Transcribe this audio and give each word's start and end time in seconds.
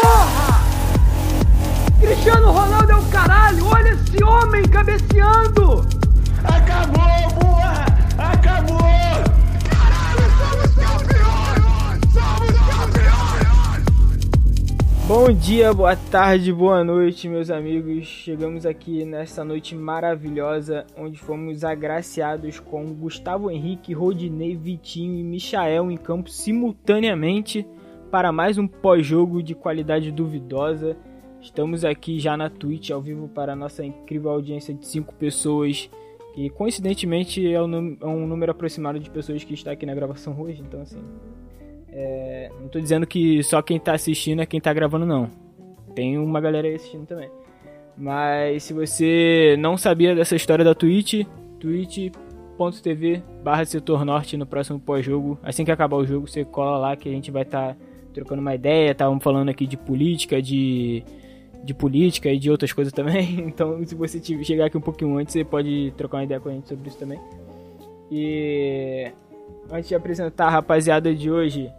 Porra! 0.00 0.62
Cristiano 2.00 2.52
Ronaldo 2.52 2.92
é 2.92 2.96
o 2.96 3.04
caralho! 3.10 3.66
Olha 3.66 3.90
esse 3.90 4.24
homem 4.24 4.62
cabeceando! 4.62 5.86
Acabou, 6.42 7.21
Bom 15.14 15.30
dia, 15.30 15.74
boa 15.74 15.94
tarde, 15.94 16.50
boa 16.50 16.82
noite, 16.82 17.28
meus 17.28 17.50
amigos. 17.50 18.06
Chegamos 18.06 18.64
aqui 18.64 19.04
nessa 19.04 19.44
noite 19.44 19.74
maravilhosa, 19.74 20.86
onde 20.96 21.18
fomos 21.18 21.64
agraciados 21.64 22.58
com 22.58 22.94
Gustavo 22.94 23.50
Henrique, 23.50 23.92
Rodinei, 23.92 24.56
Vitinho 24.56 25.18
e 25.18 25.22
Michael 25.22 25.90
em 25.90 25.98
campo 25.98 26.30
simultaneamente 26.30 27.66
para 28.10 28.32
mais 28.32 28.56
um 28.56 28.66
pós-jogo 28.66 29.42
de 29.42 29.54
qualidade 29.54 30.10
duvidosa. 30.10 30.96
Estamos 31.42 31.84
aqui 31.84 32.18
já 32.18 32.34
na 32.34 32.48
Twitch 32.48 32.88
ao 32.88 33.02
vivo 33.02 33.28
para 33.28 33.52
a 33.52 33.56
nossa 33.56 33.84
incrível 33.84 34.30
audiência 34.30 34.72
de 34.72 34.86
5 34.86 35.12
pessoas, 35.16 35.90
que 36.34 36.48
coincidentemente 36.48 37.46
é 37.46 37.56
é 37.56 37.60
um 37.62 38.26
número 38.26 38.52
aproximado 38.52 38.98
de 38.98 39.10
pessoas 39.10 39.44
que 39.44 39.52
está 39.52 39.72
aqui 39.72 39.84
na 39.84 39.94
gravação 39.94 40.34
hoje, 40.40 40.62
então 40.66 40.80
assim. 40.80 41.02
É, 41.92 42.50
não 42.58 42.68
tô 42.68 42.80
dizendo 42.80 43.06
que 43.06 43.42
só 43.42 43.60
quem 43.60 43.78
tá 43.78 43.92
assistindo 43.92 44.40
é 44.40 44.46
quem 44.46 44.60
tá 44.60 44.72
gravando, 44.72 45.04
não. 45.04 45.28
Tem 45.94 46.16
uma 46.16 46.40
galera 46.40 46.66
aí 46.66 46.74
assistindo 46.74 47.06
também. 47.06 47.28
Mas 47.96 48.62
se 48.62 48.72
você 48.72 49.56
não 49.58 49.76
sabia 49.76 50.14
dessa 50.14 50.34
história 50.34 50.64
da 50.64 50.74
Twitch, 50.74 51.26
twitch.tv 51.60 53.22
barra 53.44 53.64
setor 53.64 54.04
norte 54.04 54.36
no 54.36 54.46
próximo 54.46 54.80
pós-jogo. 54.80 55.38
Assim 55.42 55.64
que 55.64 55.70
acabar 55.70 55.96
o 55.96 56.06
jogo, 56.06 56.26
você 56.26 56.44
cola 56.44 56.78
lá 56.78 56.96
que 56.96 57.08
a 57.08 57.12
gente 57.12 57.30
vai 57.30 57.42
estar 57.42 57.74
tá 57.74 57.76
trocando 58.14 58.40
uma 58.40 58.54
ideia. 58.54 58.92
Estávamos 58.92 59.22
falando 59.22 59.50
aqui 59.50 59.66
de 59.66 59.76
política, 59.76 60.40
de, 60.40 61.04
de 61.62 61.74
política 61.74 62.30
e 62.30 62.38
de 62.38 62.50
outras 62.50 62.72
coisas 62.72 62.92
também. 62.92 63.40
Então 63.46 63.84
se 63.84 63.94
você 63.94 64.20
chegar 64.42 64.66
aqui 64.66 64.78
um 64.78 64.82
pouquinho 64.82 65.18
antes, 65.18 65.34
você 65.34 65.44
pode 65.44 65.92
trocar 65.96 66.18
uma 66.18 66.24
ideia 66.24 66.40
com 66.40 66.48
a 66.48 66.52
gente 66.52 66.68
sobre 66.68 66.88
isso 66.88 66.98
também. 66.98 67.20
E 68.10 69.10
antes 69.70 69.88
de 69.88 69.94
apresentar 69.94 70.46
a 70.46 70.50
rapaziada 70.50 71.14
de 71.14 71.30
hoje, 71.30 71.70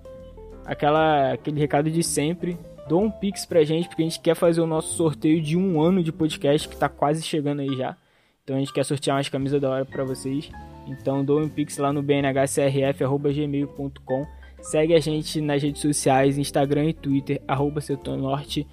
aquela, 0.66 1.34
aquele 1.34 1.60
recado 1.60 1.92
de 1.92 2.04
sempre. 2.04 2.58
Dou 2.88 3.02
um 3.02 3.10
pix 3.10 3.44
pra 3.46 3.64
gente, 3.64 3.88
porque 3.88 4.02
a 4.02 4.06
gente 4.06 4.20
quer 4.20 4.36
fazer 4.36 4.60
o 4.62 4.68
nosso 4.68 4.94
sorteio 4.96 5.42
de 5.42 5.58
um 5.58 5.82
ano 5.82 6.04
de 6.04 6.12
podcast, 6.12 6.68
que 6.68 6.76
tá 6.76 6.90
quase 6.90 7.24
chegando 7.24 7.62
aí 7.62 7.74
já. 7.76 7.96
Então 8.44 8.58
a 8.58 8.60
gente 8.60 8.74
quer 8.74 8.84
sortear 8.84 9.16
umas 9.16 9.30
camisas 9.30 9.62
da 9.62 9.70
hora 9.70 9.86
pra 9.86 10.04
vocês. 10.04 10.52
Então 10.86 11.24
dou 11.24 11.40
um 11.40 11.48
pix 11.48 11.78
lá 11.78 11.94
no 11.94 12.04
bnhcrf.gmail.com. 12.04 14.26
Segue 14.62 14.94
a 14.94 15.00
gente 15.00 15.40
nas 15.42 15.62
redes 15.62 15.82
sociais, 15.82 16.38
Instagram 16.38 16.86
e 16.86 16.94
Twitter, 16.94 17.42
arroba 17.48 17.82
Norte 18.18 18.66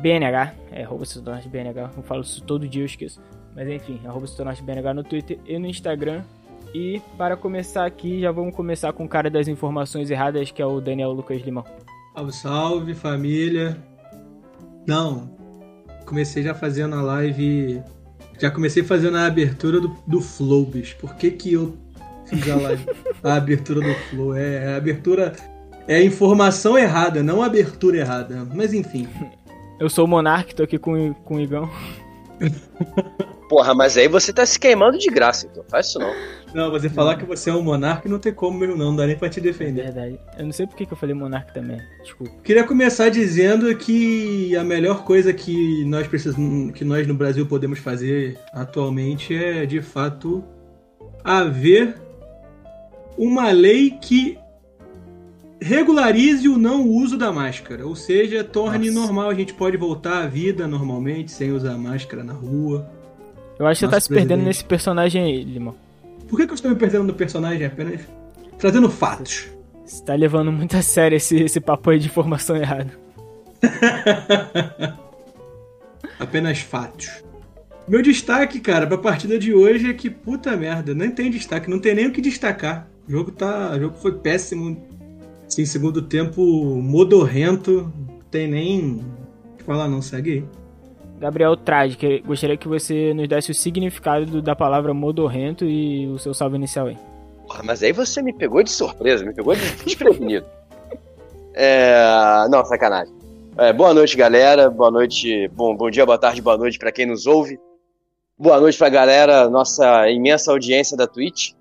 BNH, 0.00 0.54
é 0.72 0.82
arroba 0.82 1.04
Norte 1.24 1.48
BNH, 1.48 1.90
eu 1.96 2.02
falo 2.02 2.22
isso 2.22 2.42
todo 2.42 2.68
dia, 2.68 2.82
eu 2.82 2.86
esqueço. 2.86 3.22
Mas 3.54 3.68
enfim, 3.68 4.00
arroba 4.04 4.26
Norte 4.44 4.60
BNH 4.62 4.92
no 4.92 5.04
Twitter 5.04 5.38
e 5.46 5.56
no 5.58 5.68
Instagram. 5.68 6.24
E 6.74 7.00
para 7.16 7.36
começar 7.36 7.86
aqui, 7.86 8.20
já 8.20 8.32
vamos 8.32 8.52
começar 8.52 8.92
com 8.92 9.04
o 9.04 9.08
cara 9.08 9.30
das 9.30 9.46
informações 9.46 10.10
erradas, 10.10 10.50
que 10.50 10.60
é 10.60 10.66
o 10.66 10.80
Daniel 10.80 11.12
Lucas 11.12 11.40
Limão. 11.40 11.64
Salve, 12.12 12.32
salve, 12.32 12.94
família. 12.94 13.78
Não, 14.84 15.30
comecei 16.04 16.42
já 16.42 16.52
fazendo 16.52 16.96
a 16.96 17.02
live. 17.02 17.80
Já 18.40 18.50
comecei 18.50 18.82
fazendo 18.82 19.16
a 19.18 19.26
abertura 19.26 19.80
do, 19.80 19.96
do 20.04 20.20
Flow, 20.20 20.66
bicho. 20.66 20.96
Por 20.96 21.14
que 21.14 21.30
que 21.30 21.52
eu 21.52 21.76
fiz 22.26 22.50
a 22.50 22.56
live? 22.56 22.84
a 23.22 23.34
abertura 23.34 23.80
do 23.80 23.94
Flow. 24.10 24.34
É, 24.34 24.64
é 24.64 24.74
a 24.74 24.76
abertura. 24.76 25.32
É 25.86 25.96
a 25.96 26.02
informação 26.02 26.76
errada, 26.76 27.22
não 27.22 27.40
a 27.40 27.46
abertura 27.46 27.98
errada. 27.98 28.44
Mas 28.52 28.74
enfim. 28.74 29.06
Eu 29.78 29.88
sou 29.88 30.06
o 30.06 30.08
Monark, 30.08 30.52
tô 30.52 30.64
aqui 30.64 30.78
com, 30.78 31.14
com 31.14 31.36
o 31.36 31.40
Igão. 31.40 31.70
Porra, 33.54 33.72
mas 33.72 33.96
aí 33.96 34.08
você 34.08 34.32
tá 34.32 34.44
se 34.44 34.58
queimando 34.58 34.98
de 34.98 35.08
graça, 35.08 35.46
então. 35.46 35.64
Faz 35.68 35.86
isso 35.86 36.00
não. 36.00 36.12
Não, 36.52 36.72
você 36.72 36.88
falar 36.88 37.14
que 37.16 37.24
você 37.24 37.50
é 37.50 37.54
um 37.54 37.62
monarca 37.62 38.08
não 38.08 38.18
tem 38.18 38.34
como 38.34 38.58
mesmo 38.58 38.76
não, 38.76 38.86
não 38.86 38.96
dá 38.96 39.06
nem 39.06 39.16
pra 39.16 39.28
te 39.28 39.40
defender. 39.40 39.82
É 39.82 39.84
verdade. 39.84 40.18
Eu 40.36 40.46
não 40.46 40.52
sei 40.52 40.66
por 40.66 40.74
que 40.74 40.92
eu 40.92 40.96
falei 40.96 41.14
monarca 41.14 41.52
também. 41.52 41.80
Desculpa. 42.02 42.34
Queria 42.42 42.64
começar 42.64 43.10
dizendo 43.10 43.72
que 43.76 44.56
a 44.56 44.64
melhor 44.64 45.04
coisa 45.04 45.32
que 45.32 45.84
nós 45.84 46.08
precisamos, 46.08 46.72
que 46.72 46.84
nós 46.84 47.06
no 47.06 47.14
Brasil 47.14 47.46
podemos 47.46 47.78
fazer 47.78 48.36
atualmente 48.52 49.32
é, 49.36 49.64
de 49.64 49.80
fato, 49.80 50.42
haver 51.22 51.94
uma 53.16 53.52
lei 53.52 53.92
que 54.02 54.36
regularize 55.62 56.48
o 56.48 56.58
não 56.58 56.88
uso 56.88 57.16
da 57.16 57.30
máscara, 57.30 57.86
ou 57.86 57.94
seja, 57.94 58.42
torne 58.42 58.90
Nossa. 58.90 59.06
normal, 59.06 59.30
a 59.30 59.34
gente 59.34 59.54
pode 59.54 59.76
voltar 59.76 60.24
à 60.24 60.26
vida 60.26 60.66
normalmente 60.66 61.30
sem 61.30 61.52
usar 61.52 61.78
máscara 61.78 62.24
na 62.24 62.32
rua. 62.32 62.90
Eu 63.58 63.66
acho 63.66 63.80
que 63.80 63.86
você 63.86 63.90
tá 63.90 64.00
se 64.00 64.08
presidente. 64.08 64.28
perdendo 64.28 64.46
nesse 64.46 64.64
personagem 64.64 65.22
aí, 65.22 65.44
Limão. 65.44 65.74
Por 66.28 66.38
que, 66.38 66.46
que 66.46 66.52
eu 66.52 66.56
estou 66.56 66.70
me 66.70 66.76
perdendo 66.76 67.04
no 67.04 67.14
personagem 67.14 67.66
apenas 67.66 68.00
trazendo 68.58 68.90
fatos? 68.90 69.48
Você 69.84 70.02
tá 70.02 70.14
levando 70.14 70.50
muito 70.50 70.76
a 70.76 70.82
sério 70.82 71.16
esse, 71.16 71.36
esse 71.36 71.60
papo 71.60 71.90
aí 71.90 71.98
de 71.98 72.06
informação 72.06 72.56
errada. 72.56 72.90
apenas 76.18 76.60
fatos. 76.60 77.22
Meu 77.86 78.00
destaque, 78.00 78.60
cara, 78.60 78.86
pra 78.86 78.96
partida 78.96 79.38
de 79.38 79.52
hoje 79.52 79.90
é 79.90 79.92
que, 79.92 80.08
puta 80.08 80.56
merda, 80.56 80.94
nem 80.94 81.10
tem 81.10 81.30
destaque, 81.30 81.68
não 81.68 81.78
tem 81.78 81.94
nem 81.94 82.06
o 82.06 82.12
que 82.12 82.20
destacar. 82.20 82.88
O 83.06 83.10
jogo, 83.10 83.30
tá, 83.30 83.72
o 83.76 83.80
jogo 83.80 83.96
foi 83.98 84.12
péssimo. 84.12 84.82
Sim, 85.46 85.66
segundo 85.66 86.00
tempo, 86.00 86.42
modorrento. 86.80 87.92
Não 88.08 88.18
tem 88.30 88.48
nem 88.48 89.04
o 89.52 89.56
que 89.58 89.64
falar, 89.64 89.86
não. 89.86 90.00
Segue 90.00 90.32
aí. 90.32 90.44
Gabriel 91.18 91.56
Trade, 91.56 91.96
que 91.96 92.18
gostaria 92.20 92.56
que 92.56 92.68
você 92.68 93.14
nos 93.14 93.28
desse 93.28 93.50
o 93.50 93.54
significado 93.54 94.42
da 94.42 94.56
palavra 94.56 94.92
modorrento 94.92 95.64
e 95.64 96.06
o 96.08 96.18
seu 96.18 96.34
salve 96.34 96.56
inicial 96.56 96.88
aí. 96.88 96.98
Mas 97.62 97.82
aí 97.82 97.92
você 97.92 98.20
me 98.20 98.32
pegou 98.32 98.62
de 98.62 98.70
surpresa, 98.70 99.24
me 99.24 99.32
pegou 99.32 99.54
de 99.54 99.70
desprevenido. 99.84 100.46
é... 101.54 102.46
Não, 102.50 102.64
sacanagem. 102.64 103.14
É, 103.56 103.72
boa 103.72 103.94
noite, 103.94 104.16
galera. 104.16 104.68
Boa 104.68 104.90
noite, 104.90 105.48
bom, 105.48 105.76
bom 105.76 105.88
dia, 105.88 106.04
boa 106.04 106.18
tarde, 106.18 106.42
boa 106.42 106.56
noite 106.56 106.78
para 106.78 106.90
quem 106.90 107.06
nos 107.06 107.26
ouve. 107.26 107.58
Boa 108.36 108.58
noite 108.58 108.76
pra 108.76 108.88
galera, 108.88 109.48
nossa 109.48 110.10
imensa 110.10 110.50
audiência 110.50 110.96
da 110.96 111.06
Twitch. 111.06 111.52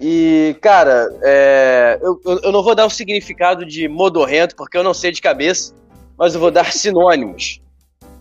E, 0.00 0.56
cara, 0.62 1.08
é... 1.22 1.98
eu, 2.00 2.18
eu 2.42 2.52
não 2.52 2.62
vou 2.62 2.74
dar 2.74 2.86
o 2.86 2.90
significado 2.90 3.66
de 3.66 3.86
modorrento, 3.88 4.56
porque 4.56 4.78
eu 4.78 4.82
não 4.82 4.94
sei 4.94 5.12
de 5.12 5.20
cabeça, 5.20 5.74
mas 6.16 6.34
eu 6.34 6.40
vou 6.40 6.50
dar 6.50 6.72
sinônimos 6.72 7.60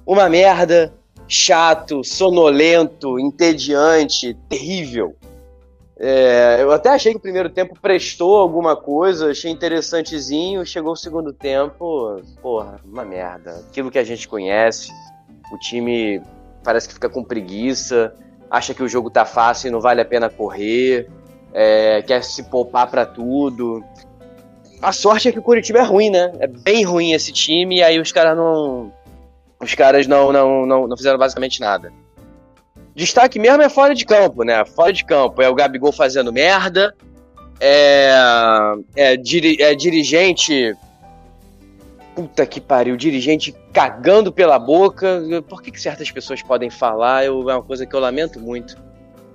uma 0.06 0.30
merda, 0.30 0.94
chato, 1.28 2.04
sonolento, 2.04 3.20
entediante, 3.20 4.34
terrível. 4.48 5.16
É, 5.98 6.58
eu 6.60 6.72
até 6.72 6.90
achei 6.90 7.14
que 7.14 7.18
o 7.18 7.22
primeiro 7.22 7.50
tempo 7.50 7.74
prestou 7.82 8.38
alguma 8.38 8.76
coisa, 8.76 9.32
achei 9.32 9.50
interessantezinho. 9.50 10.66
Chegou 10.66 10.92
o 10.92 10.98
segundo 10.98 11.32
tempo, 11.32 12.22
porra, 12.42 12.80
uma 12.84 13.06
merda. 13.06 13.64
Aquilo 13.70 13.90
que 13.90 14.00
a 14.00 14.04
gente 14.04 14.28
conhece, 14.28 14.92
o 15.52 15.58
time 15.58 16.22
parece 16.64 16.88
que 16.88 16.94
fica 16.94 17.10
com 17.10 17.24
preguiça, 17.24 18.14
acha 18.50 18.74
que 18.74 18.84
o 18.84 18.90
jogo 18.90 19.10
tá 19.10 19.24
fácil 19.24 19.68
e 19.68 19.72
não 19.72 19.80
vale 19.80 20.02
a 20.02 20.06
pena 20.06 20.30
correr, 20.30 21.08
é, 21.54 22.02
quer 22.02 22.24
se 22.24 22.44
poupar 22.44 22.90
para 22.90 23.06
tudo. 23.06 23.84
A 24.82 24.92
sorte 24.92 25.30
é 25.30 25.32
que 25.32 25.40
o 25.40 25.44
Curitiba 25.44 25.80
é 25.80 25.84
ruim, 25.84 26.10
né? 26.10 26.34
É 26.40 26.48
bem 26.48 26.84
ruim 26.84 27.14
esse 27.14 27.32
time, 27.32 27.78
e 27.78 27.84
aí 27.84 28.00
os 28.00 28.12
caras 28.12 28.36
não, 28.36 28.92
os 29.60 29.74
caras 29.74 30.08
não, 30.08 30.32
não, 30.32 30.66
não, 30.66 30.88
não 30.88 30.98
fizeram 30.98 31.18
basicamente 31.18 31.60
nada. 31.60 31.92
Destaque 32.96 33.38
mesmo 33.40 33.62
é 33.62 33.70
fora 33.70 33.94
de 33.94 34.06
campo, 34.06 34.44
né? 34.44 34.64
Fora 34.66 34.94
de 34.94 35.04
campo 35.04 35.42
é 35.42 35.50
o 35.50 35.56
Gabigol 35.56 35.92
fazendo 35.92 36.32
merda, 36.32 36.96
é, 37.60 38.14
é, 38.96 39.18
diri, 39.18 39.62
é 39.62 39.76
dirigente. 39.76 40.76
Puta 42.16 42.46
que 42.46 42.62
pariu, 42.62 42.96
dirigente 42.96 43.54
cagando 43.74 44.32
pela 44.32 44.58
boca. 44.58 45.22
Por 45.50 45.62
que, 45.62 45.72
que 45.72 45.82
certas 45.82 46.10
pessoas 46.10 46.42
podem 46.42 46.70
falar? 46.70 47.26
Eu, 47.26 47.50
é 47.50 47.54
uma 47.56 47.64
coisa 47.64 47.86
que 47.86 47.94
eu 47.94 48.00
lamento 48.00 48.40
muito. 48.40 48.78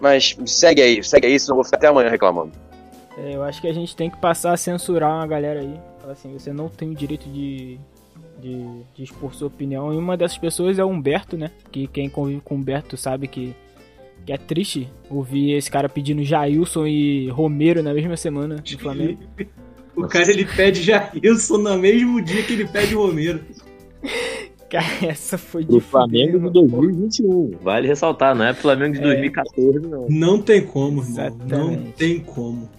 Mas 0.00 0.34
segue 0.46 0.80
aí, 0.80 1.04
segue 1.04 1.26
aí, 1.26 1.38
senão 1.38 1.52
eu 1.52 1.56
vou 1.56 1.64
ficar 1.64 1.76
até 1.76 1.88
amanhã 1.88 2.08
reclamando. 2.08 2.52
É, 3.18 3.34
eu 3.34 3.42
acho 3.42 3.60
que 3.60 3.68
a 3.68 3.72
gente 3.74 3.94
tem 3.94 4.08
que 4.08 4.16
passar 4.16 4.54
a 4.54 4.56
censurar 4.56 5.14
uma 5.14 5.26
galera 5.26 5.60
aí. 5.60 5.78
Assim, 6.10 6.32
você 6.32 6.52
não 6.52 6.70
tem 6.70 6.90
o 6.90 6.94
direito 6.94 7.28
de 7.28 7.78
de, 8.40 8.82
de 8.94 9.02
expor 9.02 9.34
sua 9.34 9.48
opinião. 9.48 9.92
E 9.92 9.96
uma 9.96 10.16
dessas 10.16 10.38
pessoas 10.38 10.78
é 10.78 10.84
o 10.84 10.88
Humberto, 10.88 11.36
né? 11.36 11.50
Que 11.70 11.86
quem 11.86 12.08
convive 12.08 12.40
com 12.40 12.54
o 12.54 12.58
Humberto 12.58 12.96
sabe 12.96 13.28
que, 13.28 13.54
que 14.24 14.32
é 14.32 14.38
triste 14.38 14.88
ouvir 15.08 15.52
esse 15.52 15.70
cara 15.70 15.88
pedindo 15.88 16.24
Jailson 16.24 16.86
e 16.86 17.28
Romero 17.28 17.82
na 17.82 17.92
mesma 17.94 18.16
semana 18.16 18.56
no 18.56 18.78
Flamengo. 18.78 19.20
o 19.96 20.02
cara 20.08 20.30
ele 20.30 20.44
pede 20.44 20.82
Jailson 20.82 21.58
no 21.58 21.78
mesmo 21.78 22.20
dia 22.22 22.42
que 22.42 22.52
ele 22.52 22.66
pede 22.66 22.94
Romero. 22.94 23.40
Cara, 24.70 24.86
essa 25.02 25.36
foi 25.36 25.64
de 25.64 25.80
Flamengo 25.80 26.38
de 26.38 26.44
fuder, 26.44 26.70
2021. 26.70 27.50
Vale 27.60 27.88
ressaltar, 27.88 28.36
não 28.36 28.44
é 28.44 28.54
Flamengo 28.54 28.94
de 28.94 29.00
É. 29.00 29.02
2014, 29.02 29.80
não. 29.80 30.06
Não 30.08 30.40
tem 30.40 30.64
como, 30.64 31.02
irmão. 31.02 31.36
Não 31.48 31.72
Exatamente. 31.72 31.92
tem 31.94 32.20
como. 32.20 32.70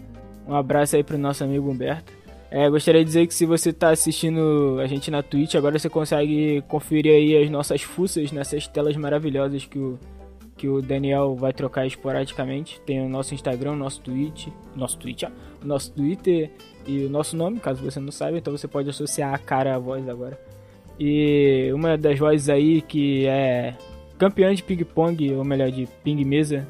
Um 0.48 0.56
abraço 0.56 0.96
aí 0.96 1.04
pro 1.04 1.18
nosso 1.18 1.44
amigo 1.44 1.70
Humberto. 1.70 2.14
É, 2.52 2.70
gostaria 2.70 3.00
de 3.00 3.06
dizer 3.06 3.28
que 3.28 3.34
se 3.34 3.46
você 3.46 3.72
tá 3.72 3.92
assistindo 3.92 4.78
a 4.82 4.86
gente 4.86 5.10
na 5.10 5.24
Twitch, 5.24 5.56
agora 5.56 5.80
você 5.80 5.90
consegue 5.90 6.62
conferir 6.68 7.14
aí 7.14 7.42
as 7.42 7.50
nossas 7.50 7.82
fuças 7.82 8.30
nessas 8.34 8.68
telas 8.68 8.98
maravilhosas 8.98 9.64
que 9.66 9.80
o, 9.80 9.98
que 10.58 10.68
o 10.68 10.82
Daniel 10.82 11.34
vai 11.34 11.54
trocar 11.54 11.88
esporadicamente. 11.88 12.82
Tem 12.82 13.00
o 13.00 13.08
nosso 13.08 13.34
Instagram, 13.34 13.72
o 13.72 13.76
nosso 13.78 14.02
Twitch, 14.02 14.50
nosso 14.76 14.98
Twitch, 14.98 15.24
nosso 15.64 15.94
Twitter 15.94 16.52
e 16.86 17.06
o 17.06 17.10
nosso 17.10 17.38
nome, 17.38 17.58
caso 17.58 17.82
você 17.82 18.02
não 18.02 18.12
saiba, 18.12 18.38
então 18.38 18.56
você 18.56 18.68
pode 18.68 18.90
associar 18.90 19.34
a 19.34 19.38
cara 19.38 19.74
à 19.74 19.80
voz 19.80 20.10
agora. 20.10 20.38
E 21.00 21.72
uma 21.74 21.98
das 21.98 22.20
vozes 22.20 22.50
aí 22.50 22.82
que 22.82 23.28
é 23.28 23.76
campeã 24.18 24.54
de 24.54 24.62
ping-pong, 24.62 25.34
ou 25.36 25.46
melhor, 25.46 25.72
de 25.72 25.88
ping-mesa 26.04 26.68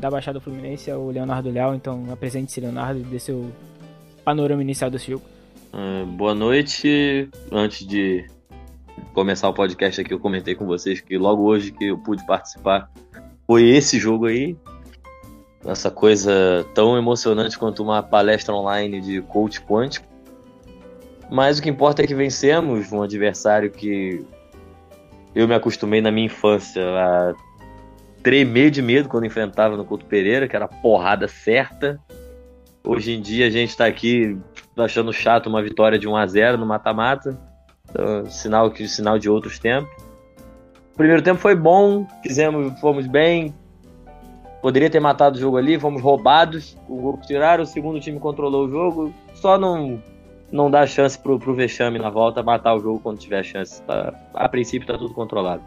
da 0.00 0.10
Baixada 0.10 0.40
Fluminense 0.40 0.90
é 0.90 0.96
o 0.96 1.10
Leonardo 1.12 1.48
Leal, 1.48 1.76
então 1.76 2.06
apresente-se 2.10 2.60
Leonardo 2.60 3.00
dê 3.04 3.20
seu 3.20 3.52
panorama 4.24 4.62
inicial 4.62 4.90
desse 4.90 5.10
jogo. 5.10 5.24
Ah, 5.72 6.04
boa 6.06 6.34
noite. 6.34 7.28
Antes 7.50 7.86
de 7.86 8.26
começar 9.14 9.48
o 9.48 9.54
podcast 9.54 10.00
aqui, 10.00 10.12
eu 10.12 10.20
comentei 10.20 10.54
com 10.54 10.66
vocês 10.66 11.00
que 11.00 11.16
logo 11.16 11.42
hoje 11.42 11.72
que 11.72 11.86
eu 11.86 11.98
pude 11.98 12.24
participar 12.26 12.90
foi 13.46 13.68
esse 13.68 13.98
jogo 13.98 14.26
aí. 14.26 14.56
Essa 15.64 15.90
coisa 15.90 16.66
tão 16.74 16.96
emocionante 16.98 17.58
quanto 17.58 17.82
uma 17.82 18.02
palestra 18.02 18.52
online 18.54 19.00
de 19.00 19.22
coach 19.22 19.60
quântico. 19.60 20.06
Mas 21.30 21.58
o 21.58 21.62
que 21.62 21.70
importa 21.70 22.02
é 22.02 22.06
que 22.06 22.14
vencemos 22.14 22.92
um 22.92 23.02
adversário 23.02 23.70
que 23.70 24.24
eu 25.34 25.48
me 25.48 25.54
acostumei 25.54 26.00
na 26.00 26.10
minha 26.10 26.26
infância 26.26 26.82
a 26.82 27.34
tremer 28.22 28.70
de 28.70 28.82
medo 28.82 29.08
quando 29.08 29.24
enfrentava 29.24 29.76
no 29.76 29.84
Couto 29.84 30.04
Pereira, 30.04 30.46
que 30.46 30.54
era 30.54 30.68
porrada 30.68 31.26
certa. 31.26 31.98
Hoje 32.84 33.12
em 33.12 33.20
dia 33.20 33.46
a 33.46 33.50
gente 33.50 33.76
tá 33.76 33.86
aqui 33.86 34.36
achando 34.76 35.12
chato 35.12 35.46
uma 35.46 35.62
vitória 35.62 35.98
de 35.98 36.08
1 36.08 36.16
a 36.16 36.26
0 36.26 36.58
no 36.58 36.66
mata-mata. 36.66 37.38
Então, 37.88 38.26
sinal 38.26 38.70
que 38.70 38.88
sinal 38.88 39.18
de 39.18 39.28
outros 39.28 39.58
tempos. 39.58 39.90
O 40.92 40.96
primeiro 40.96 41.22
tempo 41.22 41.40
foi 41.40 41.54
bom, 41.54 42.06
fizemos, 42.22 42.78
fomos 42.80 43.06
bem. 43.06 43.54
Poderia 44.60 44.90
ter 44.90 45.00
matado 45.00 45.36
o 45.36 45.40
jogo 45.40 45.56
ali, 45.56 45.78
fomos 45.78 46.02
roubados, 46.02 46.76
o 46.88 47.16
que 47.18 47.26
tiraram, 47.26 47.64
o 47.64 47.66
segundo 47.66 47.98
time 48.00 48.18
controlou 48.20 48.66
o 48.66 48.70
jogo. 48.70 49.14
Só 49.34 49.58
não 49.58 50.00
não 50.50 50.70
dá 50.70 50.86
chance 50.86 51.18
pro, 51.18 51.38
pro 51.38 51.54
vexame 51.54 51.98
na 51.98 52.10
volta 52.10 52.42
matar 52.42 52.74
o 52.74 52.80
jogo 52.80 53.00
quando 53.00 53.18
tiver 53.18 53.42
chance. 53.42 53.82
Tá- 53.82 54.12
a 54.34 54.48
princípio 54.48 54.86
tá 54.86 54.98
tudo 54.98 55.14
controlado. 55.14 55.62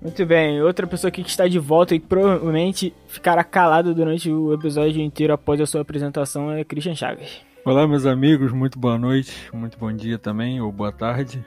Muito 0.00 0.26
bem, 0.26 0.62
outra 0.62 0.86
pessoa 0.86 1.08
aqui 1.08 1.22
que 1.22 1.30
está 1.30 1.48
de 1.48 1.58
volta 1.58 1.94
e 1.94 2.00
provavelmente 2.00 2.92
ficará 3.08 3.42
calado 3.42 3.94
durante 3.94 4.30
o 4.30 4.52
episódio 4.52 5.00
inteiro 5.00 5.32
após 5.32 5.60
a 5.60 5.66
sua 5.66 5.80
apresentação 5.80 6.52
é 6.52 6.62
Christian 6.64 6.94
Chagas. 6.94 7.40
Olá, 7.64 7.88
meus 7.88 8.06
amigos, 8.06 8.52
muito 8.52 8.78
boa 8.78 8.98
noite, 8.98 9.50
muito 9.52 9.78
bom 9.78 9.92
dia 9.92 10.18
também, 10.18 10.60
ou 10.60 10.70
boa 10.70 10.92
tarde. 10.92 11.44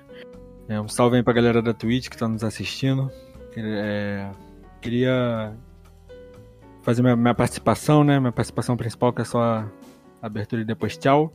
É, 0.68 0.80
um 0.82 0.88
salve 0.88 1.18
aí 1.18 1.24
pra 1.24 1.34
galera 1.34 1.62
da 1.62 1.74
Twitch 1.74 2.10
que 2.10 2.18
tá 2.18 2.28
nos 2.28 2.44
assistindo. 2.44 3.10
É, 3.56 4.30
queria 4.82 5.54
fazer 6.82 7.02
minha, 7.02 7.16
minha 7.16 7.34
participação, 7.34 8.04
né? 8.04 8.20
Minha 8.20 8.32
participação 8.32 8.76
principal, 8.76 9.14
que 9.14 9.22
é 9.22 9.26
só 9.26 9.42
a 9.42 9.70
abertura 10.22 10.62
e 10.62 10.66
depois 10.66 10.98
tchau. 10.98 11.32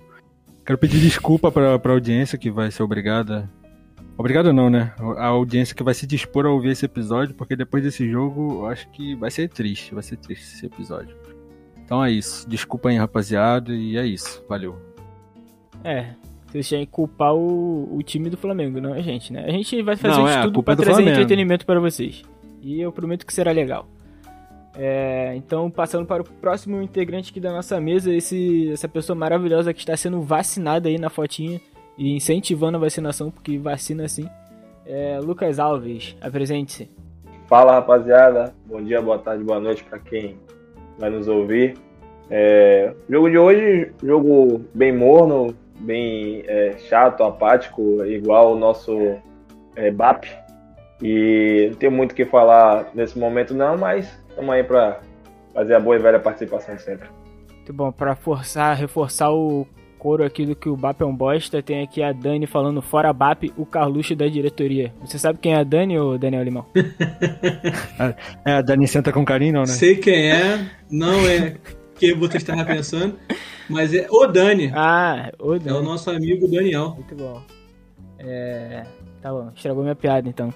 Quero 0.64 0.78
pedir 0.78 1.00
desculpa 1.00 1.50
pra, 1.50 1.78
pra 1.78 1.92
audiência 1.92 2.38
que 2.38 2.50
vai 2.50 2.70
ser 2.70 2.82
obrigada. 2.82 3.50
Obrigado 4.16 4.52
não, 4.52 4.70
né? 4.70 4.92
A 5.16 5.26
audiência 5.26 5.74
que 5.74 5.82
vai 5.82 5.92
se 5.92 6.06
dispor 6.06 6.46
a 6.46 6.50
ouvir 6.50 6.70
esse 6.70 6.84
episódio, 6.84 7.34
porque 7.34 7.56
depois 7.56 7.82
desse 7.82 8.08
jogo 8.08 8.60
eu 8.60 8.66
acho 8.66 8.88
que 8.90 9.14
vai 9.16 9.30
ser 9.30 9.48
triste, 9.48 9.92
vai 9.92 10.02
ser 10.02 10.16
triste 10.16 10.44
esse 10.44 10.66
episódio. 10.66 11.16
Então 11.84 12.04
é 12.04 12.10
isso. 12.10 12.48
Desculpa 12.48 12.88
aí, 12.88 12.96
rapaziada, 12.96 13.72
e 13.74 13.96
é 13.96 14.06
isso. 14.06 14.42
Valeu. 14.48 14.78
É, 15.82 16.14
vocês 16.46 16.68
têm 16.68 16.86
que 16.86 16.92
culpar 16.92 17.34
o, 17.34 17.96
o 17.96 18.02
time 18.02 18.30
do 18.30 18.36
Flamengo, 18.36 18.80
não 18.80 18.92
a 18.92 19.00
gente, 19.02 19.32
né? 19.32 19.44
A 19.44 19.50
gente 19.50 19.82
vai 19.82 19.96
fazer 19.96 20.16
Não, 20.16 20.24
de 20.26 20.30
é, 20.32 20.42
tudo 20.42 20.62
pra 20.62 20.74
é 20.74 20.76
do 20.76 20.82
trazer 20.82 20.96
Flamengo. 21.02 21.16
entretenimento 21.18 21.66
para 21.66 21.80
vocês. 21.80 22.22
E 22.62 22.80
eu 22.80 22.92
prometo 22.92 23.26
que 23.26 23.34
será 23.34 23.50
legal. 23.50 23.88
É, 24.76 25.34
então, 25.36 25.70
passando 25.70 26.06
para 26.06 26.22
o 26.22 26.24
próximo 26.24 26.80
integrante 26.80 27.30
aqui 27.30 27.40
da 27.40 27.52
nossa 27.52 27.80
mesa, 27.80 28.14
esse, 28.14 28.70
essa 28.70 28.88
pessoa 28.88 29.16
maravilhosa 29.16 29.74
que 29.74 29.80
está 29.80 29.96
sendo 29.96 30.22
vacinada 30.22 30.88
aí 30.88 30.98
na 30.98 31.10
fotinha 31.10 31.60
e 31.96 32.16
incentivando 32.16 32.76
a 32.76 32.80
vacinação, 32.80 33.30
porque 33.30 33.58
vacina 33.58 34.08
sim. 34.08 34.28
É 34.86 35.18
Lucas 35.22 35.58
Alves, 35.58 36.16
apresente-se. 36.20 36.90
Fala 37.46 37.72
rapaziada, 37.72 38.54
bom 38.66 38.82
dia, 38.82 39.00
boa 39.00 39.18
tarde, 39.18 39.44
boa 39.44 39.60
noite 39.60 39.84
para 39.84 39.98
quem 39.98 40.38
vai 40.98 41.10
nos 41.10 41.28
ouvir. 41.28 41.74
É, 42.30 42.94
jogo 43.08 43.30
de 43.30 43.38
hoje, 43.38 43.92
jogo 44.02 44.62
bem 44.74 44.92
morno, 44.92 45.54
bem 45.80 46.42
é, 46.46 46.76
chato, 46.78 47.22
apático, 47.22 48.04
igual 48.04 48.54
o 48.54 48.58
nosso 48.58 49.16
é, 49.76 49.90
BAP. 49.90 50.24
E 51.02 51.68
não 51.70 51.78
tem 51.78 51.90
muito 51.90 52.12
o 52.12 52.14
que 52.14 52.24
falar 52.24 52.90
nesse 52.94 53.18
momento 53.18 53.52
não, 53.54 53.76
mas 53.76 54.06
estamos 54.28 54.50
aí 54.54 54.64
para 54.64 55.00
fazer 55.52 55.74
a 55.74 55.80
boa 55.80 55.96
e 55.96 55.98
velha 55.98 56.18
participação 56.18 56.74
de 56.74 56.82
sempre. 56.82 57.08
Muito 57.48 57.72
bom, 57.72 57.92
para 57.92 58.14
forçar, 58.14 58.76
reforçar 58.76 59.30
o 59.32 59.66
coro 60.04 60.22
aqui 60.22 60.44
do 60.44 60.54
que 60.54 60.68
o 60.68 60.76
BAP 60.76 61.00
é 61.00 61.04
um 61.06 61.16
bosta, 61.16 61.62
tem 61.62 61.82
aqui 61.82 62.02
a 62.02 62.12
Dani 62.12 62.46
falando 62.46 62.82
fora 62.82 63.10
BAP, 63.10 63.44
o 63.56 63.64
Carluxo 63.64 64.14
da 64.14 64.26
diretoria. 64.28 64.92
Você 65.00 65.18
sabe 65.18 65.38
quem 65.38 65.54
é 65.54 65.56
a 65.56 65.64
Dani 65.64 65.98
ou 65.98 66.18
Daniel 66.18 66.42
Limão? 66.44 66.66
É, 68.44 68.52
a 68.52 68.60
Dani 68.60 68.86
senta 68.86 69.10
com 69.12 69.24
carinho, 69.24 69.54
não, 69.54 69.60
né? 69.62 69.66
Sei 69.68 69.96
quem 69.96 70.30
é, 70.30 70.68
não 70.90 71.26
é 71.26 71.56
quem 71.98 72.14
você 72.14 72.36
estava 72.36 72.64
pensando, 72.64 73.18
mas 73.70 73.94
é 73.94 74.06
o 74.10 74.26
Dani. 74.26 74.70
Ah, 74.74 75.32
o 75.40 75.54
É 75.54 75.58
Dani. 75.58 75.78
o 75.78 75.82
nosso 75.82 76.10
amigo 76.10 76.46
Daniel. 76.48 76.90
Muito 76.90 77.14
bom. 77.14 77.40
É. 78.18 78.84
Tá 79.22 79.32
bom, 79.32 79.50
estragou 79.56 79.82
minha 79.82 79.94
piada 79.94 80.28
então. 80.28 80.52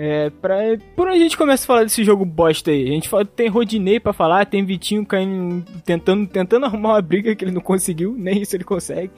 É, 0.00 0.30
pra... 0.30 0.58
Por 0.94 1.08
onde 1.08 1.16
a 1.16 1.20
gente 1.22 1.36
começa 1.36 1.64
a 1.64 1.66
falar 1.66 1.82
desse 1.82 2.04
jogo 2.04 2.24
bosta 2.24 2.70
aí? 2.70 2.84
A 2.84 2.92
gente 2.92 3.08
fala, 3.08 3.24
tem 3.24 3.48
Rodinei 3.48 3.98
pra 3.98 4.12
falar, 4.12 4.46
tem 4.46 4.64
Vitinho 4.64 5.04
caindo, 5.04 5.64
tentando, 5.84 6.24
tentando 6.28 6.66
arrumar 6.66 6.90
uma 6.90 7.02
briga 7.02 7.34
que 7.34 7.44
ele 7.44 7.50
não 7.50 7.60
conseguiu, 7.60 8.14
nem 8.16 8.40
isso 8.42 8.54
ele 8.54 8.62
consegue. 8.62 9.10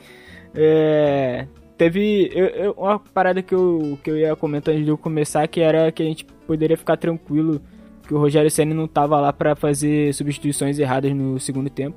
É, 0.54 1.46
Teve 1.76 2.30
eu- 2.34 2.46
eu- 2.46 2.72
uma 2.78 2.98
parada 2.98 3.40
que 3.42 3.54
eu, 3.54 3.98
que 4.04 4.10
eu 4.10 4.16
ia 4.16 4.36
comentar 4.36 4.72
antes 4.74 4.84
de 4.84 4.90
eu 4.90 4.98
começar, 4.98 5.46
que 5.48 5.60
era 5.60 5.90
que 5.92 6.02
a 6.02 6.06
gente 6.06 6.24
poderia 6.46 6.76
ficar 6.76 6.96
tranquilo 6.98 7.60
que 8.06 8.12
o 8.14 8.18
Rogério 8.18 8.50
Senna 8.50 8.74
não 8.74 8.86
tava 8.86 9.18
lá 9.20 9.32
pra 9.32 9.54
fazer 9.56 10.12
substituições 10.14 10.78
erradas 10.78 11.14
no 11.14 11.38
segundo 11.40 11.70
tempo. 11.70 11.96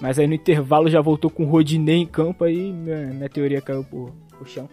Mas 0.00 0.18
aí 0.18 0.26
no 0.26 0.34
intervalo 0.34 0.88
já 0.88 1.00
voltou 1.00 1.30
com 1.30 1.44
o 1.44 1.48
Rodinei 1.48 1.96
em 1.96 2.06
campo, 2.06 2.42
aí 2.44 2.72
minha, 2.72 3.06
minha 3.08 3.28
teoria 3.28 3.60
caiu 3.60 3.84
por, 3.84 4.10
por 4.36 4.48
chão. 4.48 4.68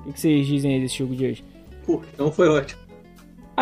O 0.00 0.04
que, 0.06 0.12
que 0.12 0.20
vocês 0.20 0.46
dizem 0.46 0.74
aí 0.74 0.80
desse 0.80 0.98
jogo 0.98 1.14
de 1.14 1.26
hoje? 1.26 1.44
Pô, 1.84 2.00
então 2.14 2.30
foi 2.32 2.48
ótimo. 2.48 2.80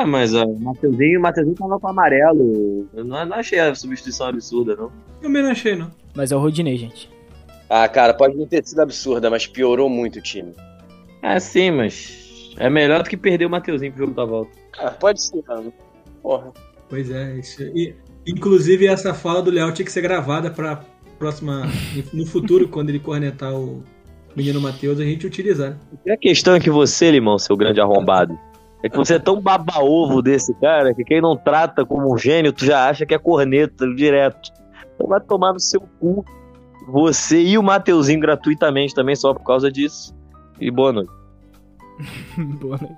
Ah, 0.00 0.06
mas 0.06 0.34
ó, 0.34 0.46
o 0.46 0.58
Mateuzinho, 0.58 1.18
o 1.18 1.22
Mateuzinho 1.22 1.54
tava 1.54 1.78
com 1.78 1.88
amarelo. 1.88 2.88
Eu 2.94 3.04
não, 3.04 3.26
não 3.26 3.36
achei 3.36 3.58
a 3.58 3.74
substituição 3.74 4.28
absurda, 4.28 4.74
não. 4.74 4.90
Também 5.20 5.42
não 5.42 5.50
achei, 5.50 5.76
não. 5.76 5.90
Mas 6.14 6.32
é 6.32 6.36
o 6.36 6.38
Rodinei, 6.38 6.78
gente. 6.78 7.10
Ah, 7.68 7.86
cara, 7.86 8.14
pode 8.14 8.34
não 8.34 8.46
ter 8.46 8.66
sido 8.66 8.80
absurda, 8.80 9.28
mas 9.28 9.46
piorou 9.46 9.90
muito 9.90 10.18
o 10.18 10.22
time. 10.22 10.54
Ah, 11.22 11.38
sim, 11.38 11.70
mas 11.70 12.50
é 12.56 12.70
melhor 12.70 13.02
do 13.02 13.10
que 13.10 13.16
perder 13.16 13.44
o 13.44 13.50
Mateuzinho 13.50 13.92
pro 13.92 14.06
jogo 14.06 14.14
da 14.14 14.24
volta. 14.24 14.50
Ah, 14.78 14.90
pode 14.90 15.22
ser, 15.22 15.44
mano. 15.46 15.70
Porra. 16.22 16.50
Pois 16.88 17.10
é, 17.10 17.38
isso. 17.38 17.62
E, 17.62 17.94
inclusive 18.26 18.86
essa 18.86 19.12
fala 19.12 19.42
do 19.42 19.50
Léo 19.50 19.70
tinha 19.72 19.84
que 19.84 19.92
ser 19.92 20.00
gravada 20.00 20.50
pra 20.50 20.82
próxima. 21.18 21.70
No 22.10 22.24
futuro, 22.24 22.68
quando 22.68 22.88
ele 22.88 23.00
cornetar 23.00 23.54
o 23.54 23.84
menino 24.34 24.62
Matheus, 24.62 24.98
a 24.98 25.04
gente 25.04 25.26
utilizar. 25.26 25.78
E 26.06 26.10
a 26.10 26.16
questão 26.16 26.54
é 26.54 26.60
que 26.60 26.70
você, 26.70 27.10
Limão, 27.10 27.38
seu 27.38 27.54
grande 27.54 27.82
arrombado, 27.82 28.38
é 28.82 28.88
que 28.88 28.96
você 28.96 29.14
é 29.14 29.18
tão 29.18 29.40
baba-ovo 29.40 30.22
desse 30.22 30.54
cara 30.54 30.94
que 30.94 31.04
quem 31.04 31.20
não 31.20 31.36
trata 31.36 31.84
como 31.84 32.12
um 32.12 32.16
gênio, 32.16 32.52
tu 32.52 32.64
já 32.64 32.88
acha 32.88 33.04
que 33.04 33.14
é 33.14 33.18
corneta 33.18 33.86
direto. 33.94 34.50
Então 34.94 35.06
vai 35.06 35.20
tomar 35.20 35.52
no 35.52 35.60
seu 35.60 35.82
cu. 35.98 36.24
Você 36.88 37.40
e 37.42 37.58
o 37.58 37.62
Mateuzinho 37.62 38.20
gratuitamente 38.20 38.94
também, 38.94 39.14
só 39.14 39.34
por 39.34 39.44
causa 39.44 39.70
disso. 39.70 40.14
E 40.60 40.70
boa 40.70 40.92
noite. 40.92 41.12
Boa 42.60 42.78
noite. 42.78 42.96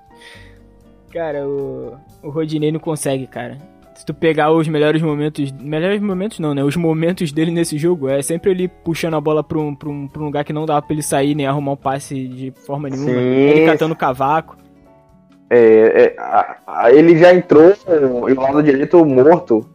Cara, 1.11 1.47
o, 1.47 1.95
o 2.23 2.29
Rodinei 2.29 2.71
não 2.71 2.79
consegue, 2.79 3.27
cara. 3.27 3.57
Se 3.93 4.05
tu 4.05 4.13
pegar 4.13 4.51
os 4.51 4.67
melhores 4.67 5.01
momentos. 5.01 5.51
Melhores 5.51 6.01
momentos 6.01 6.39
não, 6.39 6.53
né? 6.53 6.63
Os 6.63 6.75
momentos 6.75 7.31
dele 7.31 7.51
nesse 7.51 7.77
jogo 7.77 8.09
é 8.09 8.21
sempre 8.21 8.51
ele 8.51 8.67
puxando 8.67 9.13
a 9.15 9.21
bola 9.21 9.43
pra 9.43 9.59
um, 9.59 9.75
pra 9.75 9.89
um, 9.89 10.07
pra 10.07 10.21
um 10.21 10.25
lugar 10.25 10.43
que 10.43 10.51
não 10.51 10.65
dava 10.65 10.81
pra 10.81 10.93
ele 10.93 11.03
sair 11.03 11.35
nem 11.35 11.45
arrumar 11.45 11.73
um 11.73 11.77
passe 11.77 12.27
de 12.27 12.51
forma 12.65 12.89
nenhuma. 12.89 13.11
Sim. 13.11 13.17
Ele 13.17 13.65
catando 13.65 13.95
cavaco. 13.95 14.57
É, 15.49 15.57
é, 15.57 16.15
a- 16.19 16.55
a- 16.65 16.91
ele 16.91 17.17
já 17.17 17.33
entrou 17.33 17.73
e 18.29 18.33
o 18.33 18.41
lado 18.41 18.63
direito 18.63 19.03
morto. 19.05 19.65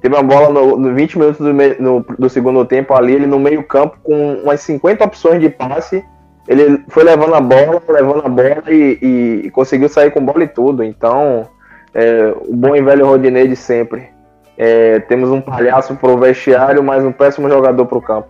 Teve 0.00 0.14
uma 0.14 0.22
bola 0.22 0.48
no, 0.50 0.76
no 0.76 0.94
20 0.94 1.18
minutos 1.18 1.44
do, 1.44 1.52
me- 1.52 1.74
no- 1.78 2.04
do 2.18 2.28
segundo 2.30 2.64
tempo 2.64 2.94
ali, 2.94 3.14
ele 3.14 3.26
no 3.26 3.38
meio 3.38 3.62
campo 3.64 3.98
com 4.02 4.34
umas 4.44 4.60
50 4.60 5.04
opções 5.04 5.40
de 5.40 5.48
passe 5.48 6.04
ele 6.46 6.82
foi 6.88 7.04
levando 7.04 7.34
a 7.34 7.40
bola, 7.42 7.82
levando 7.88 8.24
a 8.24 8.28
bola 8.28 8.62
e, 8.68 8.98
e- 9.02 9.40
e 9.46 9.50
conseguiu 9.50 9.86
sair 9.86 10.10
com 10.10 10.24
bola 10.24 10.44
e 10.44 10.48
tudo. 10.48 10.82
Então, 10.82 11.46
é, 11.92 12.32
o 12.46 12.56
bom 12.56 12.74
e 12.74 12.80
velho 12.80 13.06
Rodinei 13.06 13.46
de 13.46 13.54
sempre. 13.54 14.08
É, 14.56 14.98
temos 15.00 15.28
um 15.30 15.42
palhaço 15.42 15.94
pro 15.96 16.16
vestiário, 16.16 16.82
mas 16.82 17.04
um 17.04 17.12
péssimo 17.12 17.50
jogador 17.50 17.84
pro 17.84 18.00
campo. 18.00 18.28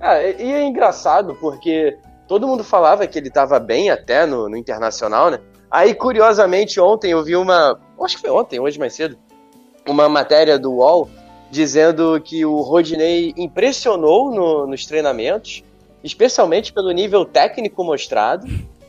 Ah, 0.00 0.22
e 0.22 0.50
é 0.50 0.64
engraçado 0.64 1.36
porque 1.38 1.98
todo 2.26 2.48
mundo 2.48 2.64
falava 2.64 3.06
que 3.06 3.18
ele 3.18 3.28
tava 3.30 3.60
bem 3.60 3.90
até 3.90 4.24
no, 4.24 4.48
no 4.48 4.56
Internacional, 4.56 5.30
né? 5.30 5.38
Aí, 5.70 5.94
curiosamente, 5.94 6.80
ontem 6.80 7.12
eu 7.12 7.22
vi 7.22 7.36
uma. 7.36 7.78
Acho 8.02 8.16
que 8.16 8.22
foi 8.22 8.30
ontem, 8.30 8.58
hoje 8.58 8.78
mais 8.78 8.94
cedo. 8.94 9.16
Uma 9.86 10.08
matéria 10.08 10.58
do 10.58 10.72
UOL 10.72 11.08
dizendo 11.50 12.20
que 12.20 12.44
o 12.44 12.60
Rodinei 12.60 13.32
impressionou 13.36 14.30
no- 14.30 14.66
nos 14.66 14.86
treinamentos, 14.86 15.62
especialmente 16.02 16.72
pelo 16.72 16.90
nível 16.92 17.24
técnico 17.24 17.82
mostrado, 17.84 18.46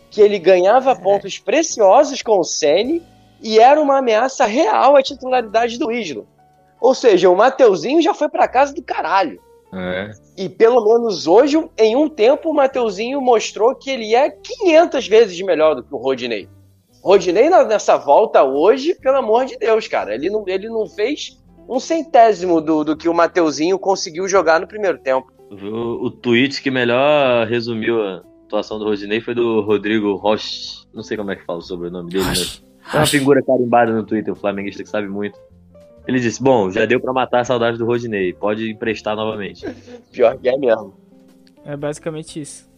que 0.09 0.21
ele 0.21 0.37
ganhava 0.37 0.95
pontos 0.95 1.39
preciosos 1.39 2.21
com 2.21 2.39
o 2.39 2.43
Ceni 2.43 3.01
e 3.41 3.59
era 3.59 3.81
uma 3.81 3.97
ameaça 3.97 4.45
real 4.45 4.95
à 4.95 5.01
titularidade 5.01 5.77
do 5.79 5.91
Isla. 5.91 6.23
Ou 6.79 6.93
seja, 6.93 7.29
o 7.29 7.35
Mateuzinho 7.35 8.01
já 8.01 8.13
foi 8.13 8.27
pra 8.29 8.47
casa 8.47 8.73
do 8.73 8.81
caralho. 8.83 9.39
É. 9.73 10.11
E 10.37 10.49
pelo 10.49 10.83
menos 10.83 11.27
hoje, 11.27 11.63
em 11.77 11.95
um 11.95 12.09
tempo, 12.09 12.49
o 12.49 12.53
Mateuzinho 12.53 13.21
mostrou 13.21 13.73
que 13.73 13.89
ele 13.89 14.13
é 14.13 14.29
500 14.29 15.07
vezes 15.07 15.39
melhor 15.41 15.75
do 15.75 15.83
que 15.83 15.93
o 15.93 15.97
Rodinei. 15.97 16.47
Rodinei 17.03 17.49
nessa 17.49 17.97
volta 17.97 18.43
hoje, 18.43 18.95
pelo 18.95 19.17
amor 19.17 19.45
de 19.45 19.57
Deus, 19.57 19.87
cara, 19.87 20.13
ele 20.13 20.29
não, 20.29 20.43
ele 20.47 20.69
não 20.69 20.87
fez 20.87 21.41
um 21.67 21.79
centésimo 21.79 22.61
do, 22.61 22.83
do 22.83 22.97
que 22.97 23.09
o 23.09 23.13
Mateuzinho 23.13 23.79
conseguiu 23.79 24.27
jogar 24.27 24.59
no 24.59 24.67
primeiro 24.67 24.99
tempo. 24.99 25.31
O, 25.49 26.05
o 26.05 26.11
tweet 26.11 26.61
que 26.61 26.69
melhor 26.69 27.47
resumiu 27.47 28.01
a 28.01 28.23
atuação 28.45 28.77
do 28.77 28.85
Rodinei 28.85 29.19
foi 29.19 29.33
do 29.33 29.61
Rodrigo 29.61 30.15
Roche. 30.15 30.85
Não 30.93 31.03
sei 31.03 31.17
como 31.17 31.31
é 31.31 31.35
que 31.35 31.45
fala 31.45 31.59
o 31.59 31.61
sobrenome 31.61 32.09
dele, 32.09 32.25
mas 32.25 32.63
é 32.93 32.97
uma 32.97 33.05
figura 33.05 33.41
carimbada 33.41 33.91
no 33.91 34.05
Twitter, 34.05 34.33
um 34.33 34.35
flamenguista 34.35 34.83
que 34.83 34.89
sabe 34.89 35.07
muito. 35.07 35.37
Ele 36.07 36.19
disse: 36.19 36.41
Bom, 36.41 36.71
já 36.71 36.85
deu 36.85 36.99
pra 36.99 37.13
matar 37.13 37.41
a 37.41 37.45
saudade 37.45 37.77
do 37.77 37.85
Rodinei, 37.85 38.33
pode 38.33 38.69
emprestar 38.69 39.15
novamente. 39.15 39.65
Pior 40.11 40.37
que 40.37 40.49
é 40.49 40.57
mesmo. 40.57 40.93
É 41.65 41.75
basicamente 41.75 42.41
isso. 42.41 42.70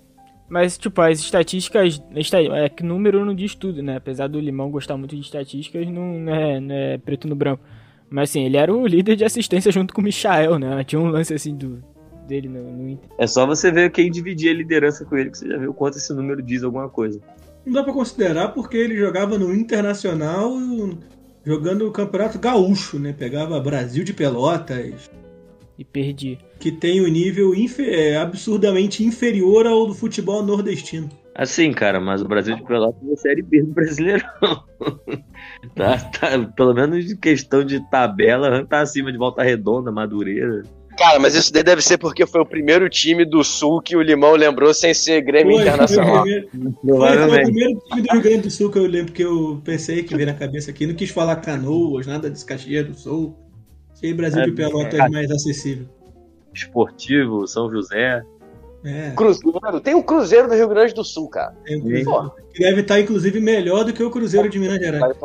Mas, 0.50 0.78
tipo, 0.78 1.02
as 1.02 1.20
estatísticas. 1.20 2.02
esta- 2.16 2.38
É 2.40 2.70
que 2.70 2.84
número 2.84 3.26
não 3.26 3.34
diz 3.34 3.56
tudo, 3.56 3.82
né? 3.82 3.96
Apesar 3.98 4.28
do 4.28 4.40
Limão 4.40 4.70
gostar 4.70 4.98
muito 4.98 5.16
de 5.16 5.22
estatísticas, 5.22 5.88
não, 5.88 6.30
é, 6.34 6.60
não 6.60 6.76
é 6.76 6.98
preto 6.98 7.28
no 7.28 7.36
branco. 7.36 7.64
Mas, 8.10 8.30
assim, 8.30 8.44
ele 8.46 8.58
era 8.58 8.72
o 8.74 8.86
líder 8.86 9.16
de 9.16 9.26
assistência 9.26 9.72
junto 9.72 9.94
com 9.94 10.02
o 10.02 10.04
Michael, 10.04 10.60
né? 10.60 10.84
Tinha 10.84 11.00
um 11.02 11.08
lance, 11.08 11.34
assim, 11.34 11.56
do, 11.56 11.84
dele 12.28 12.48
no, 12.48 12.62
no 12.72 12.90
Inter. 12.90 13.10
É 13.18 13.26
só 13.26 13.46
você 13.48 13.72
ver 13.72 13.90
quem 13.92 14.12
dividia 14.12 14.52
a 14.52 14.54
liderança 14.54 15.04
com 15.06 15.18
ele, 15.18 15.32
que 15.32 15.38
você 15.40 15.48
já 15.48 15.58
viu 15.58 15.72
o 15.72 15.74
quanto 15.74 15.98
esse 15.98 16.14
número 16.14 16.42
diz 16.42 16.64
alguma 16.64 16.88
coisa. 16.90 17.20
Não 17.66 17.74
dá 17.74 17.82
pra 17.84 17.94
considerar 17.94 18.50
porque 18.50 18.78
ele 18.78 18.96
jogava 18.96 19.40
no 19.40 19.54
Internacional, 19.56 20.52
jogando 21.46 21.88
o 21.88 21.92
Campeonato 21.92 22.38
Gaúcho, 22.38 23.00
né? 23.00 23.14
Pegava 23.18 23.60
Brasil 23.60 24.04
de 24.04 24.14
Pelotas, 24.14 25.10
E 25.78 25.84
perdi. 25.84 26.38
que 26.60 26.72
tem 26.72 27.02
um 27.02 27.08
nível 27.08 27.54
infe- 27.56 27.90
é, 27.90 28.18
absurdamente 28.18 29.04
inferior 29.04 29.66
ao 29.66 29.88
do 29.88 29.94
futebol 29.94 30.44
nordestino. 30.44 31.10
Assim, 31.36 31.72
cara, 31.72 32.00
mas 32.00 32.22
o 32.22 32.28
Brasil 32.28 32.56
de 32.56 32.64
Pelotas 32.64 33.02
é 33.10 33.14
a 33.14 33.18
Série 33.18 33.42
B 33.42 33.64
do 33.64 33.74
Brasileirão. 33.74 34.30
tá, 35.76 35.98
tá, 35.98 36.40
pelo 36.56 36.74
menos 36.76 37.12
em 37.12 37.18
questão 37.18 37.64
de 37.64 37.80
tabela, 37.90 38.66
tá 38.66 38.82
acima 38.82 39.12
de 39.12 39.18
Volta 39.18 39.42
Redonda, 39.42 39.92
Madureira. 39.92 40.62
Cara, 40.96 41.18
mas 41.20 41.34
isso 41.34 41.52
daí 41.52 41.64
deve 41.64 41.82
ser 41.82 41.98
porque 41.98 42.24
foi 42.28 42.42
o 42.42 42.46
primeiro 42.46 42.88
time 42.88 43.26
do 43.26 43.44
Sul 43.44 43.82
que 43.82 43.96
o 43.96 44.02
Limão 44.04 44.36
lembrou 44.36 44.72
sem 44.76 44.94
ser 44.94 45.22
Grêmio 45.22 45.54
Foi, 45.56 45.64
foi, 45.64 45.68
Internacional. 45.72 46.22
primeiro, 46.22 46.50
foi, 46.52 47.18
foi 47.18 47.40
o 47.40 47.42
primeiro 47.46 47.80
time 47.90 48.02
do 48.04 48.12
Rio 48.14 48.22
Grande 48.22 48.42
do 48.44 48.52
Sul 48.52 48.70
que 48.70 48.78
eu 48.78 48.86
lembro 48.86 49.12
que 49.12 49.24
eu 49.24 49.60
pensei 49.66 50.04
que 50.04 50.16
veio 50.16 50.28
na 50.28 50.36
cabeça 50.36 50.70
aqui. 50.70 50.86
Não 50.86 50.94
quis 50.94 51.10
falar 51.10 51.38
Canoas, 51.38 52.06
nada 52.06 52.30
de 52.30 52.46
Caxias 52.46 52.86
do 52.86 52.94
Sul. 52.94 53.36
Achei 54.04 54.14
Brasil 54.14 54.42
É, 54.42 54.46
de 54.46 54.52
Pelotas 54.52 55.00
é. 55.00 55.10
mais 55.10 55.32
acessível. 55.32 55.86
Esportivo, 56.54 57.48
São 57.48 57.72
José. 57.72 58.22
É, 58.86 59.12
Cruzeiro, 59.16 59.80
tem 59.82 59.96
um 59.96 60.02
Cruzeiro 60.02 60.50
do 60.50 60.56
Rio 60.56 60.68
Grande 60.68 60.94
do 60.94 61.06
Sul, 61.06 61.30
cara. 61.30 61.56
tem 61.64 61.78
um. 61.78 61.82
Cruzeiro 61.82 62.32
que 62.54 62.60
deve 62.62 62.82
estar, 62.82 63.00
inclusive, 63.00 63.40
melhor 63.40 63.86
do 63.86 63.94
que 63.94 64.04
o 64.04 64.12
Cruzeiro 64.12 64.50
de 64.50 64.60
Minas 64.60 64.78
Gerais. 64.78 65.16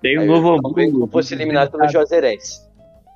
Tem 0.00 0.16
o 0.18 0.22
Aí, 0.22 0.26
Novo 0.26 0.54
Hamburgo. 0.54 0.98
não 1.00 1.06
fosse 1.06 1.34
eliminado 1.34 1.70
pelo 1.70 1.86
Juazeirense. 1.88 2.62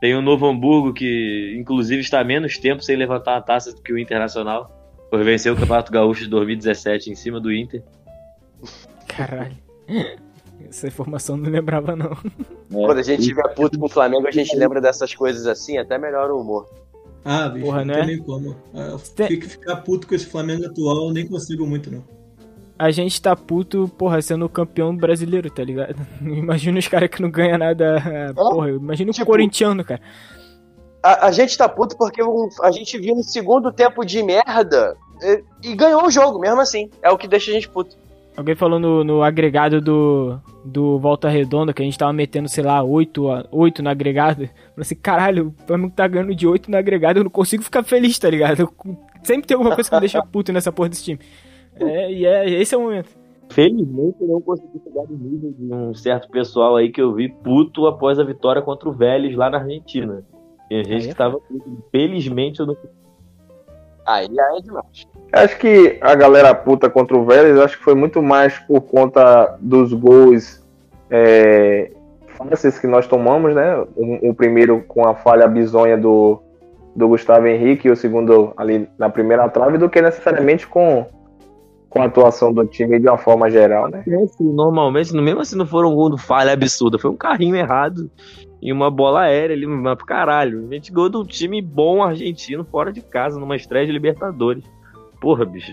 Tem 0.01 0.15
o 0.15 0.21
Novo 0.21 0.47
Hamburgo, 0.47 0.93
que 0.93 1.57
inclusive 1.59 2.03
está 2.03 2.21
há 2.21 2.25
menos 2.25 2.59
tempo 2.59 2.83
sem 2.83 2.95
levantar 2.95 3.39
a 3.39 3.41
taça 3.41 3.73
do 3.73 3.81
que 3.83 3.93
o 3.93 3.99
Internacional. 3.99 4.71
Por 5.11 5.25
vencer 5.25 5.51
o 5.51 5.57
Campeonato 5.57 5.91
Gaúcho 5.91 6.25
de 6.25 6.31
2017 6.31 7.11
em 7.11 7.15
cima 7.15 7.41
do 7.41 7.51
Inter. 7.53 7.83
Caralho. 9.09 9.57
Essa 10.69 10.89
informação 10.89 11.37
não 11.37 11.51
lembrava, 11.51 11.95
não. 11.95 12.17
Quando 12.73 12.99
a 12.99 13.03
gente 13.03 13.23
tiver 13.23 13.47
puto 13.55 13.79
com 13.79 13.87
o 13.87 13.89
Flamengo, 13.89 14.27
a 14.27 14.31
gente 14.31 14.55
lembra 14.57 14.81
dessas 14.81 15.15
coisas 15.15 15.47
assim, 15.47 15.79
até 15.79 15.97
melhora 15.99 16.35
o 16.35 16.41
humor. 16.41 16.67
Ah, 17.25 17.49
bicho, 17.49 17.67
Porra, 17.67 17.79
não 17.85 17.95
né? 17.95 17.95
tem 18.01 18.07
nem 18.17 18.19
como. 18.23 18.57
Ah, 18.75 18.89
Eu 18.93 18.99
Tem- 18.99 19.27
fico 19.29 19.47
ficar 19.49 19.77
puto 19.77 20.07
com 20.07 20.15
esse 20.15 20.27
Flamengo 20.27 20.67
atual, 20.67 21.09
eu 21.09 21.13
nem 21.13 21.27
consigo 21.27 21.67
muito, 21.67 21.91
não. 21.91 22.03
A 22.79 22.91
gente 22.91 23.21
tá 23.23 23.35
puto, 23.35 23.89
porra, 23.97 24.21
sendo 24.21 24.49
campeão 24.49 24.95
brasileiro, 24.95 25.49
tá 25.51 25.65
ligado? 25.65 25.97
Imagina 26.21 26.79
os 26.79 26.87
caras 26.89 27.09
que 27.09 27.23
não 27.23 27.31
ganham 27.31 27.59
nada. 27.59 28.33
Porra, 28.35 28.71
imagina 28.71 29.11
o 29.11 29.15
tipo- 29.15 29.27
corintiano, 29.27 29.83
cara. 29.85 30.01
A, 31.03 31.27
a 31.29 31.33
gente 31.33 31.57
tá 31.57 31.69
puto 31.69 31.97
porque 31.97 32.23
um- 32.23 32.49
a 32.63 32.71
gente 32.71 32.99
viu 32.99 33.15
um 33.15 33.23
segundo 33.23 33.73
tempo 33.73 34.05
de 34.05 34.23
merda 34.23 34.97
e, 35.23 35.71
e 35.71 35.75
ganhou 35.75 36.05
o 36.07 36.11
jogo, 36.11 36.39
mesmo 36.39 36.61
assim. 36.61 36.91
É 37.03 37.11
o 37.11 37.17
que 37.19 37.27
deixa 37.29 37.51
a 37.51 37.55
gente 37.55 37.69
puto. 37.69 37.97
Alguém 38.37 38.55
falou 38.55 38.79
no, 38.79 39.03
no 39.03 39.23
agregado 39.23 39.81
do, 39.81 40.39
do 40.65 40.99
Volta 40.99 41.29
Redonda 41.29 41.73
que 41.73 41.81
a 41.81 41.85
gente 41.85 41.97
tava 41.99 42.13
metendo, 42.13 42.49
sei 42.49 42.63
lá, 42.63 42.83
8, 42.83 43.31
a- 43.31 43.47
8 43.51 43.83
no 43.83 43.89
agregado. 43.89 44.47
Falei 44.47 44.51
assim, 44.79 44.95
caralho, 44.95 45.55
o 45.59 45.67
Flamengo 45.67 45.95
tá 45.97 46.07
ganhando 46.07 46.35
de 46.35 46.47
8 46.47 46.71
no 46.71 46.77
agregado, 46.77 47.19
eu 47.21 47.25
não 47.25 47.31
consigo 47.31 47.63
ficar 47.63 47.83
feliz, 47.83 48.19
tá 48.19 48.29
ligado? 48.29 48.61
Eu- 48.61 48.97
sempre 49.23 49.47
tem 49.47 49.55
alguma 49.55 49.75
coisa 49.75 49.89
que 49.89 49.97
me 49.97 50.01
deixa 50.01 50.23
puto 50.23 50.53
nessa 50.53 50.71
porra 50.71 50.91
desse 50.91 51.05
time. 51.05 51.19
É, 51.81 52.13
e 52.13 52.27
é, 52.27 52.51
esse 52.61 52.75
é 52.75 52.79
o 52.79 52.83
momento. 52.83 53.09
Felizmente 53.49 54.17
eu 54.21 54.27
não 54.27 54.41
consegui 54.41 54.81
chegar 54.83 55.05
no 55.09 55.17
nível 55.17 55.53
de 55.57 55.73
um 55.73 55.95
certo 55.95 56.29
pessoal 56.29 56.77
aí 56.77 56.91
que 56.91 57.01
eu 57.01 57.15
vi 57.15 57.29
puto 57.29 57.87
após 57.87 58.19
a 58.19 58.25
vitória 58.25 58.61
contra 58.61 58.89
o 58.89 58.93
Vélez 58.93 59.35
lá 59.37 59.49
na 59.49 59.59
Argentina. 59.59 60.25
Tem 60.69 60.85
gente 60.85 61.07
é 61.07 61.09
que 61.09 61.15
tava 61.15 61.39
puto. 61.39 61.83
Felizmente 61.91 62.61
eu 62.61 62.67
não 62.67 62.77
Aí 64.05 64.27
é 64.27 64.61
demais. 64.61 65.07
Acho 65.33 65.59
que 65.59 65.99
a 66.01 66.15
galera 66.15 66.55
puta 66.55 66.89
contra 66.89 67.17
o 67.17 67.25
Vélez, 67.25 67.59
acho 67.59 67.77
que 67.79 67.85
foi 67.85 67.95
muito 67.95 68.23
mais 68.23 68.59
por 68.61 68.81
conta 68.83 69.57
dos 69.61 69.93
gols 69.93 70.65
é, 71.11 71.91
fáceis 72.37 72.79
que 72.79 72.87
nós 72.87 73.07
tomamos, 73.07 73.55
né? 73.55 73.77
O, 73.97 74.31
o 74.31 74.35
primeiro 74.35 74.83
com 74.87 75.07
a 75.07 75.15
falha 75.15 75.47
bizonha 75.49 75.97
do, 75.97 76.41
do 76.95 77.09
Gustavo 77.09 77.47
Henrique 77.47 77.89
e 77.89 77.91
o 77.91 77.97
segundo 77.97 78.53
ali 78.57 78.89
na 78.99 79.11
primeira 79.11 79.49
trave, 79.49 79.79
do 79.79 79.91
que 79.91 80.01
necessariamente 80.01 80.67
com, 80.67 81.07
com 81.91 82.01
a 82.01 82.07
atuação 82.07 82.53
do 82.53 82.65
time 82.65 82.99
de 82.99 83.09
uma 83.09 83.19
forma 83.19 83.51
geral, 83.51 83.89
né? 83.89 84.03
normalmente, 84.41 85.13
no- 85.13 85.23
mesmo 85.23 85.41
assim 85.41 85.57
não 85.57 85.67
foram 85.67 85.93
um 85.93 85.95
gol 85.95 86.09
do 86.11 86.19
falha 86.19 86.53
absurda, 86.53 86.99
foi 86.99 87.11
um 87.11 87.17
carrinho 87.17 87.57
errado 87.57 88.11
e 88.63 88.73
uma 88.73 88.91
bola 88.91 89.23
aérea 89.23 89.55
ali, 89.55 89.67
mas 89.67 89.97
pro 89.97 90.07
caralho. 90.07 90.67
A 90.71 90.75
gente 90.75 90.93
ganhou 90.93 91.11
de 91.11 91.17
um 91.19 91.25
time 91.25 91.61
bom 91.61 92.03
argentino 92.03 92.65
fora 92.65 92.93
de 92.93 93.01
casa, 93.03 93.39
numa 93.39 93.57
estreia 93.57 93.85
de 93.87 93.93
Libertadores. 93.93 94.65
Porra, 95.21 95.45
bicho. 95.45 95.73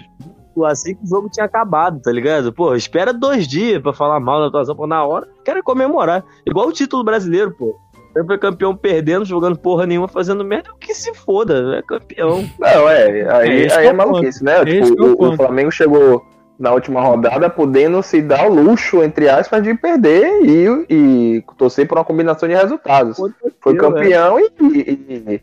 Assim 0.65 0.93
que 0.95 1.03
o 1.03 1.07
jogo 1.07 1.29
tinha 1.31 1.45
acabado, 1.45 2.00
tá 2.00 2.12
ligado? 2.12 2.53
Porra, 2.53 2.77
espera 2.77 3.12
dois 3.12 3.47
dias 3.47 3.81
pra 3.81 3.91
falar 3.91 4.19
mal 4.19 4.39
da 4.39 4.47
atuação, 4.47 4.75
pô, 4.75 4.85
na 4.85 5.03
hora, 5.03 5.27
quero 5.43 5.63
comemorar. 5.63 6.23
Igual 6.45 6.67
o 6.67 6.71
título 6.71 7.03
brasileiro, 7.03 7.51
pô. 7.51 7.75
Sempre 8.15 8.38
campeão 8.38 8.75
perdendo, 8.75 9.25
jogando 9.25 9.57
porra 9.57 9.88
nenhuma, 9.88 10.07
fazendo 10.07 10.45
merda, 10.45 10.69
que 10.79 10.93
se 10.93 11.12
foda, 11.15 11.77
é 11.77 11.81
campeão. 11.81 12.47
Não, 12.59 12.88
é, 12.88 13.27
aí, 13.35 13.63
É, 13.65 13.73
aí 13.75 13.85
é 13.85 13.89
é 13.89 13.91
o 13.91 13.97
maluquice, 13.97 14.43
né? 14.43 14.62
Esse 14.67 14.91
Tipo, 14.91 15.03
é 15.03 15.07
o 15.07 15.15
o, 15.17 15.29
o. 15.29 15.35
Flamengo 15.35 15.71
chegou 15.71 16.23
na 16.59 16.71
última 16.71 17.01
rodada 17.01 17.50
podendo 17.50 18.03
se 18.03 18.21
dar 18.21 18.47
o 18.47 18.53
luxo, 18.53 19.01
entre 19.01 19.27
aspas, 19.27 19.63
de 19.63 19.73
perder 19.73 20.43
e, 20.43 20.85
e 20.88 21.43
torcer 21.57 21.88
por 21.88 21.97
uma 21.97 22.05
combinação 22.05 22.47
de 22.47 22.53
resultados. 22.53 23.17
Foi 23.59 23.75
campeão 23.75 24.39
e, 24.39 24.51
e- 24.62 24.91
e 25.09 25.41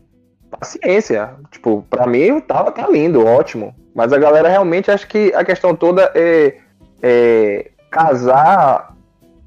paciência. 0.57 1.31
Tipo, 1.49 1.85
pra 1.89 2.05
mim 2.05 2.39
tava 2.41 2.71
tá 2.71 2.87
lindo, 2.87 3.25
ótimo. 3.25 3.73
Mas 3.95 4.13
a 4.13 4.17
galera 4.17 4.47
realmente 4.49 4.89
acha 4.91 5.05
que 5.07 5.33
a 5.33 5.43
questão 5.43 5.75
toda 5.75 6.11
é, 6.15 6.55
é 7.01 7.71
casar 7.89 8.93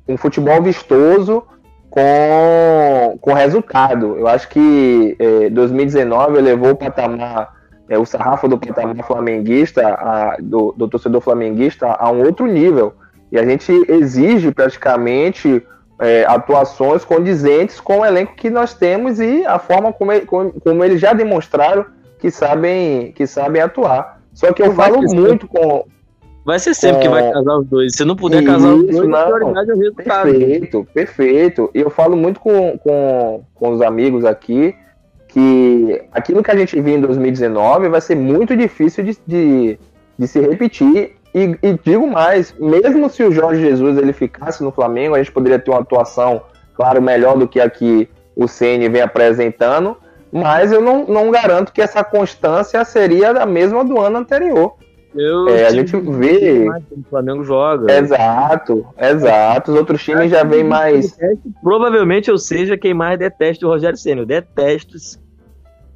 um 0.09 0.17
futebol 0.17 0.61
vistoso 0.63 1.43
com, 1.91 3.19
com 3.21 3.33
resultado. 3.33 4.19
Eu 4.19 4.27
acho 4.29 4.49
que 4.49 5.17
é, 5.19 5.49
2019 5.51 6.39
elevou 6.39 6.71
o 6.73 6.77
patamar, 6.77 7.55
é, 7.89 7.99
o 7.99 8.05
sarrafo 8.05 8.49
do 8.49 8.59
patamar 8.59 8.97
flamenguista, 9.07 9.87
a- 9.87 10.37
do, 10.41 10.73
do 10.77 10.89
torcedor 10.89 11.21
flamenguista, 11.21 11.87
a 11.87 12.11
um 12.11 12.23
outro 12.23 12.47
nível. 12.47 12.95
E 13.33 13.39
a 13.39 13.45
gente 13.45 13.73
exige 13.89 14.51
praticamente 14.53 15.65
é, 16.05 16.25
atuações 16.27 17.05
condizentes 17.05 17.81
com 17.81 18.01
o 18.01 18.05
elenco 18.05 18.35
que 18.35 18.51
nós 18.51 18.75
temos 18.75 19.19
e 19.21 19.45
a 19.47 19.59
forma 19.59 19.93
como, 19.93 20.13
ele- 20.13 20.27
como, 20.27 20.53
como 20.61 20.85
eles 20.85 21.01
já 21.01 21.13
demonstraram 21.13 21.85
que 22.19 22.31
sabem, 22.31 23.13
que 23.13 23.27
sabem 23.27 23.61
atuar. 23.63 24.21
Só 24.33 24.53
que 24.53 24.63
eu 24.63 24.73
Vai 24.73 24.91
falo 24.91 25.01
que 25.07 25.15
muito 25.15 25.47
com. 25.49 25.85
Vai 26.45 26.59
ser 26.59 26.75
sempre 26.75 27.01
que 27.03 27.07
É. 27.07 27.11
vai 27.11 27.33
casar 27.33 27.59
os 27.59 27.67
dois. 27.67 27.95
Se 27.97 28.05
não 28.05 28.17
puder 28.17 28.45
casar 28.45 28.69
os 28.75 28.83
Isso, 28.85 28.93
dois, 28.99 29.09
não. 29.09 29.19
a 29.19 29.25
prioridade 29.25 29.71
é 29.71 29.75
o 29.75 29.79
resultado. 29.79 30.31
Perfeito, 30.31 30.87
perfeito. 30.93 31.71
E 31.75 31.81
eu 31.81 31.91
falo 31.91 32.17
muito 32.17 32.39
com, 32.41 32.77
com, 32.79 33.45
com 33.55 33.71
os 33.71 33.81
amigos 33.81 34.25
aqui 34.25 34.75
que 35.29 36.03
aquilo 36.13 36.43
que 36.43 36.51
a 36.51 36.57
gente 36.57 36.79
viu 36.81 36.97
em 36.97 37.01
2019 37.01 37.89
vai 37.89 38.01
ser 38.01 38.15
muito 38.15 38.57
difícil 38.57 39.03
de, 39.05 39.19
de, 39.27 39.79
de 40.19 40.27
se 40.29 40.41
repetir. 40.41 41.17
E, 41.35 41.59
e 41.63 41.79
digo 41.85 42.07
mais, 42.07 42.55
mesmo 42.59 43.11
se 43.11 43.23
o 43.25 43.33
Jorge 43.33 43.61
Jesus 43.61 43.99
ele 43.99 44.13
ficasse 44.13 44.63
no 44.63 44.71
Flamengo, 44.71 45.15
a 45.15 45.19
gente 45.19 45.33
poderia 45.33 45.59
ter 45.59 45.71
uma 45.71 45.81
atuação, 45.81 46.43
claro, 46.75 47.03
melhor 47.03 47.37
do 47.37 47.49
que 47.49 47.61
a 47.61 47.69
que 47.69 48.09
o 48.37 48.47
Ceni 48.47 48.89
vem 48.89 49.03
apresentando, 49.03 49.97
mas 50.31 50.71
eu 50.73 50.81
não, 50.81 51.05
não 51.07 51.31
garanto 51.31 51.73
que 51.73 51.83
essa 51.83 52.05
constância 52.05 52.85
seria 52.85 53.31
a 53.31 53.47
mesma 53.47 53.85
do 53.85 54.01
ano 54.01 54.19
anterior. 54.19 54.75
Eu 55.17 55.49
É, 55.49 55.67
a 55.67 55.71
gente 55.71 55.97
vê- 55.97 56.69
O 56.91 57.03
Flamengo 57.09 57.45
joga. 57.45 57.93
Exato, 57.93 58.85
exato. 58.99 59.71
Os 59.71 59.79
outros 59.79 60.03
times 60.03 60.29
já 60.31 60.43
vêm 60.43 60.65
mais. 60.65 61.17
Provavelmente 61.63 62.29
eu 62.31 62.37
seja 62.37 62.77
quem 62.77 62.93
mais 62.93 63.17
detesta 63.17 63.65
o 63.65 63.69
Rogério 63.69 63.97
Senna. 63.97 64.23
Eu 64.23 64.27
detesto 64.27 64.95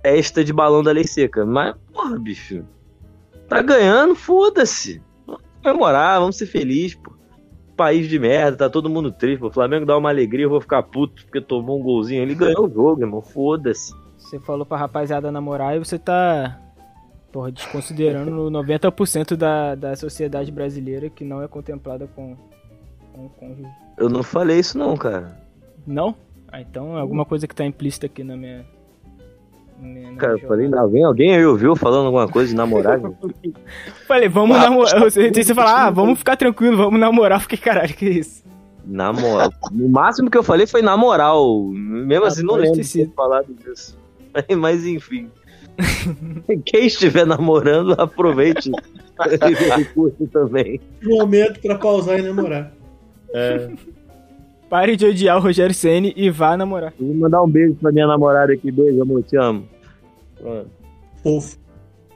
testa 0.03 0.45
de 0.45 0.53
balão 0.53 0.85
da 0.85 0.93
lei 0.93 1.03
seca. 1.05 1.45
Mas, 1.45 1.75
porra, 1.93 2.17
bicho. 2.17 2.63
Tá 3.49 3.61
ganhando, 3.61 4.15
foda-se. 4.15 5.03
Vamos 5.63 5.79
comemorar, 5.79 6.21
vamos 6.21 6.37
ser 6.37 6.47
felizes, 6.47 6.95
pô. 6.95 7.13
País 7.77 8.09
de 8.09 8.19
merda, 8.19 8.57
tá 8.57 8.71
todo 8.71 8.91
mundo 8.91 9.13
triste. 9.13 9.41
pô. 9.41 9.49
O 9.49 9.53
Flamengo 9.53 9.87
dá 9.87 9.97
uma 9.97 10.09
alegria, 10.09 10.47
eu 10.47 10.51
vou 10.51 10.61
ficar 10.61 10.83
puto 10.83 11.25
porque 11.25 11.41
tomou 11.41 11.79
um 11.79 11.83
golzinho. 11.83 12.23
Ele 12.23 12.35
ganhou 12.35 12.67
o 12.67 12.73
jogo, 12.73 13.03
irmão. 13.03 13.23
Foda-se. 13.23 13.95
Você 14.17 14.39
falou 14.41 14.67
pra 14.67 14.77
rapaziada 14.77 15.31
namorar 15.31 15.77
e 15.77 15.79
você 15.79 15.99
tá, 15.99 16.61
porra, 17.33 17.53
desconsiderando 17.53 18.51
90% 18.51 19.37
da, 19.37 19.75
da 19.75 19.97
sociedade 19.97 20.51
brasileira 20.51 21.09
que 21.09 21.25
não 21.25 21.41
é 21.43 21.49
contemplada 21.49 22.09
com, 22.09 22.37
com 23.15 23.27
o 23.27 23.31
cônjuge. 23.31 23.69
Eu 23.97 24.09
não 24.09 24.23
falei 24.23 24.59
isso, 24.59 24.77
não, 24.77 24.97
cara. 24.97 25.41
Não? 25.87 26.15
Ah, 26.51 26.61
então 26.61 26.97
é 26.97 27.01
alguma 27.01 27.25
coisa 27.25 27.47
que 27.47 27.55
tá 27.55 27.65
implícita 27.65 28.07
aqui 28.07 28.25
na 28.25 28.37
minha. 28.37 28.67
Minha- 29.81 30.11
na 30.13 30.17
Cara, 30.19 30.33
eu 30.35 30.39
falei, 30.41 30.67
jogada. 30.67 30.83
alguém, 30.83 31.05
alguém 31.05 31.35
aí 31.37 31.45
ouviu 31.47 31.75
falando 31.77 32.07
alguma 32.07 32.29
coisa 32.29 32.51
de 32.51 32.57
namorar? 32.57 33.01
Falei, 34.09 34.29
vamos 34.29 34.57
namorar. 34.57 35.01
Você, 35.05 35.31
você 35.31 35.55
fala, 35.55 35.87
ah, 35.87 35.91
vamos 35.91 36.19
ficar 36.19 36.37
tranquilo, 36.37 36.77
vamos 36.77 36.99
namorar. 36.99 37.41
Fiquei, 37.41 37.59
caralho, 37.59 37.95
que 37.95 38.07
isso? 38.09 38.43
Na 38.85 39.13
moral. 39.13 39.51
No 39.71 39.89
máximo 39.89 40.31
que 40.31 40.39
eu 40.39 40.43
falei 40.43 40.67
foi 40.67 40.81
na 40.83 40.97
moral. 40.97 41.63
Mesmo 41.69 42.25
Ah, 42.25 42.29
assim, 42.29 42.43
não 42.43 42.55
lembro 42.55 42.81
de 42.81 42.91
ter 42.93 43.11
falado 43.15 43.47
disso. 43.55 43.99
Mas 44.59 44.85
enfim. 44.87 45.29
Quem 46.65 46.87
estiver 46.87 47.25
namorando, 47.27 47.93
aproveite 48.01 48.71
esse 49.31 49.65
recurso 49.77 50.27
também. 50.33 50.81
Momento 51.03 51.61
pra 51.61 51.77
pausar 51.79 52.19
e 52.19 52.23
namorar. 52.23 52.73
Pare 54.69 54.97
de 54.97 55.07
odiar 55.07 55.39
o 55.39 55.41
Rogério 55.41 55.75
Ceni 55.75 56.13
e 56.17 56.29
vá 56.31 56.57
namorar. 56.57 56.93
Vou 57.01 57.15
mandar 57.15 57.43
um 57.43 57.49
beijo 57.49 57.75
pra 57.77 57.91
minha 57.91 58.07
namorada 58.07 58.53
aqui. 58.53 58.71
Beijo, 58.71 59.01
amor, 59.01 59.23
te 59.23 59.37
amo. 59.37 59.65
Pronto. 60.39 60.71
Fofo. 61.23 61.57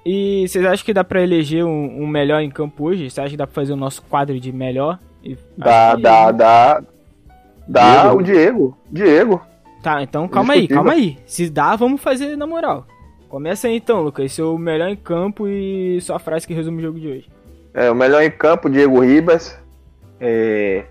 E 0.05 0.45
vocês 0.49 0.65
acham 0.65 0.85
que 0.85 0.93
dá 0.93 1.03
pra 1.05 1.23
eleger 1.23 1.65
um, 1.65 2.03
um 2.03 2.07
melhor 2.07 2.41
em 2.41 2.51
campo 2.51 2.85
hoje? 2.85 3.09
Você 3.09 3.21
acha 3.21 3.31
que 3.31 3.37
dá 3.37 3.47
pra 3.47 3.55
fazer 3.55 3.73
o 3.73 3.77
nosso 3.77 4.03
quadro 4.03 4.39
de 4.39 4.53
melhor? 4.53 4.99
E- 5.25 5.37
Dá, 5.57 5.93
que- 5.97 6.03
dá, 6.03 6.31
dá. 6.33 6.83
Dá 7.69 8.01
Diego? 8.03 8.19
o 8.19 8.23
Diego. 8.23 8.79
Diego. 8.91 9.41
Tá, 9.83 10.03
então 10.03 10.29
calma 10.29 10.55
aí, 10.55 10.69
calma 10.69 10.93
aí. 10.93 11.17
Se 11.25 11.49
dá, 11.49 11.75
vamos 11.77 12.01
fazer 12.03 12.37
na 12.37 12.47
moral. 12.47 12.87
Começa 13.29 13.67
aí 13.69 13.77
então, 13.77 14.03
Lucas. 14.03 14.31
Seu 14.33 14.59
melhor 14.59 14.89
em 14.89 14.97
campo 14.97 15.49
e 15.49 16.01
sua 16.03 16.19
frase 16.19 16.47
que 16.47 16.53
resume 16.53 16.79
o 16.79 16.83
jogo 16.83 17.01
de 17.01 17.09
hoje. 17.09 17.29
É, 17.73 17.91
o 17.91 17.95
melhor 17.95 18.23
em 18.23 18.31
campo, 18.31 18.69
Diego 18.69 19.01
Ribas. 19.01 19.59
É, 20.21 20.85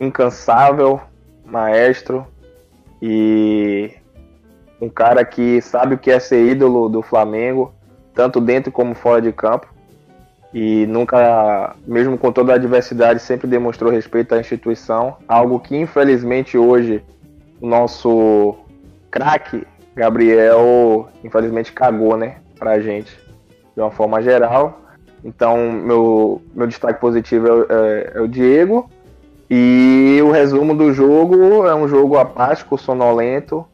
incansável, 0.00 1.00
maestro. 1.44 2.26
E 3.02 3.92
um 4.80 4.88
cara 4.88 5.24
que 5.24 5.60
sabe 5.60 5.94
o 5.94 5.98
que 5.98 6.10
é 6.10 6.18
ser 6.18 6.44
ídolo 6.44 6.88
do 6.88 7.02
Flamengo, 7.02 7.72
tanto 8.14 8.40
dentro 8.40 8.72
como 8.72 8.94
fora 8.94 9.20
de 9.20 9.32
campo. 9.32 9.66
E 10.52 10.86
nunca, 10.86 11.76
mesmo 11.86 12.18
com 12.18 12.32
toda 12.32 12.52
a 12.52 12.56
adversidade, 12.56 13.20
sempre 13.20 13.46
demonstrou 13.46 13.92
respeito 13.92 14.34
à 14.34 14.40
instituição. 14.40 15.16
Algo 15.28 15.60
que 15.60 15.76
infelizmente 15.76 16.58
hoje 16.58 17.04
o 17.60 17.66
nosso 17.68 18.56
craque 19.10 19.64
Gabriel, 19.94 21.08
infelizmente, 21.22 21.72
cagou, 21.72 22.16
né, 22.16 22.36
pra 22.58 22.80
gente, 22.80 23.16
de 23.74 23.80
uma 23.80 23.90
forma 23.90 24.22
geral. 24.22 24.80
Então, 25.24 25.70
meu, 25.72 26.40
meu 26.54 26.66
destaque 26.66 27.00
positivo 27.00 27.46
é, 27.46 27.52
é- 27.70 28.12
é 28.14 28.20
o 28.20 28.28
Diego. 28.28 28.88
E 29.50 30.20
o 30.22 30.30
resumo 30.30 30.76
do 30.76 30.92
jogo 30.92 31.66
é 31.66 31.74
um 31.74 31.88
jogo 31.88 32.16
apático, 32.16 32.78
sonolento, 32.78 33.66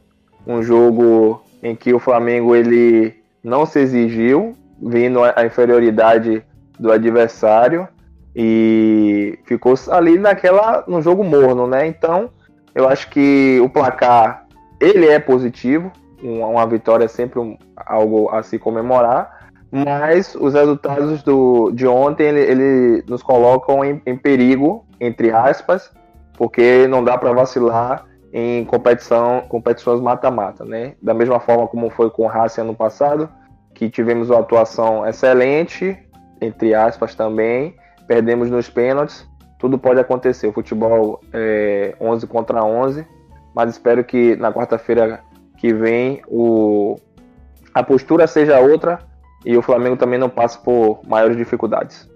um 0.46 0.62
jogo 0.62 1.42
em 1.62 1.76
que 1.76 1.92
o 1.92 1.98
Flamengo 1.98 2.56
ele 2.56 3.14
não 3.44 3.66
se 3.66 3.80
exigiu, 3.80 4.54
vindo 4.80 5.20
a 5.22 5.44
inferioridade 5.44 6.42
do 6.78 6.90
adversário 6.90 7.86
e 8.34 9.38
ficou 9.44 9.74
ali 9.90 10.18
naquela 10.18 10.82
no 10.88 11.02
jogo 11.02 11.22
morno, 11.22 11.66
né? 11.66 11.86
Então, 11.86 12.30
eu 12.74 12.88
acho 12.88 13.10
que 13.10 13.58
o 13.62 13.68
placar 13.68 14.46
ele 14.80 15.06
é 15.06 15.18
positivo, 15.18 15.92
uma, 16.22 16.46
uma 16.46 16.66
vitória 16.66 17.04
é 17.04 17.08
sempre 17.08 17.38
um- 17.38 17.56
algo 17.76 18.30
a 18.30 18.42
se 18.42 18.58
comemorar, 18.58 19.48
mas 19.70 20.34
os 20.34 20.54
resultados 20.54 21.22
do, 21.22 21.70
de 21.70 21.86
ontem 21.86 22.28
ele, 22.28 22.40
ele 22.40 23.04
nos 23.06 23.22
colocam 23.22 23.84
em, 23.84 24.00
em 24.06 24.16
perigo, 24.16 24.85
entre 25.00 25.30
aspas, 25.30 25.92
porque 26.36 26.86
não 26.86 27.02
dá 27.02 27.16
para 27.16 27.32
vacilar 27.32 28.04
em 28.32 28.64
competição, 28.64 29.42
competições 29.48 30.00
mata-mata, 30.00 30.64
né? 30.64 30.94
Da 31.00 31.14
mesma 31.14 31.40
forma 31.40 31.66
como 31.66 31.88
foi 31.90 32.10
com 32.10 32.24
o 32.24 32.26
Racing 32.26 32.62
ano 32.62 32.74
passado, 32.74 33.28
que 33.74 33.88
tivemos 33.88 34.30
uma 34.30 34.40
atuação 34.40 35.06
excelente, 35.06 35.96
entre 36.40 36.74
aspas 36.74 37.14
também, 37.14 37.76
perdemos 38.06 38.50
nos 38.50 38.68
pênaltis, 38.68 39.26
tudo 39.58 39.78
pode 39.78 40.00
acontecer. 40.00 40.46
O 40.46 40.52
futebol 40.52 41.20
é 41.32 41.94
11 42.00 42.26
contra 42.26 42.62
11, 42.62 43.06
mas 43.54 43.70
espero 43.70 44.04
que 44.04 44.36
na 44.36 44.52
quarta-feira 44.52 45.20
que 45.56 45.72
vem 45.72 46.22
o, 46.28 46.96
a 47.72 47.82
postura 47.82 48.26
seja 48.26 48.60
outra 48.60 48.98
e 49.44 49.56
o 49.56 49.62
Flamengo 49.62 49.96
também 49.96 50.18
não 50.18 50.28
passe 50.28 50.58
por 50.58 51.00
maiores 51.06 51.36
dificuldades. 51.36 52.08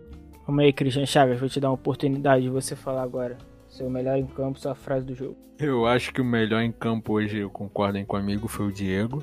Calma 0.45 0.63
aí, 0.63 0.73
Christian 0.73 1.07
Chagas, 1.07 1.39
vou 1.39 1.49
te 1.49 1.61
dar 1.61 1.69
uma 1.69 1.75
oportunidade 1.75 2.43
de 2.43 2.49
você 2.49 2.75
falar 2.75 3.03
agora. 3.03 3.39
Seu 3.69 3.89
melhor 3.89 4.19
em 4.19 4.27
campo, 4.27 4.59
sua 4.59 4.75
frase 4.75 5.07
do 5.07 5.15
jogo. 5.15 5.37
Eu 5.59 5.87
acho 5.87 6.13
que 6.13 6.21
o 6.21 6.25
melhor 6.25 6.63
em 6.63 6.73
campo 6.73 7.13
hoje, 7.13 7.39
eu 7.39 7.51
concordem 7.51 8.05
comigo, 8.05 8.49
foi 8.49 8.67
o 8.67 8.73
Diego. 8.73 9.23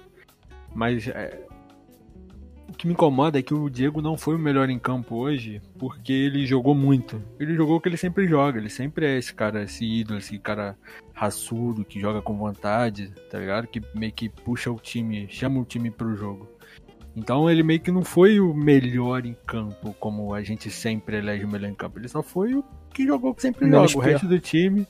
Mas 0.73 1.07
é, 1.07 1.47
o 2.69 2.73
que 2.73 2.85
me 2.85 2.93
incomoda 2.93 3.39
é 3.39 3.41
que 3.41 3.53
o 3.53 3.69
Diego 3.69 4.01
não 4.01 4.17
foi 4.17 4.35
o 4.35 4.39
melhor 4.39 4.69
em 4.69 4.77
campo 4.77 5.15
hoje 5.15 5.61
porque 5.79 6.13
ele 6.13 6.45
jogou 6.45 6.75
muito. 6.75 7.21
Ele 7.39 7.55
jogou 7.55 7.77
o 7.77 7.81
que 7.81 7.89
ele 7.89 7.97
sempre 7.97 8.27
joga. 8.27 8.59
Ele 8.59 8.69
sempre 8.69 9.05
é 9.05 9.17
esse 9.17 9.33
cara, 9.33 9.63
esse 9.63 9.85
ídolo, 9.85 10.19
esse 10.19 10.37
cara 10.37 10.77
raçudo, 11.13 11.83
que 11.83 11.99
joga 11.99 12.21
com 12.21 12.37
vontade, 12.37 13.11
tá 13.31 13.39
ligado? 13.39 13.67
Que 13.67 13.81
meio 13.95 14.11
que 14.11 14.29
puxa 14.29 14.69
o 14.69 14.79
time, 14.79 15.27
chama 15.29 15.59
o 15.59 15.65
time 15.65 15.89
pro 15.89 16.15
jogo. 16.15 16.47
Então 17.17 17.49
ele 17.49 17.63
meio 17.63 17.79
que 17.79 17.89
não 17.89 18.03
foi 18.03 18.39
o 18.39 18.53
melhor 18.53 19.25
em 19.25 19.35
campo, 19.47 19.95
como 19.99 20.35
a 20.35 20.43
gente 20.43 20.69
sempre 20.69 21.17
elege 21.17 21.45
o 21.45 21.47
melhor 21.47 21.67
em 21.67 21.73
campo. 21.73 21.97
Ele 21.97 22.07
só 22.07 22.21
foi 22.21 22.53
o 22.53 22.63
que 22.93 23.07
jogou 23.07 23.33
que 23.33 23.41
sempre 23.41 23.65
Menos 23.65 23.91
joga. 23.91 24.05
O 24.05 24.07
resto 24.07 24.27
do 24.27 24.39
time. 24.39 24.85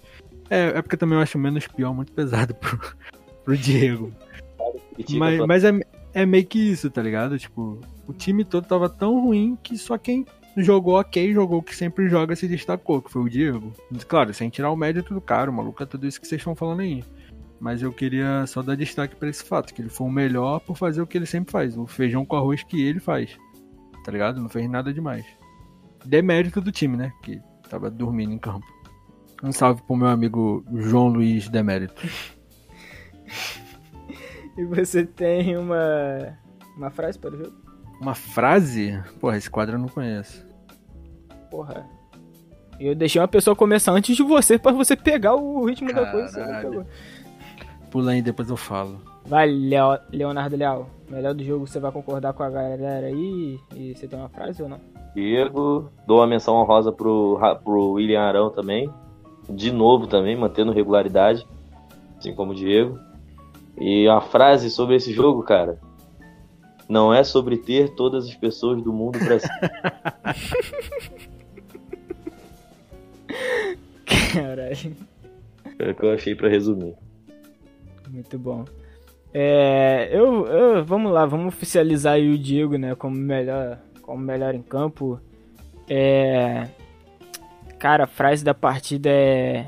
É, 0.49 0.77
é 0.77 0.81
porque 0.81 0.97
também 0.97 1.17
eu 1.17 1.21
acho 1.21 1.39
menos 1.39 1.65
pior 1.67 1.93
muito 1.93 2.11
pesado 2.11 2.53
pro, 2.53 2.77
pro 3.45 3.57
Diego. 3.57 4.11
Mas, 5.17 5.39
mas 5.45 5.63
é, 5.63 5.71
é 6.13 6.25
meio 6.25 6.45
que 6.45 6.59
isso, 6.59 6.91
tá 6.91 7.01
ligado? 7.01 7.39
Tipo, 7.39 7.79
o 8.05 8.11
time 8.11 8.43
todo 8.43 8.67
tava 8.67 8.89
tão 8.89 9.21
ruim 9.21 9.57
que 9.63 9.77
só 9.77 9.97
quem 9.97 10.25
jogou 10.57 10.99
ok, 10.99 11.33
jogou 11.33 11.59
o 11.59 11.63
que 11.63 11.73
sempre 11.73 12.09
joga, 12.09 12.35
se 12.35 12.45
destacou, 12.45 13.01
que 13.01 13.11
foi 13.11 13.21
o 13.21 13.29
Diego. 13.29 13.71
Claro, 14.05 14.33
sem 14.33 14.49
tirar 14.49 14.69
o 14.69 14.75
mérito 14.75 15.13
do 15.13 15.21
cara, 15.21 15.49
o 15.49 15.53
maluco 15.53 15.81
é 15.81 15.85
tudo 15.85 16.05
isso 16.05 16.19
que 16.19 16.27
vocês 16.27 16.41
estão 16.41 16.55
falando 16.55 16.81
aí. 16.81 17.05
Mas 17.59 17.81
eu 17.81 17.91
queria 17.91 18.45
só 18.45 18.61
dar 18.61 18.75
destaque 18.75 19.15
pra 19.15 19.29
esse 19.29 19.43
fato, 19.43 19.73
que 19.73 19.81
ele 19.81 19.89
foi 19.89 20.07
o 20.07 20.11
melhor 20.11 20.59
por 20.59 20.77
fazer 20.77 21.01
o 21.01 21.07
que 21.07 21.17
ele 21.17 21.25
sempre 21.25 21.51
faz, 21.51 21.75
o 21.77 21.87
feijão 21.87 22.25
com 22.25 22.35
arroz 22.35 22.63
que 22.63 22.81
ele 22.81 22.99
faz. 22.99 23.37
Tá 24.03 24.11
ligado? 24.11 24.39
Não 24.39 24.49
fez 24.49 24.69
nada 24.69 24.93
demais. 24.93 25.25
Demérito 26.05 26.61
do 26.61 26.71
time, 26.71 26.95
né? 26.95 27.11
Que 27.23 27.41
tava 27.69 27.89
dormindo 27.89 28.31
em 28.31 28.37
campo. 28.37 28.65
Um 29.43 29.51
salve 29.51 29.81
pro 29.83 29.95
meu 29.95 30.07
amigo 30.07 30.63
João 30.75 31.07
Luiz 31.07 31.49
Demérito. 31.49 32.01
E 34.57 34.65
você 34.65 35.05
tem 35.05 35.55
uma, 35.55 36.35
uma 36.75 36.89
frase 36.89 37.19
para 37.19 37.35
o 37.35 37.37
jogo? 37.37 37.53
Uma 38.01 38.15
frase? 38.15 38.99
Porra, 39.19 39.37
esse 39.37 39.49
quadro 39.49 39.75
eu 39.75 39.79
não 39.79 39.87
conheço. 39.87 40.43
Porra. 41.51 41.87
Eu 42.79 42.95
deixei 42.95 43.21
uma 43.21 43.27
pessoa 43.27 43.55
começar 43.55 43.91
antes 43.91 44.15
de 44.15 44.23
você 44.23 44.57
pra 44.57 44.71
você 44.71 44.95
pegar 44.95 45.35
o 45.35 45.65
ritmo 45.65 45.93
da 45.93 46.11
coisa. 46.11 46.87
Pula 47.97 48.11
aí, 48.11 48.21
depois 48.21 48.47
eu 48.47 48.55
falo. 48.55 49.01
Vai, 49.25 49.47
Leo- 49.49 49.97
Leonardo 50.13 50.55
Leal. 50.55 50.87
Melhor 51.09 51.33
do 51.33 51.43
jogo, 51.43 51.65
você 51.65 51.79
vai 51.79 51.91
concordar 51.91 52.31
com 52.31 52.43
a 52.43 52.49
galera 52.51 53.07
aí? 53.07 53.59
E 53.75 53.95
você 53.95 54.07
tem 54.07 54.19
uma 54.19 54.29
frase 54.29 54.61
ou 54.61 54.69
não? 54.69 54.79
Diego, 55.15 55.89
dou 56.05 56.19
uma 56.19 56.27
menção 56.27 56.53
honrosa 56.57 56.91
pro, 56.91 57.39
pro 57.63 57.93
William 57.93 58.21
Arão 58.21 58.51
também. 58.51 58.87
De 59.49 59.71
novo 59.71 60.05
também, 60.05 60.35
mantendo 60.37 60.71
regularidade, 60.71 61.43
assim 62.19 62.35
como 62.35 62.51
o 62.51 62.55
Diego. 62.55 62.99
E 63.81 64.07
a 64.07 64.21
frase 64.21 64.69
sobre 64.69 64.95
esse 64.95 65.11
jogo, 65.11 65.41
cara, 65.41 65.79
não 66.87 67.11
é 67.11 67.23
sobre 67.23 67.57
ter 67.57 67.95
todas 67.95 68.25
as 68.27 68.35
pessoas 68.35 68.79
do 68.83 68.93
mundo 68.93 69.17
pra 69.17 69.39
si. 69.39 69.47
Caralho. 74.33 74.95
É 75.79 75.89
o 75.91 75.95
que 75.95 76.05
eu 76.05 76.13
achei 76.13 76.35
pra 76.35 76.47
resumir. 76.47 76.93
Muito 78.09 78.37
bom. 78.39 78.65
É, 79.33 80.09
eu, 80.11 80.45
eu- 80.47 80.85
vamos 80.85 81.11
lá, 81.11 81.25
vamos 81.25 81.47
oficializar 81.47 82.17
o 82.17 82.37
Diego, 82.37 82.77
né, 82.77 82.95
como 82.95 83.15
melhor, 83.15 83.77
como 84.01 84.19
melhor 84.23 84.55
em 84.55 84.61
campo. 84.61 85.19
É, 85.89 86.67
cara, 87.77 88.05
a 88.05 88.07
frase 88.07 88.43
da 88.43 88.53
partida 88.53 89.09
é 89.09 89.67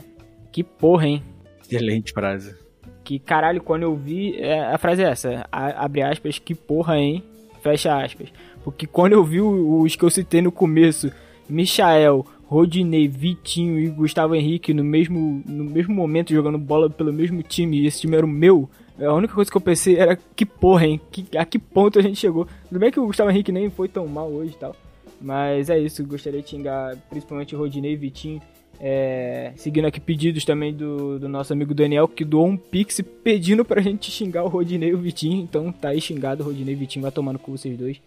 que 0.52 0.63
porra, 0.63 1.08
hein? 1.08 1.23
Excelente 1.62 2.12
frase. 2.13 2.56
Que 3.04 3.19
caralho, 3.19 3.62
quando 3.62 3.84
eu 3.84 3.95
vi, 3.95 4.38
é, 4.39 4.60
a 4.62 4.78
frase 4.78 5.04
é 5.04 5.10
essa, 5.10 5.47
a- 5.52 5.84
abre 5.86 6.02
aspas, 6.02 6.39
que 6.39 6.56
porra, 6.56 6.97
hein? 6.97 7.23
Fecha 7.62 8.02
aspas. 8.02 8.30
Porque 8.63 8.88
quando 8.88 9.13
eu 9.13 9.23
vi 9.23 9.41
os 9.41 9.95
que 9.95 10.04
eu 10.04 10.10
citei 10.10 10.41
no 10.41 10.52
começo, 10.52 11.12
Michael, 11.49 12.25
Rodinei, 12.50 13.08
Vitinho 13.08 13.78
e 13.78 13.88
Gustavo 13.90 14.34
Henrique 14.34 14.74
no 14.74 14.84
mesmo, 14.84 15.44
no 15.46 15.64
mesmo 15.64 15.94
momento 15.94 16.34
jogando 16.34 16.58
bola 16.58 16.90
pelo 16.90 17.14
mesmo 17.14 17.44
time, 17.44 17.80
e 17.80 17.86
esse 17.86 18.02
time 18.02 18.18
era 18.18 18.26
o 18.26 18.30
meu, 18.30 18.68
a 19.00 19.14
única 19.14 19.36
coisa 19.36 19.52
que 19.52 19.56
eu 19.56 19.62
pensei 19.62 19.98
era 19.98 20.18
que 20.36 20.48
porra, 20.48 20.88
hein? 20.88 21.00
Que, 21.12 21.38
a 21.38 21.46
que 21.46 21.60
ponto 21.60 22.00
a 22.00 22.02
gente 22.02 22.18
chegou? 22.18 22.48
Tudo 22.68 22.80
bem 22.80 22.92
que 22.92 23.00
o 23.00 23.06
Gustavo 23.06 23.30
Henrique 23.30 23.52
nem 23.52 23.70
foi 23.70 23.88
tão 23.88 24.08
mal 24.08 24.28
hoje 24.32 24.54
e 24.54 24.58
tal. 24.58 24.76
Mas 25.22 25.70
é 25.70 25.78
isso, 25.78 26.04
gostaria 26.04 26.42
de 26.42 26.50
xingar 26.50 26.98
principalmente 27.08 27.56
Rodinei 27.56 27.94
e 27.94 27.96
Vitinho. 27.96 28.42
É, 28.82 29.52
seguindo 29.58 29.86
aqui 29.86 30.00
pedidos 30.00 30.44
também 30.44 30.74
do, 30.74 31.20
do 31.20 31.30
nosso 31.30 31.54
amigo 31.54 31.74
Daniel, 31.74 32.08
que 32.08 32.26
doou 32.26 32.48
um 32.48 32.58
pix 32.58 33.00
pedindo 33.24 33.64
pra 33.64 33.80
gente 33.80 34.10
xingar 34.10 34.44
o 34.44 34.48
Rodinei 34.48 34.90
e 34.90 34.94
o 34.96 34.98
Vitinho. 34.98 35.42
Então 35.42 35.72
tá 35.72 35.90
aí 35.90 36.02
xingado, 36.02 36.44
Rodinei 36.44 36.74
e 36.74 36.78
Vitinho 36.78 37.04
vai 37.04 37.12
tomando 37.12 37.38
com 37.38 37.52
vocês 37.52 37.78
dois. 37.78 38.02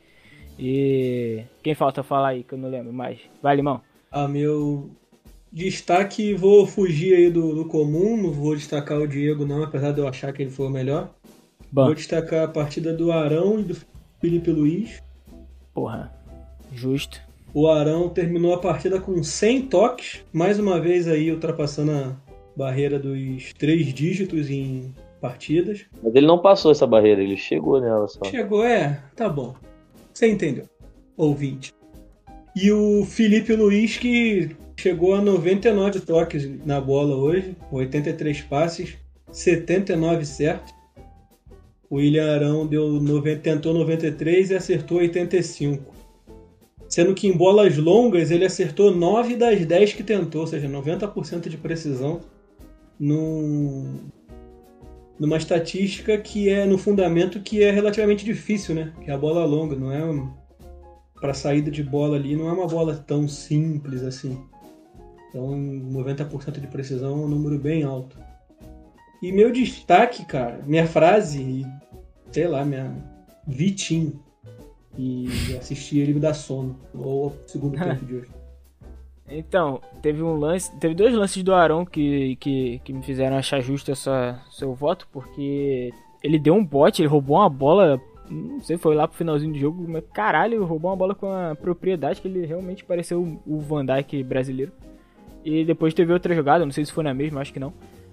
E 0.59 1.43
quem 1.63 1.75
falta 1.75 2.03
falar 2.03 2.31
aí, 2.31 2.43
que 2.43 2.55
eu 2.55 2.59
não 2.59 2.69
lembro 2.69 2.93
mais. 2.93 3.19
Vai, 3.41 3.55
Limão. 3.57 3.81
A 4.13 4.29
meu 4.29 4.91
destaque, 5.51 6.35
vou 6.35 6.67
fugir 6.67 7.15
aí 7.15 7.31
do, 7.31 7.55
do 7.55 7.65
comum, 7.65 8.17
não 8.17 8.31
vou 8.31 8.55
destacar 8.55 8.99
o 8.99 9.09
Diego 9.09 9.45
não, 9.47 9.63
apesar 9.63 9.93
de 9.93 10.01
eu 10.01 10.07
achar 10.07 10.33
que 10.33 10.43
ele 10.43 10.51
foi 10.51 10.67
o 10.67 10.71
melhor. 10.71 11.11
Bom, 11.71 11.87
Vou 11.87 11.95
destacar 11.95 12.45
a 12.45 12.49
partida 12.49 12.93
do 12.93 13.11
Arão 13.11 13.59
e 13.59 13.63
do 13.63 13.77
Felipe 14.21 14.51
Luiz. 14.51 15.03
porra, 15.73 16.13
justo. 16.75 17.21
O 17.55 17.69
Arão 17.69 18.09
terminou 18.09 18.55
a 18.55 18.59
partida 18.59 19.01
com 19.01 19.23
100 19.23 19.63
toques, 19.67 20.25
mais 20.33 20.59
uma 20.59 20.81
vez 20.81 21.07
aí 21.07 21.31
ultrapassando 21.31 21.93
a 21.93 22.17
barreira 22.57 22.99
dos 22.99 23.53
três 23.55 23.93
dígitos 23.93 24.49
em 24.51 24.95
partidas. 25.21 25.87
Mas 26.03 26.15
ele 26.15 26.27
não 26.27 26.39
passou 26.39 26.73
essa 26.73 26.87
barreira, 26.87 27.23
ele 27.23 27.37
chegou 27.37 27.81
nela 27.81 28.09
só. 28.09 28.25
Chegou, 28.25 28.65
é, 28.65 29.03
tá 29.15 29.29
bom. 29.29 29.55
Você 30.13 30.31
entendeu, 30.31 30.65
ouvinte. 31.17 31.73
E 32.55 32.71
o 32.71 33.05
Felipe 33.07 33.55
Luiz 33.55 33.97
que 33.97 34.51
chegou 34.77 35.15
a 35.15 35.23
99 35.23 36.01
toques 36.01 36.49
na 36.67 36.81
bola 36.81 37.17
hoje, 37.17 37.57
83 37.71 38.43
passes, 38.43 38.95
79 39.31 40.25
certos. 40.25 40.73
O 41.89 41.97
William 41.97 42.35
Arão 42.35 42.67
deu 42.67 43.01
90, 43.01 43.41
tentou 43.41 43.73
93 43.73 44.51
e 44.51 44.55
acertou 44.55 44.99
85. 44.99 45.95
Sendo 46.89 47.15
que 47.15 47.27
em 47.27 47.33
bolas 47.33 47.79
longas 47.79 48.31
ele 48.31 48.45
acertou 48.45 48.95
9 48.95 49.37
das 49.37 49.65
10 49.65 49.95
que 49.95 50.03
tentou, 50.03 50.43
ou 50.43 50.47
seja, 50.47 50.69
90% 50.69 51.49
de 51.49 51.57
precisão. 51.57 52.21
Num, 53.01 53.99
numa 55.19 55.37
estatística 55.37 56.19
que 56.19 56.49
é 56.49 56.67
no 56.67 56.77
fundamento 56.77 57.41
que 57.41 57.63
é 57.63 57.71
relativamente 57.71 58.25
difícil, 58.25 58.75
né? 58.75 58.93
Que 59.03 59.11
é 59.11 59.15
a 59.15 59.19
bola 59.19 59.45
longa, 59.45 59.75
não 59.75 59.91
é 59.91 60.05
um, 60.05 60.31
para 61.23 61.33
saída 61.33 61.71
de 61.71 61.85
bola 61.85 62.17
ali, 62.17 62.35
não 62.35 62.49
é 62.49 62.53
uma 62.53 62.67
bola 62.67 62.97
tão 62.97 63.29
simples 63.29 64.03
assim. 64.03 64.45
Então, 65.29 65.49
90% 65.53 66.61
de 66.61 66.67
precisão 66.67 67.13
é 67.13 67.25
um 67.25 67.29
número 67.29 67.59
bem 67.59 67.85
alto. 67.85 68.19
E 69.23 69.31
meu 69.31 69.53
destaque, 69.53 70.25
cara, 70.27 70.61
minha 70.67 70.85
frase, 70.85 71.65
sei 72.33 72.49
lá, 72.49 72.65
minha 72.65 72.93
Vitinho. 73.47 74.21
E 74.99 75.29
assistir 75.59 76.01
ele 76.01 76.15
me 76.15 76.21
dá 76.21 76.35
sono. 76.35 76.77
Ou 76.93 77.25
ao 77.27 77.33
segundo 77.47 77.79
tempo 77.81 78.05
de 78.05 78.15
hoje. 78.17 78.31
Então, 79.29 79.81
teve 80.03 80.23
um 80.23 80.37
lance, 80.37 80.77
teve 80.79 80.95
dois 80.95 81.15
lances 81.15 81.43
do 81.43 81.55
Arão 81.55 81.87
que, 81.87 82.37
que, 82.37 82.81
que 82.85 82.93
me 82.93 83.03
fizeram 83.03 83.37
achar 83.37 83.63
justo 83.63 83.93
essa, 83.93 84.43
seu 84.51 84.75
voto, 84.75 85.09
porque 85.11 85.91
ele 86.23 86.39
deu 86.39 86.53
um 86.53 86.65
bote, 86.65 87.01
ele 87.01 87.09
roubou 87.09 87.37
uma 87.39 87.49
bola, 87.49 87.99
não 88.31 88.61
sei, 88.61 88.77
foi 88.79 88.95
lá 88.95 89.07
pro 89.07 89.17
finalzinho 89.17 89.53
do 89.53 89.59
jogo, 89.59 89.85
mas 89.89 90.03
caralho, 90.13 90.65
roubou 90.65 90.91
uma 90.91 90.97
bola 90.97 91.15
com 91.15 91.27
a 91.31 91.55
propriedade 91.55 92.21
que 92.21 92.29
ele 92.29 92.47
realmente 92.47 92.85
pareceu 92.85 93.41
o 93.47 93.59
Van 93.61 93.85
Dijk 93.85 94.23
brasileiro. 94.23 94.73
E 95.45 95.65
depois 95.65 95.93
teve 95.93 96.13
outra 96.13 96.35
jogada, 96.35 96.65
não 96.65 96.73
sei 96.73 96.85
se 96.85 96.93
foi 96.93 97.03
na 97.05 97.13
mesma, 97.13 97.41
acho 97.41 97.53
que 97.53 97.61
não. 97.61 97.73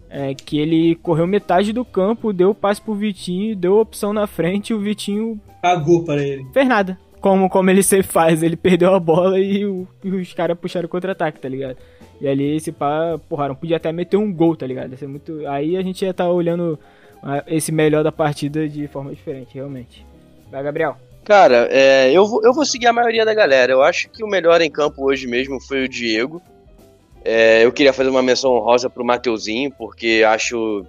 É, 0.09 0.33
que 0.33 0.57
ele 0.57 0.95
correu 0.95 1.27
metade 1.27 1.71
do 1.71 1.85
campo, 1.85 2.33
deu 2.33 2.49
o 2.49 2.55
passe 2.55 2.81
pro 2.81 2.95
Vitinho, 2.95 3.55
deu 3.55 3.77
a 3.77 3.81
opção 3.81 4.11
na 4.11 4.25
frente 4.25 4.71
e 4.71 4.73
o 4.73 4.79
Vitinho 4.79 5.39
Cagou 5.61 6.03
para 6.03 6.23
ele. 6.23 6.45
fez 6.51 6.67
nada. 6.67 6.97
Como, 7.21 7.47
como 7.49 7.69
ele 7.69 7.83
sempre 7.83 8.07
faz, 8.07 8.41
ele 8.41 8.55
perdeu 8.55 8.95
a 8.95 8.99
bola 8.99 9.39
e, 9.39 9.63
o- 9.65 9.87
e 10.03 10.09
os 10.09 10.33
caras 10.33 10.57
puxaram 10.57 10.87
o 10.87 10.89
contra-ataque, 10.89 11.39
tá 11.39 11.47
ligado? 11.47 11.77
E 12.19 12.27
ali 12.27 12.55
esse 12.55 12.71
pá, 12.71 13.19
porra, 13.29 13.49
não 13.49 13.55
podia 13.55 13.77
até 13.77 13.91
meter 13.91 14.17
um 14.17 14.33
gol, 14.33 14.55
tá 14.55 14.65
ligado? 14.65 14.89
Ia 14.91 14.97
ser 14.97 15.07
muito... 15.07 15.45
Aí 15.47 15.77
a 15.77 15.81
gente 15.83 16.01
ia 16.03 16.09
estar 16.11 16.27
olhando 16.29 16.79
ah, 16.81 16.98
esse 17.47 17.71
melhor 17.71 18.03
da 18.03 18.11
partida 18.11 18.67
de 18.67 18.87
forma 18.87 19.13
diferente, 19.13 19.55
realmente. 19.55 20.05
Vai, 20.51 20.63
Gabriel. 20.63 20.97
Cara, 21.23 21.67
é, 21.69 22.11
eu, 22.11 22.25
vou, 22.25 22.43
eu 22.43 22.53
vou 22.53 22.65
seguir 22.65 22.87
a 22.87 22.93
maioria 22.93 23.23
da 23.23 23.33
galera. 23.33 23.71
Eu 23.71 23.83
acho 23.83 24.09
que 24.09 24.23
o 24.23 24.27
melhor 24.27 24.61
em 24.61 24.71
campo 24.71 25.05
hoje 25.05 25.27
mesmo 25.27 25.59
foi 25.61 25.83
o 25.83 25.89
Diego. 25.89 26.41
É, 27.23 27.63
eu 27.63 27.71
queria 27.71 27.93
fazer 27.93 28.09
uma 28.09 28.23
menção 28.23 28.51
honrosa 28.51 28.89
pro 28.89 29.05
Mateuzinho, 29.05 29.71
porque 29.77 30.23
acho, 30.25 30.85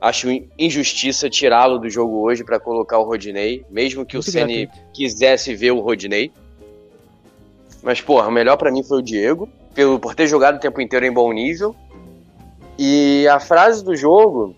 acho 0.00 0.28
injustiça 0.58 1.30
tirá-lo 1.30 1.78
do 1.78 1.88
jogo 1.88 2.20
hoje 2.20 2.44
pra 2.44 2.60
colocar 2.60 2.98
o 2.98 3.04
Rodinei, 3.04 3.64
mesmo 3.70 4.04
que 4.04 4.16
Muito 4.16 4.28
o 4.28 4.30
Ceni 4.30 4.68
quisesse 4.92 5.54
ver 5.54 5.70
o 5.70 5.80
Rodinei. 5.80 6.32
Mas, 7.82 8.00
porra, 8.00 8.28
o 8.28 8.32
melhor 8.32 8.56
pra 8.56 8.72
mim 8.72 8.82
foi 8.82 8.98
o 8.98 9.02
Diego, 9.02 9.48
pelo, 9.74 9.98
por 9.98 10.14
ter 10.14 10.26
jogado 10.26 10.56
o 10.56 10.60
tempo 10.60 10.80
inteiro 10.80 11.06
em 11.06 11.12
bom 11.12 11.32
nível. 11.32 11.74
E 12.78 13.26
a 13.28 13.40
frase 13.40 13.82
do 13.84 13.96
jogo. 13.96 14.54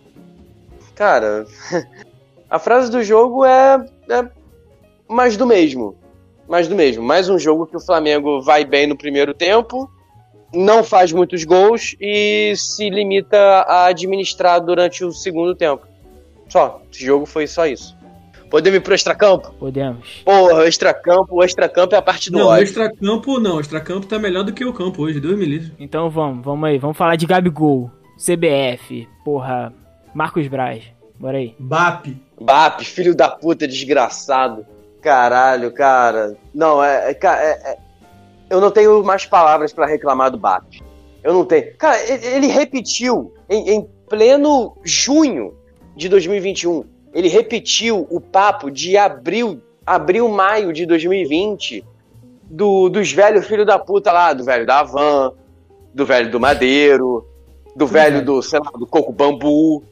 Cara, 1.01 1.47
a 2.51 2.59
frase 2.59 2.91
do 2.91 3.03
jogo 3.03 3.43
é, 3.43 3.83
é 4.11 4.29
mais 5.09 5.35
do 5.35 5.47
mesmo. 5.47 5.97
Mais 6.47 6.69
do 6.69 6.77
mesmo. 6.77 7.03
Mais 7.03 7.27
um 7.27 7.39
jogo 7.39 7.67
que 7.67 7.75
o 7.75 7.81
Flamengo 7.81 8.43
vai 8.43 8.67
bem 8.67 8.87
no 8.87 8.95
primeiro 8.95 9.33
tempo, 9.33 9.91
não 10.53 10.85
faz 10.85 11.11
muitos 11.11 11.43
gols 11.43 11.97
e 11.99 12.53
se 12.55 12.91
limita 12.91 13.39
a 13.39 13.87
administrar 13.87 14.61
durante 14.61 15.03
o 15.03 15.11
segundo 15.11 15.55
tempo. 15.55 15.87
Só. 16.51 16.83
Esse 16.93 17.03
jogo 17.03 17.25
foi 17.25 17.47
só 17.47 17.67
isso. 17.67 17.97
Podemos 18.51 18.77
ir 18.77 18.83
pro 18.83 18.95
extracampo? 18.95 19.55
Podemos. 19.59 20.21
Porra, 20.23 20.57
o 20.57 20.65
extracampo, 20.65 21.35
o 21.35 21.43
extracampo 21.43 21.95
é 21.95 21.99
a 21.99 22.03
parte 22.03 22.31
do 22.31 22.37
Não, 22.37 22.45
o 22.45 22.49
ódio. 22.51 22.65
extracampo 22.65 23.41
não. 23.41 23.57
O 23.57 23.61
extracampo 23.61 24.07
tá 24.07 24.19
melhor 24.19 24.43
do 24.43 24.53
que 24.53 24.67
o 24.67 24.73
campo 24.75 25.05
hoje, 25.05 25.19
Deus 25.19 25.39
me 25.39 25.47
livre. 25.47 25.73
Então 25.81 26.11
vamos, 26.11 26.45
vamos 26.45 26.69
aí. 26.69 26.77
Vamos 26.77 26.99
falar 26.99 27.17
de 27.17 27.25
Gabigol, 27.25 27.91
CBF, 28.19 29.09
porra, 29.25 29.73
Marcos 30.15 30.47
Braz. 30.49 30.85
Bora 31.19 31.39
aí. 31.39 31.55
BAP. 31.59 32.17
BAP, 32.41 32.81
filho 32.83 33.15
da 33.15 33.29
puta, 33.29 33.69
desgraçado. 33.69 34.67
Caralho, 35.03 35.73
cara. 35.73 36.37
Não, 36.55 36.83
é. 36.83 37.11
é, 37.11 37.19
é- 37.23 37.73
é- 37.73 37.79
eu 38.49 38.61
não 38.61 38.71
tenho 38.71 39.03
mais 39.05 39.25
palavras 39.27 39.73
pra 39.73 39.87
reclamar 39.87 40.31
do 40.31 40.39
BAP. 40.39 40.81
Eu 41.23 41.33
não 41.33 41.45
tenho. 41.45 41.75
Cara, 41.77 42.01
ele, 42.11 42.27
ele 42.27 42.47
repetiu 42.47 43.33
em, 43.49 43.71
em 43.71 43.89
pleno 44.09 44.77
junho 44.83 45.55
de 45.95 46.09
2021. 46.09 46.85
Ele 47.13 47.29
repetiu 47.29 48.07
o 48.11 48.21
papo 48.21 48.71
de 48.71 48.97
abril, 48.97 49.61
abril, 49.87 50.29
maio 50.29 50.73
de 50.73 50.87
2020 50.87 51.85
do, 52.45 52.89
dos 52.89 53.13
velhos 53.13 53.47
filhos 53.47 53.67
da 53.67 53.79
puta 53.79 54.11
lá, 54.11 54.33
do 54.33 54.43
velho 54.45 54.67
da 54.67 54.83
Van, 54.83 55.33
do 55.95 56.05
velho 56.07 56.31
do 56.31 56.41
Madeiro, 56.41 57.27
do 57.77 57.87
velho 57.87 58.25
do, 58.25 58.43
sei 58.43 58.59
lá, 58.59 58.71
do 58.73 58.87
Coco 58.87 59.13
Bambu. 59.13 59.85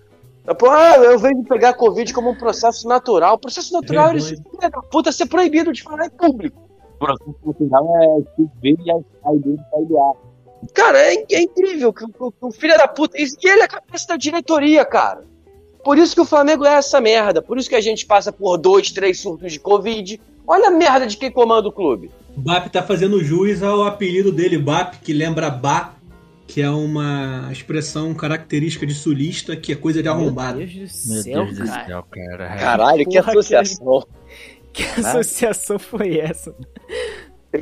Ah, 0.71 0.97
eu 0.97 1.19
venho 1.19 1.45
pegar 1.45 1.75
Covid 1.75 2.13
como 2.15 2.31
um 2.31 2.35
processo 2.35 2.89
natural. 2.89 3.35
O 3.35 3.39
processo 3.39 3.73
natural, 3.73 4.11
ele, 4.11 4.21
filho 4.23 4.43
da 4.61 4.71
puta, 4.71 5.13
ser 5.13 5.27
proibido 5.27 5.73
de 5.73 5.83
falar 5.83 6.07
em 6.07 6.11
público. 6.11 6.59
O 6.95 6.99
processo 6.99 7.35
natural 7.45 7.87
é 7.97 8.21
se 8.37 8.49
ver 8.63 8.77
e 8.81 8.85
sair 9.23 9.39
dele 9.41 9.59
sair 9.71 9.85
do 9.87 9.99
ar. 10.01 10.15
Cara, 10.75 10.99
é, 10.99 11.25
é 11.31 11.43
incrível 11.43 11.93
que, 11.93 12.05
o- 12.05 12.33
que 12.33 12.45
o 12.47 12.51
filho 12.51 12.77
da 12.77 12.89
puta. 12.89 13.17
E 13.19 13.25
ele 13.45 13.61
é 13.61 13.65
a 13.65 13.69
cabeça 13.69 14.09
da 14.09 14.17
diretoria, 14.17 14.85
cara. 14.85 15.23
Por 15.85 15.97
isso 15.97 16.15
que 16.15 16.21
o 16.21 16.25
Flamengo 16.25 16.65
é 16.65 16.75
essa 16.75 17.01
merda. 17.01 17.41
Por 17.41 17.57
isso 17.59 17.69
que 17.69 17.77
a 17.77 17.81
gente 17.81 18.05
passa 18.05 18.33
por 18.33 18.57
dois, 18.59 18.91
três 18.91 19.21
surtos 19.21 19.53
de 19.53 19.61
Covid. 19.61 20.21
Olha 20.47 20.69
a 20.69 20.71
merda 20.71 21.07
de 21.07 21.17
quem 21.17 21.31
comanda 21.31 21.69
o 21.69 21.73
clube. 21.73 22.11
O 22.37 22.41
BAP 22.41 22.69
tá 22.71 22.83
fazendo 22.83 23.23
jus 23.23 23.63
ao 23.63 23.85
apelido 23.85 24.33
dele, 24.33 24.59
BAP, 24.59 24.95
que 25.03 25.13
lembra 25.13 25.51
Bá, 25.51 25.95
que 26.49 26.63
é 26.63 26.71
uma 26.71 27.51
expressão 27.53 28.15
característica 28.15 28.87
de 28.87 28.95
sulista, 28.95 29.55
que 29.55 29.71
é 29.71 29.77
coisa 29.77 30.03
de 30.03 30.09
arrombado. 30.09 30.57
Meu 30.59 30.67
Deus 30.67 30.91
do 30.91 31.23
céu, 31.23 31.45
Deus 31.45 31.59
do 31.59 31.67
cara. 31.67 31.87
céu, 31.87 32.07
cara. 32.11 32.57
Caralho, 32.57 33.07
que 33.07 33.19
Porra, 33.19 33.31
associação. 33.33 34.07
Que 34.73 34.83
associação 34.83 35.79
foi 35.79 36.19
essa? 36.19 36.55
Eu, 37.53 37.61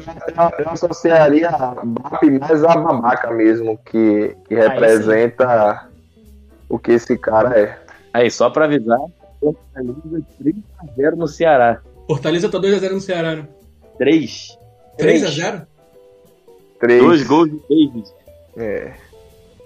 eu 0.58 0.70
associaria 0.70 1.50
BAP 1.50 2.22
mais 2.40 2.62
a 2.62 2.76
babaca 2.76 3.32
mesmo, 3.32 3.76
que, 3.78 4.36
que 4.46 4.54
representa 4.54 5.88
o 6.68 6.78
que 6.78 6.92
esse 6.92 7.18
cara 7.18 7.58
é. 7.58 7.78
Aí, 8.12 8.30
só 8.30 8.50
pra 8.50 8.66
avisar, 8.66 9.00
Fortaleza 9.40 10.26
3x0 10.40 11.16
no 11.16 11.26
Ceará. 11.26 11.80
Fortaleza 12.06 12.48
tá 12.48 12.58
2x0 12.58 12.90
no 12.92 13.00
Ceará, 13.00 13.34
né? 13.34 13.48
3. 13.98 14.56
3x0? 14.98 15.66
Três. 16.78 17.02
Dois 17.02 17.22
gols 17.26 17.50
de 17.50 17.60
David. 17.68 18.16
É. 18.56 18.92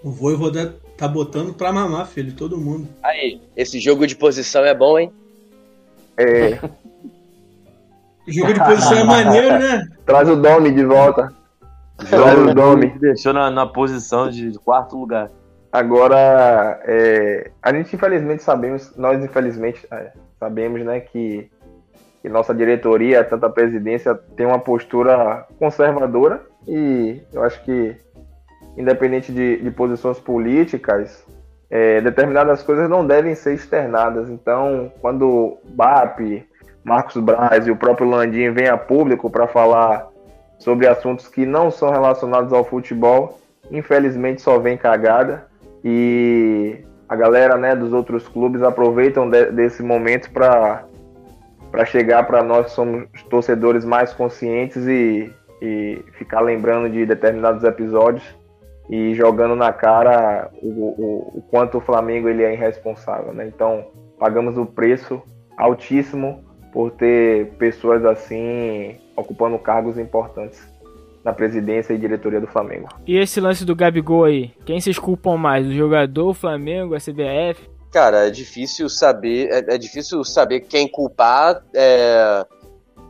O 0.02 0.10
Voivoda 0.10 0.76
tá 0.96 1.06
botando 1.06 1.54
pra 1.54 1.72
mamar, 1.72 2.06
filho, 2.06 2.34
todo 2.34 2.58
mundo. 2.58 2.88
Aí, 3.02 3.40
esse 3.56 3.78
jogo 3.78 4.06
de 4.06 4.16
posição 4.16 4.64
é 4.64 4.74
bom, 4.74 4.98
hein? 4.98 5.12
É. 6.16 6.58
O 8.26 8.32
jogo 8.32 8.52
de 8.52 8.60
posição 8.60 8.98
é 8.98 9.04
maneiro, 9.04 9.58
né? 9.58 9.88
Traz 10.04 10.28
o 10.28 10.36
Domi 10.36 10.72
de 10.72 10.84
volta. 10.84 11.32
Traz 12.08 12.38
o 12.38 12.54
Domi. 12.54 12.88
deixou 12.98 13.32
na, 13.32 13.50
na 13.50 13.66
posição 13.66 14.30
de 14.30 14.58
quarto 14.58 14.96
lugar. 14.96 15.30
Agora, 15.72 16.80
é, 16.84 17.50
a 17.62 17.72
gente 17.72 17.94
infelizmente 17.94 18.42
sabemos, 18.42 18.96
nós 18.96 19.22
infelizmente 19.22 19.86
é, 19.90 20.12
sabemos, 20.38 20.84
né, 20.84 20.98
que, 20.98 21.48
que 22.20 22.28
nossa 22.28 22.52
diretoria, 22.52 23.22
tanto 23.22 23.46
a 23.46 23.50
presidência, 23.50 24.14
tem 24.36 24.46
uma 24.46 24.58
postura 24.58 25.46
conservadora 25.60 26.42
e 26.66 27.22
eu 27.32 27.44
acho 27.44 27.62
que, 27.62 27.94
independente 28.76 29.32
de, 29.32 29.56
de 29.58 29.70
posições 29.70 30.18
políticas, 30.18 31.24
é, 31.70 32.00
determinadas 32.00 32.62
coisas 32.62 32.88
não 32.88 33.06
devem 33.06 33.34
ser 33.34 33.54
externadas. 33.54 34.28
Então, 34.28 34.92
quando 35.00 35.58
BAP, 35.70 36.44
Marcos 36.82 37.16
Braz 37.16 37.66
e 37.66 37.70
o 37.70 37.76
próprio 37.76 38.08
Landim 38.08 38.50
vêm 38.50 38.68
a 38.68 38.76
público 38.76 39.30
para 39.30 39.46
falar 39.46 40.08
sobre 40.58 40.86
assuntos 40.86 41.28
que 41.28 41.46
não 41.46 41.70
são 41.70 41.90
relacionados 41.90 42.52
ao 42.52 42.64
futebol, 42.64 43.38
infelizmente 43.70 44.42
só 44.42 44.58
vem 44.58 44.76
cagada 44.76 45.46
e 45.84 46.78
a 47.08 47.16
galera 47.16 47.56
né, 47.56 47.74
dos 47.74 47.92
outros 47.92 48.28
clubes 48.28 48.62
aproveitam 48.62 49.28
de- 49.28 49.50
desse 49.52 49.82
momento 49.82 50.30
para 50.30 50.84
para 51.70 51.84
chegar 51.84 52.24
para 52.26 52.42
nós 52.42 52.66
que 52.66 52.72
somos 52.72 53.06
torcedores 53.30 53.84
mais 53.84 54.12
conscientes 54.12 54.88
e, 54.88 55.32
e 55.62 56.02
ficar 56.18 56.40
lembrando 56.40 56.90
de 56.90 57.06
determinados 57.06 57.62
episódios 57.62 58.24
e 58.90 59.14
jogando 59.14 59.54
na 59.54 59.72
cara 59.72 60.50
o, 60.60 60.68
o, 60.68 61.38
o 61.38 61.42
quanto 61.48 61.78
o 61.78 61.80
Flamengo 61.80 62.28
ele 62.28 62.42
é 62.42 62.52
irresponsável. 62.52 63.32
Né? 63.32 63.46
Então 63.46 63.86
pagamos 64.18 64.58
o 64.58 64.66
preço 64.66 65.22
altíssimo 65.56 66.44
por 66.72 66.90
ter 66.90 67.52
pessoas 67.52 68.04
assim 68.04 68.96
ocupando 69.16 69.58
cargos 69.58 69.96
importantes 69.96 70.60
na 71.24 71.32
presidência 71.32 71.92
e 71.92 71.98
diretoria 71.98 72.40
do 72.40 72.46
Flamengo. 72.46 72.88
E 73.06 73.16
esse 73.16 73.40
lance 73.40 73.64
do 73.64 73.76
Gabigol 73.76 74.24
aí? 74.24 74.50
Quem 74.64 74.80
vocês 74.80 74.98
culpam 74.98 75.36
mais? 75.36 75.66
O 75.66 75.72
jogador, 75.72 76.28
o 76.28 76.34
Flamengo, 76.34 76.94
a 76.94 76.98
CBF? 76.98 77.68
Cara, 77.92 78.26
é 78.26 78.30
difícil 78.30 78.88
saber, 78.88 79.48
é, 79.50 79.74
é 79.74 79.78
difícil 79.78 80.24
saber 80.24 80.60
quem 80.60 80.88
culpar, 80.88 81.62
é, 81.74 82.46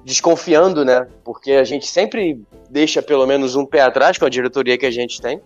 desconfiando, 0.05 0.85
né? 0.85 1.07
Porque 1.23 1.53
a 1.53 1.65
gente 1.65 1.87
sempre 1.87 2.43
deixa 2.69 3.01
pelo 3.01 3.27
menos 3.27 3.55
um 3.55 3.65
pé 3.65 3.83
atrás 3.83 4.19
com 4.19 4.25
a 4.25 4.31
diretoria 4.31 4.77
que 4.77 4.87
a 4.87 4.91
gente 4.91 5.21
tem. 5.21 5.41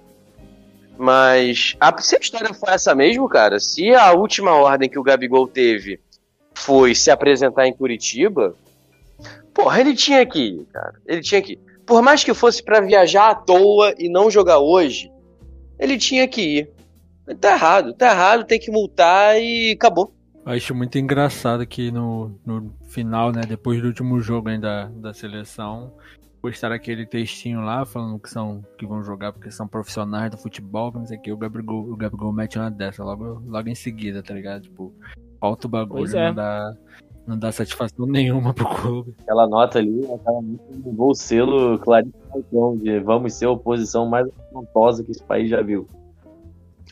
Mas 0.96 1.76
a, 1.80 2.00
se 2.00 2.16
a 2.16 2.18
história 2.20 2.54
for 2.54 2.68
essa 2.68 2.94
mesmo, 2.94 3.28
cara, 3.28 3.58
se 3.58 3.94
a 3.94 4.12
última 4.12 4.52
ordem 4.52 4.88
que 4.88 4.98
o 4.98 5.02
Gabigol 5.02 5.48
teve 5.48 6.00
foi 6.54 6.94
se 6.94 7.10
apresentar 7.10 7.66
em 7.66 7.72
Curitiba, 7.72 8.54
porra, 9.52 9.80
ele 9.80 9.94
tinha 9.94 10.24
que 10.24 10.40
ir, 10.40 10.66
cara. 10.72 10.94
Ele 11.06 11.20
tinha 11.20 11.42
que 11.42 11.54
ir. 11.54 11.58
Por 11.84 12.00
mais 12.00 12.24
que 12.24 12.32
fosse 12.32 12.62
pra 12.62 12.80
viajar 12.80 13.30
à 13.30 13.34
toa 13.34 13.94
e 13.98 14.08
não 14.08 14.30
jogar 14.30 14.58
hoje, 14.58 15.10
ele 15.78 15.98
tinha 15.98 16.26
que 16.26 16.40
ir. 16.58 16.70
Tá 17.40 17.52
errado, 17.52 17.92
tá 17.94 18.10
errado, 18.10 18.44
tem 18.44 18.60
que 18.60 18.70
multar 18.70 19.40
e 19.40 19.72
acabou. 19.72 20.14
Acho 20.44 20.74
muito 20.74 20.98
engraçado 20.98 21.66
que 21.66 21.90
no, 21.90 22.38
no 22.44 22.70
final, 22.88 23.32
né, 23.32 23.42
depois 23.48 23.80
do 23.80 23.88
último 23.88 24.20
jogo 24.20 24.50
ainda 24.50 24.92
da 24.96 25.14
seleção, 25.14 25.92
postaram 26.44 26.74
aquele 26.74 27.06
textinho 27.06 27.62
lá 27.62 27.86
falando 27.86 28.18
que 28.18 28.28
são 28.28 28.62
que 28.76 28.84
vão 28.84 29.02
jogar 29.02 29.32
porque 29.32 29.50
são 29.50 29.66
profissionais 29.66 30.30
do 30.30 30.36
futebol, 30.36 30.92
que 30.92 30.98
não 30.98 31.06
sei 31.06 31.16
o 31.16 31.22
que, 31.22 31.32
o 31.32 31.38
Gabigol, 31.38 31.90
o 31.90 31.96
Gabigol 31.96 32.34
mete 32.34 32.58
uma 32.58 32.70
dessa 32.70 33.02
logo, 33.02 33.42
logo 33.46 33.66
em 33.66 33.74
seguida, 33.74 34.22
tá 34.22 34.34
ligado? 34.34 34.64
Tipo, 34.64 34.92
falta 35.40 35.66
o 35.66 35.70
bagulho, 35.70 36.14
é. 36.14 36.28
não 36.28 36.34
dá 36.34 36.74
não 37.26 37.38
dá 37.38 37.50
satisfação 37.50 38.04
nenhuma 38.06 38.52
pro 38.52 38.68
clube. 38.68 39.14
Aquela 39.22 39.46
nota 39.46 39.78
ali, 39.78 40.04
aquela 40.04 40.42
nota 40.42 40.64
levou 40.84 41.12
o 41.12 41.14
selo 41.14 41.78
claríssimo 41.78 42.78
de 42.82 43.00
vamos 43.00 43.32
ser 43.32 43.46
a 43.46 43.50
oposição 43.50 44.06
mais 44.06 44.28
afrontosa 44.28 45.02
que 45.02 45.12
esse 45.12 45.22
país 45.22 45.48
já 45.48 45.62
viu. 45.62 45.88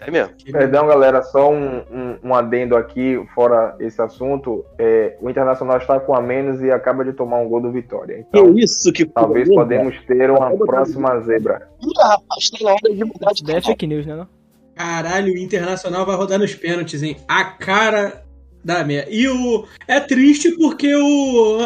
É 0.06 0.10
mesmo. 0.10 0.34
Perdão, 0.50 0.86
galera, 0.86 1.22
só 1.22 1.50
um, 1.50 1.78
um, 1.90 2.18
um 2.24 2.34
adendo 2.34 2.76
aqui, 2.76 3.20
fora 3.34 3.76
esse 3.80 4.00
assunto. 4.00 4.64
É, 4.78 5.16
o 5.20 5.28
Internacional 5.30 5.78
está 5.78 6.00
com 6.00 6.14
a 6.14 6.20
menos 6.20 6.60
e 6.60 6.70
acaba 6.70 7.04
de 7.04 7.12
tomar 7.12 7.38
um 7.38 7.48
gol 7.48 7.60
do 7.60 7.70
Vitória. 7.70 8.24
Então, 8.28 8.54
que 8.54 8.64
isso 8.64 8.92
que 8.92 9.04
talvez 9.04 9.48
porra. 9.48 9.62
podemos 9.62 9.96
ter 10.06 10.30
uma 10.30 10.50
próxima 10.56 11.20
zebra. 11.20 11.68
Ih, 11.80 11.92
rapaz, 11.98 12.50
na 12.60 12.70
hora 12.70 12.94
de 12.94 13.04
mudar 13.04 13.32
de 13.32 13.44
Daí 13.44 13.56
é 13.56 13.60
fake 13.60 13.86
news, 13.86 14.06
né? 14.06 14.16
Não? 14.16 14.28
Caralho, 14.74 15.34
o 15.34 15.38
Internacional 15.38 16.06
vai 16.06 16.16
rodar 16.16 16.38
nos 16.38 16.54
pênaltis, 16.54 17.02
hein? 17.02 17.16
A 17.28 17.44
cara 17.44 18.22
da 18.64 18.84
merda. 18.84 19.10
E 19.10 19.28
o. 19.28 19.66
É 19.86 20.00
triste 20.00 20.52
porque 20.52 20.94
o, 20.94 21.58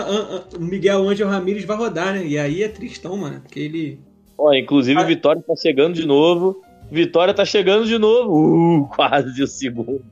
o 0.56 0.60
Miguel 0.60 1.08
Ângelo 1.08 1.30
Ramírez 1.30 1.64
vai 1.64 1.76
rodar, 1.76 2.14
né? 2.14 2.26
E 2.26 2.38
aí 2.38 2.62
é 2.62 2.68
tristão, 2.68 3.16
mano. 3.16 3.40
Porque 3.40 3.60
ele. 3.60 4.00
Ó, 4.38 4.52
inclusive 4.52 5.00
o 5.00 5.06
Vitória 5.06 5.42
tá 5.46 5.54
chegando 5.56 5.94
de 5.94 6.06
novo. 6.06 6.62
Vitória 6.90 7.34
tá 7.34 7.44
chegando 7.44 7.84
de 7.86 7.98
novo. 7.98 8.82
Uh, 8.82 8.88
quase 8.94 9.42
o 9.42 9.46
segundo. 9.46 10.02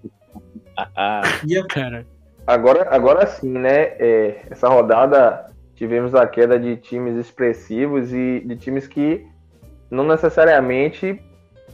ia 1.47 1.65
Cara, 1.67 2.07
Agora, 2.47 2.89
agora 2.91 3.27
sim, 3.27 3.51
né? 3.51 3.93
é, 3.99 4.43
essa 4.51 4.69
rodada 4.69 5.47
tivemos 5.75 6.15
a 6.15 6.27
queda 6.27 6.59
de 6.59 6.77
times 6.77 7.17
expressivos 7.17 8.13
e 8.13 8.41
de 8.45 8.57
times 8.57 8.87
que 8.87 9.25
não 9.91 10.05
necessariamente 10.05 11.19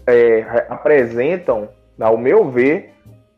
é, 0.07 0.41
re- 0.49 0.67
apresentam, 0.69 1.69
ao 1.99 2.17
meu 2.17 2.49
ver, 2.51 2.93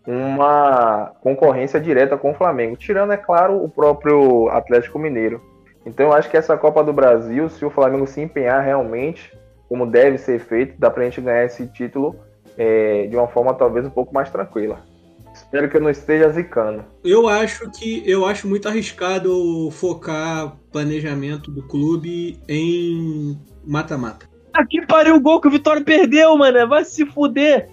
uma 0.07 1.13
concorrência 1.21 1.81
direta 1.81 2.19
com 2.19 2.33
o 2.33 2.35
Flamengo, 2.35 2.77
tirando, 2.77 3.13
é 3.13 3.17
claro, 3.17 3.63
o 3.63 3.69
próprio 3.69 4.49
Atlético 4.51 4.99
Mineiro. 4.99 5.41
Então 5.87 6.07
eu 6.07 6.13
acho 6.13 6.29
que 6.29 6.37
essa 6.37 6.57
Copa 6.57 6.85
do 6.85 6.93
Brasil, 6.93 7.49
se 7.49 7.65
o 7.65 7.71
Flamengo 7.71 8.07
se 8.07 8.21
empenhar 8.21 8.63
realmente, 8.63 9.33
como 9.73 9.87
deve 9.87 10.19
ser 10.19 10.39
feito, 10.39 10.79
dá 10.79 10.91
pra 10.91 11.03
gente 11.05 11.19
ganhar 11.19 11.47
esse 11.47 11.67
título 11.67 12.15
é, 12.59 13.07
de 13.07 13.17
uma 13.17 13.27
forma 13.27 13.55
talvez 13.55 13.87
um 13.87 13.91
pouco 13.91 14.13
mais 14.13 14.29
tranquila. 14.29 14.85
Espero 15.33 15.67
que 15.67 15.79
eu 15.79 15.81
não 15.81 15.89
esteja 15.89 16.29
zicando. 16.29 16.85
Eu 17.03 17.27
acho 17.27 17.71
que 17.71 18.03
eu 18.05 18.27
acho 18.27 18.47
muito 18.47 18.69
arriscado 18.69 19.71
focar 19.71 20.55
planejamento 20.71 21.51
do 21.51 21.63
clube 21.63 22.39
em 22.47 23.41
mata-mata. 23.65 24.29
Aqui 24.53 24.87
pariu 24.87 25.17
o 25.17 25.21
gol 25.21 25.41
que 25.41 25.49
o 25.49 25.51
Vitória 25.51 25.83
perdeu, 25.83 26.37
mano. 26.37 26.69
Vai 26.69 26.85
se 26.85 27.07
fuder. 27.07 27.71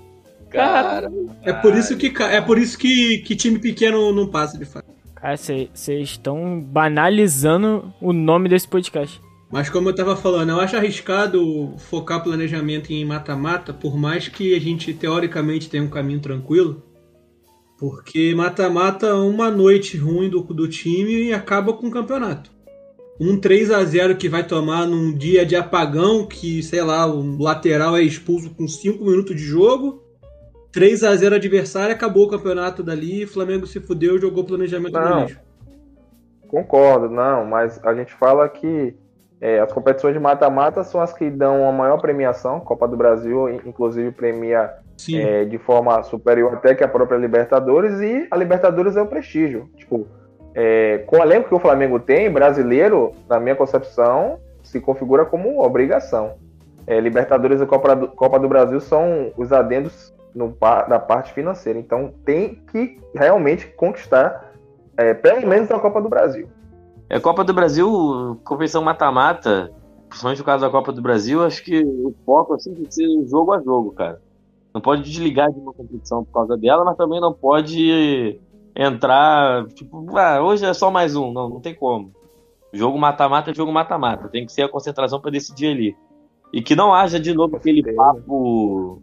Cara, 0.50 1.12
É 1.44 1.52
por 1.52 1.76
isso 1.76 1.98
que 1.98 2.14
é 2.24 2.40
por 2.40 2.58
isso 2.58 2.78
que, 2.78 3.18
que 3.18 3.36
time 3.36 3.60
pequeno 3.60 4.14
não 4.14 4.26
passa 4.26 4.58
de 4.58 4.64
fato. 4.64 4.86
Cara, 5.16 5.36
vocês 5.36 6.10
estão 6.10 6.62
banalizando 6.62 7.94
o 8.00 8.14
nome 8.14 8.48
desse 8.48 8.70
podcast. 8.70 9.22
Mas 9.52 9.68
como 9.70 9.90
eu 9.90 9.96
tava 9.96 10.16
falando, 10.16 10.50
eu 10.50 10.60
acho 10.60 10.78
arriscado 10.78 11.74
focar 11.78 12.24
planejamento 12.24 12.92
em 12.92 13.04
mata-mata, 13.04 13.74
por 13.74 13.98
mais 13.98 14.28
que 14.28 14.56
a 14.56 14.60
gente 14.60 14.94
teoricamente 14.94 15.70
tenha 15.70 15.84
um 15.84 15.90
caminho 15.90 16.20
tranquilo. 16.20 16.84
Porque 17.78 18.36
mata-mata, 18.36 19.16
uma 19.16 19.50
noite 19.50 19.98
ruim 19.98 20.30
do, 20.30 20.42
do 20.42 20.68
time 20.68 21.24
e 21.24 21.34
acaba 21.34 21.74
com 21.74 21.88
o 21.88 21.92
campeonato. 21.92 22.52
Um 23.20 23.40
3 23.40 23.72
a 23.72 23.84
0 23.84 24.18
que 24.18 24.30
vai 24.30 24.46
tomar 24.46 24.86
num 24.86 25.12
dia 25.12 25.46
de 25.46 25.56
apagão, 25.56 26.26
que, 26.26 26.62
sei 26.62 26.82
lá, 26.82 27.06
o 27.08 27.42
lateral 27.42 27.98
é 27.98 28.02
expulso 28.02 28.52
com 28.52 28.68
5 28.68 29.04
minutos 29.04 29.36
de 29.36 29.42
jogo. 29.42 30.04
3 30.72 31.04
a 31.04 31.16
0 31.16 31.36
adversário, 31.36 31.96
acabou 31.96 32.28
o 32.28 32.30
campeonato 32.30 32.84
dali, 32.84 33.26
Flamengo 33.26 33.66
se 33.66 33.80
fudeu, 33.80 34.20
jogou 34.20 34.44
planejamento 34.44 34.94
no 34.94 35.00
Não. 35.00 35.22
lixo. 35.24 35.40
Concordo, 36.48 37.10
não, 37.10 37.46
mas 37.46 37.80
a 37.84 37.94
gente 37.94 38.14
fala 38.14 38.48
que 38.48 38.96
é, 39.42 39.60
as 39.60 39.72
competições 39.72 40.14
de 40.14 40.20
mata-mata 40.20 40.84
são 40.84 41.00
as 41.02 41.14
que 41.14 41.30
dão 41.30 41.68
a 41.68 41.72
maior 41.72 42.00
premiação. 42.02 42.60
Copa 42.60 42.88
do 42.88 42.98
Brasil, 42.98 43.50
in- 43.50 43.62
inclusive, 43.66 44.12
premia 44.12 44.72
é, 45.22 45.46
de 45.46 45.58
forma 45.58 46.04
superior 46.04 46.54
até 46.54 46.76
que 46.76 46.84
a 46.84 46.88
própria 46.88 47.18
Libertadores, 47.18 48.02
e 48.02 48.28
a 48.30 48.36
Libertadores 48.36 48.98
é 48.98 49.02
o 49.02 49.08
prestígio. 49.08 49.70
Tipo, 49.78 50.06
é, 50.54 51.00
com 51.08 51.18
o 51.18 51.22
elenco 51.22 51.48
que 51.48 51.56
o 51.56 51.60
Flamengo 51.60 52.00
tem, 52.00 52.30
brasileiro, 52.30 53.14
na 53.30 53.40
minha 53.40 53.56
concepção, 53.56 54.40
se 54.62 54.82
configura 54.82 55.24
como 55.26 55.64
obrigação. 55.64 56.34
É, 56.86 57.00
Libertadores 57.00 57.62
e 57.62 57.66
Copa 57.66 57.96
do, 57.96 58.08
Copa 58.10 58.40
do 58.40 58.50
Brasil 58.50 58.80
são 58.82 59.32
os 59.38 59.54
adendos 59.54 60.14
no, 60.36 60.50
da 60.90 61.00
parte 61.00 61.32
financeira. 61.34 61.80
Então 61.80 62.14
tem 62.26 62.62
que 62.72 63.00
realmente 63.16 63.68
conquistar 63.68 64.52
é, 64.98 65.14
pelo 65.14 65.48
menos 65.48 65.72
a 65.72 65.80
Copa 65.80 66.02
do 66.02 66.10
Brasil. 66.10 66.48
É 67.10 67.20
Copa 67.20 67.44
do 67.44 67.54
Brasil, 67.54 68.40
competição 68.44 68.84
mata-mata, 68.84 69.72
principalmente 70.08 70.40
no 70.40 70.46
caso 70.46 70.64
da 70.64 70.70
Copa 70.70 70.92
do 70.92 71.02
Brasil, 71.02 71.44
acho 71.44 71.64
que 71.64 71.84
o 71.84 72.14
foco 72.24 72.54
assim, 72.54 72.74
tem 72.74 72.86
que 72.86 72.94
ser 72.94 73.08
jogo 73.28 73.52
a 73.52 73.62
jogo, 73.62 73.92
cara. 73.92 74.22
Não 74.74 74.80
pode 74.80 75.02
desligar 75.02 75.52
de 75.52 75.60
uma 75.60 75.74
competição 75.74 76.24
por 76.24 76.32
causa 76.32 76.56
dela, 76.56 76.86
mas 76.86 76.96
também 76.96 77.20
não 77.20 77.34
pode 77.34 78.40
entrar, 78.76 79.66
tipo, 79.70 80.16
ah, 80.16 80.42
hoje 80.42 80.64
é 80.64 80.74
só 80.74 80.92
mais 80.92 81.16
um. 81.16 81.34
Não, 81.34 81.50
não 81.50 81.60
tem 81.60 81.74
como. 81.74 82.14
Jogo 82.72 82.98
mata-mata 82.98 83.50
é 83.50 83.54
jogo 83.54 83.72
mata-mata. 83.72 84.28
Tem 84.28 84.46
que 84.46 84.52
ser 84.52 84.62
a 84.62 84.70
concentração 84.70 85.20
para 85.20 85.32
decidir 85.32 85.68
ali. 85.68 85.98
E 86.54 86.62
que 86.62 86.76
não 86.76 86.94
haja 86.94 87.20
de 87.20 87.34
novo 87.34 87.56
aquele 87.56 87.82
papo. 87.94 89.02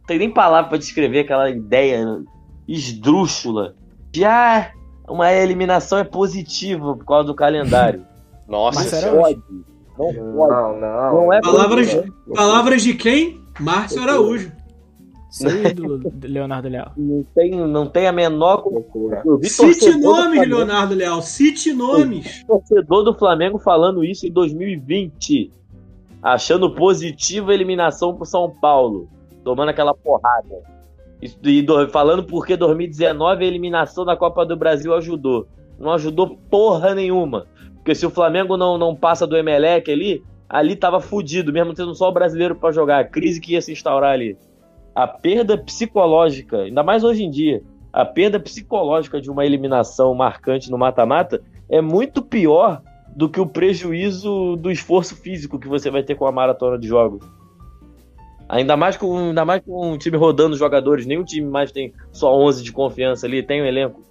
Não 0.00 0.06
tem 0.06 0.18
nem 0.18 0.30
palavra 0.30 0.68
para 0.68 0.78
descrever 0.78 1.20
aquela 1.20 1.48
ideia 1.48 2.04
esdrúxula 2.66 3.76
de 4.10 4.24
ah, 4.24 4.72
uma 5.10 5.32
eliminação 5.32 5.98
é 5.98 6.04
positiva 6.04 6.96
por 6.96 7.04
causa 7.04 7.26
do 7.26 7.34
calendário. 7.34 8.04
Nossa, 8.48 8.80
Mas 8.80 8.92
era 8.92 9.14
ódio. 9.14 9.42
Não 9.98 10.06
pode. 10.34 10.52
Não, 10.52 10.80
não. 10.80 11.14
Não 11.14 11.32
é 11.32 11.40
Palavras, 11.40 12.02
palavras 12.34 12.82
de 12.82 12.94
quem? 12.94 13.40
Márcio 13.60 14.02
Araújo. 14.02 14.50
Seu 15.30 15.64
ídolo, 15.64 16.00
Leonardo 16.24 16.68
Leal. 16.68 16.90
Não 16.98 17.22
tem, 17.34 17.50
não 17.52 17.86
tem 17.86 18.08
a 18.08 18.12
menor. 18.12 18.64
Cite 19.44 19.92
do 19.92 20.00
nomes, 20.00 20.34
Flamengo- 20.34 20.56
Leonardo 20.56 20.94
Leal. 20.94 21.22
Cite 21.22 21.72
nomes. 21.72 22.44
torcedor 22.46 23.04
do 23.04 23.14
Flamengo 23.14 23.56
falando 23.58 24.02
isso 24.02 24.26
em 24.26 24.32
2020, 24.32 25.52
achando 26.20 26.74
positiva 26.74 27.52
a 27.52 27.54
eliminação 27.54 28.14
pro 28.16 28.24
São 28.26 28.50
Paulo, 28.50 29.08
tomando 29.44 29.68
aquela 29.68 29.94
porrada. 29.94 30.62
E 31.22 31.60
do- 31.62 31.88
falando 31.88 32.24
porque 32.24 32.56
2019 32.56 33.44
a 33.44 33.48
eliminação 33.48 34.04
da 34.04 34.16
Copa 34.16 34.44
do 34.46 34.56
Brasil 34.56 34.94
ajudou. 34.94 35.46
Não 35.78 35.92
ajudou 35.92 36.38
porra 36.50 36.94
nenhuma. 36.94 37.46
Porque 37.76 37.94
se 37.94 38.06
o 38.06 38.10
Flamengo 38.10 38.56
não, 38.56 38.76
não 38.78 38.94
passa 38.94 39.26
do 39.26 39.36
Emelec 39.36 39.90
ali, 39.90 40.22
ali 40.48 40.76
tava 40.76 41.00
fudido, 41.00 41.52
mesmo 41.52 41.74
tendo 41.74 41.94
só 41.94 42.08
o 42.08 42.12
brasileiro 42.12 42.54
pra 42.54 42.72
jogar. 42.72 43.00
A 43.00 43.04
crise 43.04 43.40
que 43.40 43.52
ia 43.52 43.62
se 43.62 43.72
instaurar 43.72 44.12
ali. 44.12 44.36
A 44.94 45.06
perda 45.06 45.56
psicológica, 45.56 46.58
ainda 46.62 46.82
mais 46.82 47.04
hoje 47.04 47.22
em 47.24 47.30
dia, 47.30 47.62
a 47.92 48.04
perda 48.04 48.38
psicológica 48.40 49.20
de 49.20 49.30
uma 49.30 49.44
eliminação 49.44 50.14
marcante 50.14 50.70
no 50.70 50.78
mata-mata 50.78 51.40
é 51.68 51.80
muito 51.80 52.22
pior 52.22 52.82
do 53.14 53.28
que 53.28 53.40
o 53.40 53.46
prejuízo 53.46 54.56
do 54.56 54.70
esforço 54.70 55.16
físico 55.16 55.58
que 55.58 55.68
você 55.68 55.90
vai 55.90 56.02
ter 56.02 56.14
com 56.14 56.26
a 56.26 56.32
maratona 56.32 56.78
de 56.78 56.86
jogos. 56.86 57.24
Ainda 58.50 58.76
mais 58.76 58.96
com, 58.96 59.16
ainda 59.16 59.44
mais 59.44 59.62
com 59.64 59.92
um 59.92 59.96
time 59.96 60.16
rodando 60.16 60.56
jogadores, 60.56 61.06
nenhum 61.06 61.22
time 61.22 61.46
mais 61.46 61.70
tem 61.70 61.94
só 62.10 62.36
11 62.36 62.64
de 62.64 62.72
confiança 62.72 63.24
ali, 63.24 63.44
tem 63.44 63.62
um 63.62 63.64
elenco. 63.64 64.02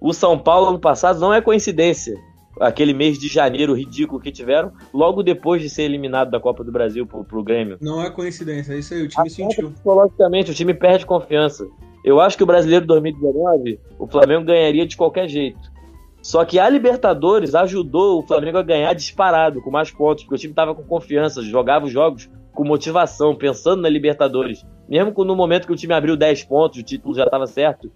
O 0.00 0.12
São 0.12 0.38
Paulo 0.38 0.68
ano 0.68 0.78
passado 0.78 1.18
não 1.18 1.34
é 1.34 1.40
coincidência. 1.40 2.16
Aquele 2.60 2.92
mês 2.92 3.18
de 3.18 3.26
janeiro 3.26 3.74
ridículo 3.74 4.20
que 4.20 4.30
tiveram, 4.30 4.70
logo 4.94 5.22
depois 5.22 5.60
de 5.60 5.68
ser 5.68 5.82
eliminado 5.82 6.30
da 6.30 6.38
Copa 6.38 6.62
do 6.62 6.70
Brasil 6.70 7.04
pro, 7.06 7.24
pro 7.24 7.42
Grêmio. 7.42 7.78
Não 7.80 8.00
é 8.00 8.08
coincidência, 8.08 8.74
é 8.74 8.78
isso 8.78 8.94
aí, 8.94 9.02
o 9.02 9.08
time 9.08 9.28
sentiu. 9.28 9.70
Psicologicamente, 9.72 10.52
o 10.52 10.54
time 10.54 10.74
perde 10.74 11.04
confiança. 11.04 11.66
Eu 12.04 12.20
acho 12.20 12.36
que 12.36 12.42
o 12.44 12.46
brasileiro 12.46 12.86
2019, 12.86 13.80
o 13.98 14.06
Flamengo 14.06 14.44
ganharia 14.44 14.86
de 14.86 14.96
qualquer 14.96 15.26
jeito. 15.28 15.72
Só 16.20 16.44
que 16.44 16.60
a 16.60 16.68
Libertadores 16.68 17.52
ajudou 17.52 18.20
o 18.20 18.22
Flamengo 18.22 18.58
a 18.58 18.62
ganhar 18.62 18.92
disparado, 18.92 19.60
com 19.60 19.72
mais 19.72 19.90
pontos, 19.90 20.22
porque 20.22 20.36
o 20.36 20.38
time 20.38 20.54
tava 20.54 20.72
com 20.72 20.84
confiança, 20.84 21.42
jogava 21.42 21.86
os 21.86 21.92
jogos 21.92 22.30
com 22.52 22.64
motivação, 22.64 23.34
pensando 23.34 23.82
na 23.82 23.88
Libertadores. 23.88 24.64
Mesmo 24.88 25.12
no 25.24 25.34
momento 25.36 25.66
que 25.66 25.72
o 25.72 25.76
time 25.76 25.94
abriu 25.94 26.16
10 26.16 26.44
pontos, 26.44 26.78
o 26.78 26.82
título 26.82 27.14
já 27.14 27.24
estava 27.24 27.46
certo, 27.46 27.90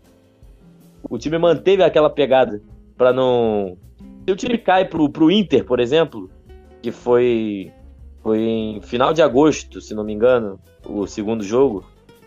o 1.08 1.18
time 1.18 1.38
manteve 1.38 1.82
aquela 1.82 2.10
pegada 2.10 2.60
para 2.96 3.12
não. 3.12 3.76
Se 4.24 4.32
o 4.32 4.36
time 4.36 4.58
cai 4.58 4.84
pro, 4.84 5.08
pro 5.08 5.30
Inter, 5.30 5.64
por 5.64 5.78
exemplo, 5.78 6.30
que 6.82 6.90
foi, 6.90 7.72
foi 8.22 8.38
em 8.38 8.80
final 8.80 9.12
de 9.12 9.22
agosto, 9.22 9.80
se 9.80 9.94
não 9.94 10.02
me 10.02 10.12
engano, 10.12 10.58
o 10.84 11.06
segundo 11.06 11.44
jogo, 11.44 11.84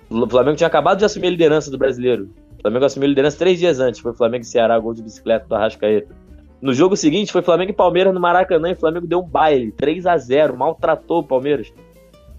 o 0.10 0.28
Flamengo 0.28 0.58
tinha 0.58 0.68
acabado 0.68 1.00
de 1.00 1.06
assumir 1.06 1.28
a 1.28 1.32
liderança 1.32 1.70
do 1.70 1.78
brasileiro. 1.78 2.30
O 2.58 2.62
Flamengo 2.62 2.86
assumiu 2.86 3.06
a 3.06 3.10
liderança 3.10 3.38
três 3.38 3.60
dias 3.60 3.80
antes. 3.80 4.02
Foi 4.02 4.13
Flamengo 4.13 4.44
e 4.44 4.48
Ceará, 4.48 4.78
gol 4.80 4.94
de 4.94 5.02
bicicleta 5.02 5.46
do 5.48 5.56
Arrascaeta. 5.56 6.13
No 6.62 6.74
jogo 6.74 6.98
seguinte, 6.98 7.32
foi 7.32 7.42
Flamengo 7.42 7.72
e 7.72 7.76
Palmeiras 7.76 8.13
no 8.13 8.20
Maracanã 8.20 8.70
e 8.70 8.74
o 8.74 8.76
Flamengo 8.76 9.08
deu 9.08 9.20
um 9.20 9.28
baile, 9.28 9.72
3 9.72 10.06
a 10.06 10.18
0 10.18 10.58
maltratou 10.58 11.20
o 11.20 11.24
Palmeiras. 11.24 11.72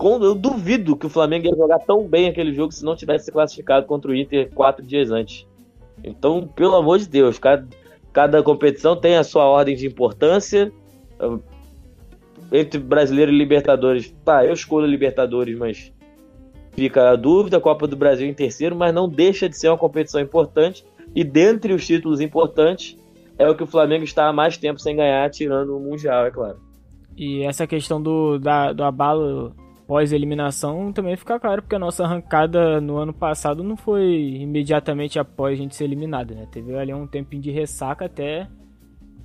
Eu 0.02 0.34
duvido 0.34 0.96
que 0.96 1.06
o 1.06 1.10
Flamengo 1.10 1.46
ia 1.46 1.54
jogar 1.56 1.78
tão 1.80 2.06
bem 2.08 2.28
aquele 2.28 2.54
jogo 2.54 2.72
se 2.72 2.84
não 2.84 2.96
tivesse 2.96 3.26
se 3.26 3.32
classificado 3.32 3.86
contra 3.86 4.10
o 4.10 4.14
Inter 4.14 4.50
quatro 4.54 4.84
dias 4.84 5.10
antes. 5.10 5.46
Então, 6.02 6.46
pelo 6.46 6.74
amor 6.76 6.98
de 6.98 7.08
Deus, 7.08 7.38
cada, 7.38 7.66
cada 8.12 8.42
competição 8.42 8.96
tem 8.96 9.16
a 9.16 9.24
sua 9.24 9.44
ordem 9.44 9.76
de 9.76 9.86
importância. 9.86 10.72
Entre 12.52 12.80
brasileiro 12.80 13.30
e 13.30 13.36
Libertadores, 13.38 14.12
tá, 14.24 14.44
eu 14.44 14.52
escolho 14.52 14.86
Libertadores, 14.86 15.56
mas 15.56 15.92
fica 16.72 17.10
a 17.10 17.16
dúvida. 17.16 17.60
Copa 17.60 17.86
do 17.86 17.94
Brasil 17.96 18.26
em 18.26 18.34
terceiro, 18.34 18.74
mas 18.74 18.92
não 18.94 19.08
deixa 19.08 19.48
de 19.48 19.56
ser 19.56 19.68
uma 19.68 19.78
competição 19.78 20.20
importante. 20.20 20.84
E 21.14 21.22
dentre 21.22 21.72
os 21.72 21.86
títulos 21.86 22.20
importantes, 22.20 22.96
é 23.38 23.48
o 23.48 23.54
que 23.54 23.62
o 23.62 23.66
Flamengo 23.66 24.04
está 24.04 24.28
há 24.28 24.32
mais 24.32 24.56
tempo 24.56 24.80
sem 24.80 24.96
ganhar, 24.96 25.30
tirando 25.30 25.76
o 25.76 25.80
Mundial, 25.80 26.26
é 26.26 26.30
claro. 26.30 26.58
E 27.16 27.42
essa 27.42 27.66
questão 27.66 28.00
do, 28.02 28.38
da- 28.38 28.72
do 28.72 28.82
abalo 28.82 29.52
pós-eliminação 29.90 30.92
também 30.92 31.16
fica 31.16 31.40
claro, 31.40 31.62
porque 31.62 31.74
a 31.74 31.79
nossa 31.79 32.05
arrancada 32.05 32.81
no 32.81 32.96
ano 32.96 33.12
passado 33.12 33.64
não 33.64 33.76
foi 33.76 34.37
imediatamente 34.37 35.18
após 35.18 35.59
a 35.59 35.61
gente 35.61 35.74
ser 35.74 35.83
eliminado, 35.83 36.33
né? 36.33 36.46
Teve 36.48 36.79
ali 36.79 36.94
um 36.94 37.09
tempinho 37.09 37.42
de 37.42 37.50
ressaca 37.50 38.05
até, 38.05 38.46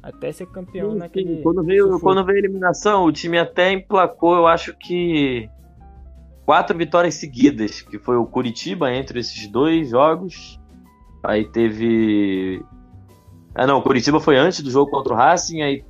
até 0.01 0.31
ser 0.31 0.47
campeão 0.47 0.93
Sim, 0.93 0.97
naquele. 0.97 1.35
sim. 1.35 1.43
Quando 1.43 1.63
veio, 1.63 1.83
sufoco. 1.83 2.01
quando 2.01 2.25
veio 2.25 2.37
a 2.37 2.39
eliminação, 2.39 3.05
o 3.05 3.11
time 3.11 3.37
até 3.37 3.71
emplacou, 3.73 4.37
eu 4.37 4.47
acho 4.47 4.75
que 4.75 5.47
quatro 6.47 6.75
vitórias 6.75 7.13
seguidas, 7.13 7.83
que 7.83 7.99
foi 7.99 8.15
o 8.15 8.25
Curitiba 8.25 8.91
entre 8.91 9.19
esses 9.19 9.47
dois 9.47 9.91
jogos. 9.91 10.59
Aí 11.23 11.45
teve. 11.45 12.59
Ah 13.53 13.67
não, 13.67 13.77
o 13.77 13.83
Curitiba 13.83 14.19
foi 14.19 14.35
antes 14.35 14.63
do 14.63 14.71
jogo 14.71 14.89
contra 14.89 15.13
o 15.13 15.15
Racing, 15.15 15.61
aí, 15.61 15.85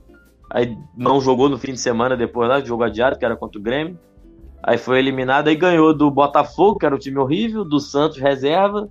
aí 0.52 0.78
não 0.98 1.22
jogou 1.22 1.48
no 1.48 1.58
fim 1.58 1.72
de 1.72 1.80
semana 1.80 2.18
depois 2.18 2.50
lá, 2.50 2.60
jogo 2.60 2.84
adiado, 2.84 3.18
que 3.18 3.24
era 3.24 3.38
contra 3.38 3.58
o 3.58 3.64
Grêmio. 3.64 3.98
Aí 4.68 4.80
foi 4.80 4.98
eliminado, 4.98 5.48
aí 5.48 5.56
ganhou 5.56 5.94
do 5.94 6.10
Botafogo, 6.10 6.80
que 6.80 6.86
era 6.88 6.96
um 6.96 6.98
time 6.98 7.20
horrível, 7.20 7.64
do 7.64 7.80
Santos 7.80 8.18
reserva 8.18 8.90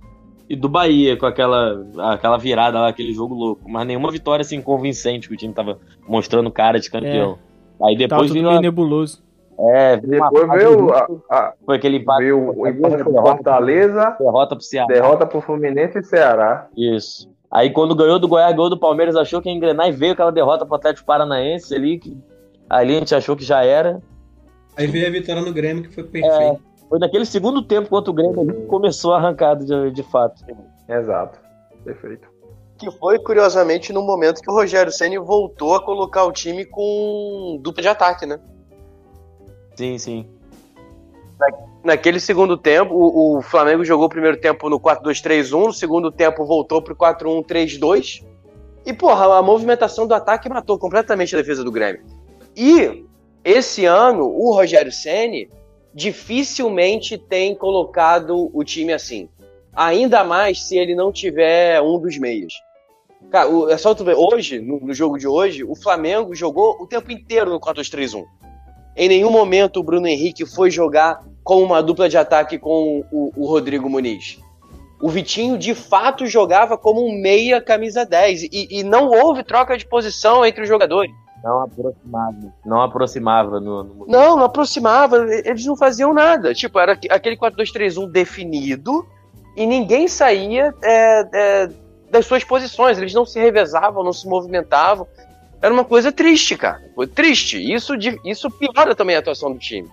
e 0.49 0.55
do 0.55 0.69
Bahia, 0.69 1.17
com 1.17 1.25
aquela, 1.25 1.85
aquela 2.13 2.37
virada 2.37 2.79
lá, 2.79 2.87
aquele 2.87 3.11
jogo 3.13 3.35
louco. 3.35 3.69
Mas 3.69 3.85
nenhuma 3.85 4.09
vitória 4.09 4.41
assim 4.41 4.61
convincente, 4.61 5.27
que 5.27 5.33
o 5.33 5.37
time 5.37 5.53
tava 5.53 5.77
mostrando 6.07 6.49
cara 6.49 6.79
de 6.79 6.89
campeão. 6.89 7.37
Aí 7.83 7.95
Tava 7.95 7.97
depois 7.97 8.27
tudo 8.27 8.33
veio, 8.35 8.45
meio 8.45 8.55
uma, 8.55 8.61
nebuloso. 8.61 9.21
é, 9.59 9.97
Depois 9.97 10.49
veio, 10.49 10.93
a, 10.93 11.07
a, 11.29 11.53
foi 11.65 11.75
aquele 11.75 11.97
empate, 11.97 12.19
veio 12.23 12.57
o 12.57 12.67
empate 12.67 12.95
derrota, 12.97 13.21
Fortaleza, 13.21 14.15
derrota 14.17 14.55
pro 14.55 14.63
Ceará. 14.63 14.87
derrota 14.87 15.25
pro 15.25 15.41
Fluminense 15.41 15.99
e 15.99 16.03
Ceará. 16.03 16.67
Isso. 16.77 17.29
Aí 17.51 17.69
quando 17.69 17.93
ganhou 17.95 18.17
do 18.17 18.29
Goiás, 18.29 18.55
ganhou 18.55 18.69
do 18.69 18.79
Palmeiras, 18.79 19.17
achou 19.17 19.41
que 19.41 19.49
ia 19.49 19.55
engrenar 19.55 19.89
e 19.89 19.91
veio 19.91 20.13
aquela 20.13 20.31
derrota 20.31 20.65
pro 20.65 20.75
Atlético 20.75 21.05
Paranaense 21.05 21.75
ali, 21.75 21.99
que 21.99 22.17
ali 22.69 22.95
a 22.95 22.99
gente 22.99 23.13
achou 23.13 23.35
que 23.35 23.43
já 23.43 23.61
era. 23.61 24.01
Aí 24.77 24.87
veio 24.87 25.07
a 25.07 25.09
vitória 25.09 25.41
no 25.41 25.53
Grêmio, 25.53 25.83
que 25.83 25.93
foi 25.93 26.03
perfeito. 26.03 26.61
Foi 26.89 26.99
naquele 26.99 27.25
segundo 27.25 27.61
tempo 27.63 27.89
contra 27.89 28.11
o 28.11 28.13
Grêmio 28.13 28.39
ali 28.41 28.53
que 28.53 28.65
começou 28.67 29.13
a 29.13 29.17
arrancada 29.17 29.63
de, 29.65 29.91
de 29.91 30.03
fato. 30.03 30.43
Exato. 30.87 31.39
Perfeito. 31.83 32.27
Que 32.77 32.91
foi, 32.91 33.17
curiosamente, 33.19 33.93
no 33.93 34.01
momento 34.01 34.41
que 34.41 34.49
o 34.49 34.53
Rogério 34.53 34.91
Ceni 34.91 35.17
voltou 35.17 35.75
a 35.75 35.83
colocar 35.83 36.25
o 36.25 36.31
time 36.31 36.65
com 36.65 37.57
dupla 37.61 37.81
de 37.81 37.87
ataque, 37.87 38.25
né? 38.25 38.39
Sim, 39.75 39.97
sim. 39.97 40.29
Naquele 41.83 42.19
segundo 42.19 42.57
tempo, 42.57 42.93
o, 42.93 43.37
o 43.37 43.41
Flamengo 43.41 43.83
jogou 43.85 44.07
o 44.07 44.09
primeiro 44.09 44.39
tempo 44.39 44.69
no 44.69 44.79
4-2-3-1, 44.79 45.65
no 45.67 45.73
segundo 45.73 46.11
tempo 46.11 46.45
voltou 46.45 46.81
pro 46.81 46.95
4-1-3-2. 46.95 48.25
E, 48.85 48.93
porra, 48.93 49.37
a 49.37 49.41
movimentação 49.41 50.05
do 50.05 50.13
ataque 50.13 50.49
matou 50.49 50.77
completamente 50.77 51.35
a 51.35 51.39
defesa 51.39 51.63
do 51.63 51.71
Grêmio. 51.71 52.03
E 52.55 53.05
esse 53.45 53.85
ano, 53.85 54.23
o 54.25 54.51
Rogério 54.53 54.91
Ceni 54.91 55.47
dificilmente 55.93 57.17
tem 57.17 57.55
colocado 57.55 58.49
o 58.53 58.63
time 58.63 58.91
assim. 58.91 59.29
Ainda 59.73 60.23
mais 60.23 60.63
se 60.63 60.77
ele 60.77 60.95
não 60.95 61.11
tiver 61.11 61.81
um 61.81 61.99
dos 61.99 62.17
meios. 62.17 62.53
Cara, 63.31 63.49
o- 63.49 63.69
é 63.69 63.77
só 63.77 63.93
tu 63.93 64.03
ver, 64.03 64.15
hoje, 64.15 64.59
no, 64.59 64.79
no 64.79 64.93
jogo 64.93 65.17
de 65.17 65.27
hoje, 65.27 65.63
o 65.63 65.75
Flamengo 65.75 66.33
jogou 66.35 66.75
o 66.81 66.87
tempo 66.87 67.11
inteiro 67.11 67.49
no 67.49 67.59
4-2-3-1. 67.59 68.23
Em 68.97 69.09
nenhum 69.09 69.29
momento 69.29 69.79
o 69.79 69.83
Bruno 69.83 70.07
Henrique 70.07 70.45
foi 70.45 70.71
jogar 70.71 71.19
com 71.43 71.61
uma 71.61 71.83
dupla 71.83 72.07
de 72.09 72.17
ataque 72.17 72.57
com 72.57 73.03
o, 73.11 73.31
o 73.35 73.45
Rodrigo 73.45 73.89
Muniz. 73.89 74.39
O 75.01 75.09
Vitinho, 75.09 75.57
de 75.57 75.75
fato, 75.75 76.25
jogava 76.25 76.77
como 76.77 77.05
um 77.05 77.11
meia 77.21 77.61
camisa 77.61 78.05
10. 78.05 78.43
E, 78.43 78.79
e 78.79 78.83
não 78.83 79.09
houve 79.09 79.43
troca 79.43 79.77
de 79.77 79.85
posição 79.85 80.45
entre 80.45 80.63
os 80.63 80.67
jogadores. 80.69 81.11
Não 81.45 81.61
aproximava. 81.61 82.53
Não 82.65 82.81
aproximava 82.81 83.59
no, 83.59 83.83
no... 83.83 84.05
Não, 84.07 84.35
não 84.35 84.45
aproximava, 84.45 85.17
eles 85.45 85.63
não 85.63 85.77
faziam 85.77 86.11
nada. 86.11 86.55
Tipo, 86.55 86.79
era 86.79 86.93
aquele 87.11 87.37
4-2-3-1 87.37 88.09
definido 88.09 89.05
e 89.55 89.67
ninguém 89.67 90.07
saía 90.07 90.73
é, 90.83 91.27
é, 91.31 91.69
das 92.09 92.25
suas 92.25 92.43
posições. 92.43 92.97
Eles 92.97 93.13
não 93.13 93.27
se 93.27 93.39
revezavam, 93.39 94.03
não 94.03 94.11
se 94.11 94.27
movimentavam. 94.27 95.05
Era 95.61 95.71
uma 95.71 95.85
coisa 95.85 96.11
triste, 96.11 96.57
cara. 96.57 96.81
Foi 96.95 97.05
triste. 97.05 97.57
Isso, 97.71 97.93
isso 98.25 98.49
piora 98.49 98.95
também 98.95 99.15
a 99.15 99.19
atuação 99.19 99.53
do 99.53 99.59
time. 99.59 99.87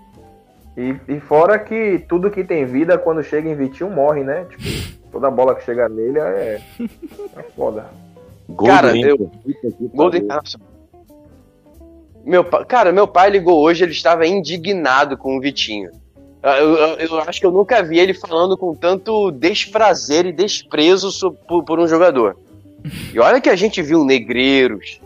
E, 0.74 0.96
e 1.06 1.20
fora 1.20 1.58
que 1.58 2.02
tudo 2.08 2.30
que 2.30 2.42
tem 2.42 2.64
vida, 2.64 2.96
quando 2.96 3.22
chega 3.22 3.50
em 3.50 3.54
Vitinho, 3.54 3.90
morre, 3.90 4.24
né? 4.24 4.46
Tipo, 4.48 5.02
toda 5.12 5.30
bola 5.30 5.54
que 5.54 5.64
chega 5.64 5.86
nele 5.86 6.18
é, 6.18 6.62
é 7.36 7.42
foda. 7.54 7.90
Gol 8.48 8.68
Cara, 8.68 8.90
do 8.92 8.96
Inter. 8.96 9.10
eu- 9.10 9.30
Gol 9.94 10.10
do. 10.10 10.16
Internacional. 10.16 10.71
Meu, 12.24 12.44
cara, 12.44 12.92
meu 12.92 13.06
pai 13.08 13.30
ligou 13.30 13.60
hoje, 13.60 13.82
ele 13.84 13.92
estava 13.92 14.26
indignado 14.26 15.16
com 15.16 15.36
o 15.36 15.40
Vitinho. 15.40 15.90
Eu, 16.42 16.50
eu- 16.76 16.96
eu 16.98 17.20
acho 17.20 17.40
que 17.40 17.46
eu 17.46 17.52
nunca 17.52 17.82
vi 17.82 17.98
ele 17.98 18.14
falando 18.14 18.56
com 18.56 18.74
tanto 18.74 19.30
desprazer 19.30 20.26
e 20.26 20.32
desprezo 20.32 21.32
por, 21.48 21.64
por 21.64 21.78
um 21.80 21.86
jogador. 21.86 22.36
E 23.12 23.18
olha 23.20 23.40
que 23.40 23.48
a 23.48 23.54
gente 23.56 23.80
viu 23.82 24.04
Negreiros, 24.04 25.00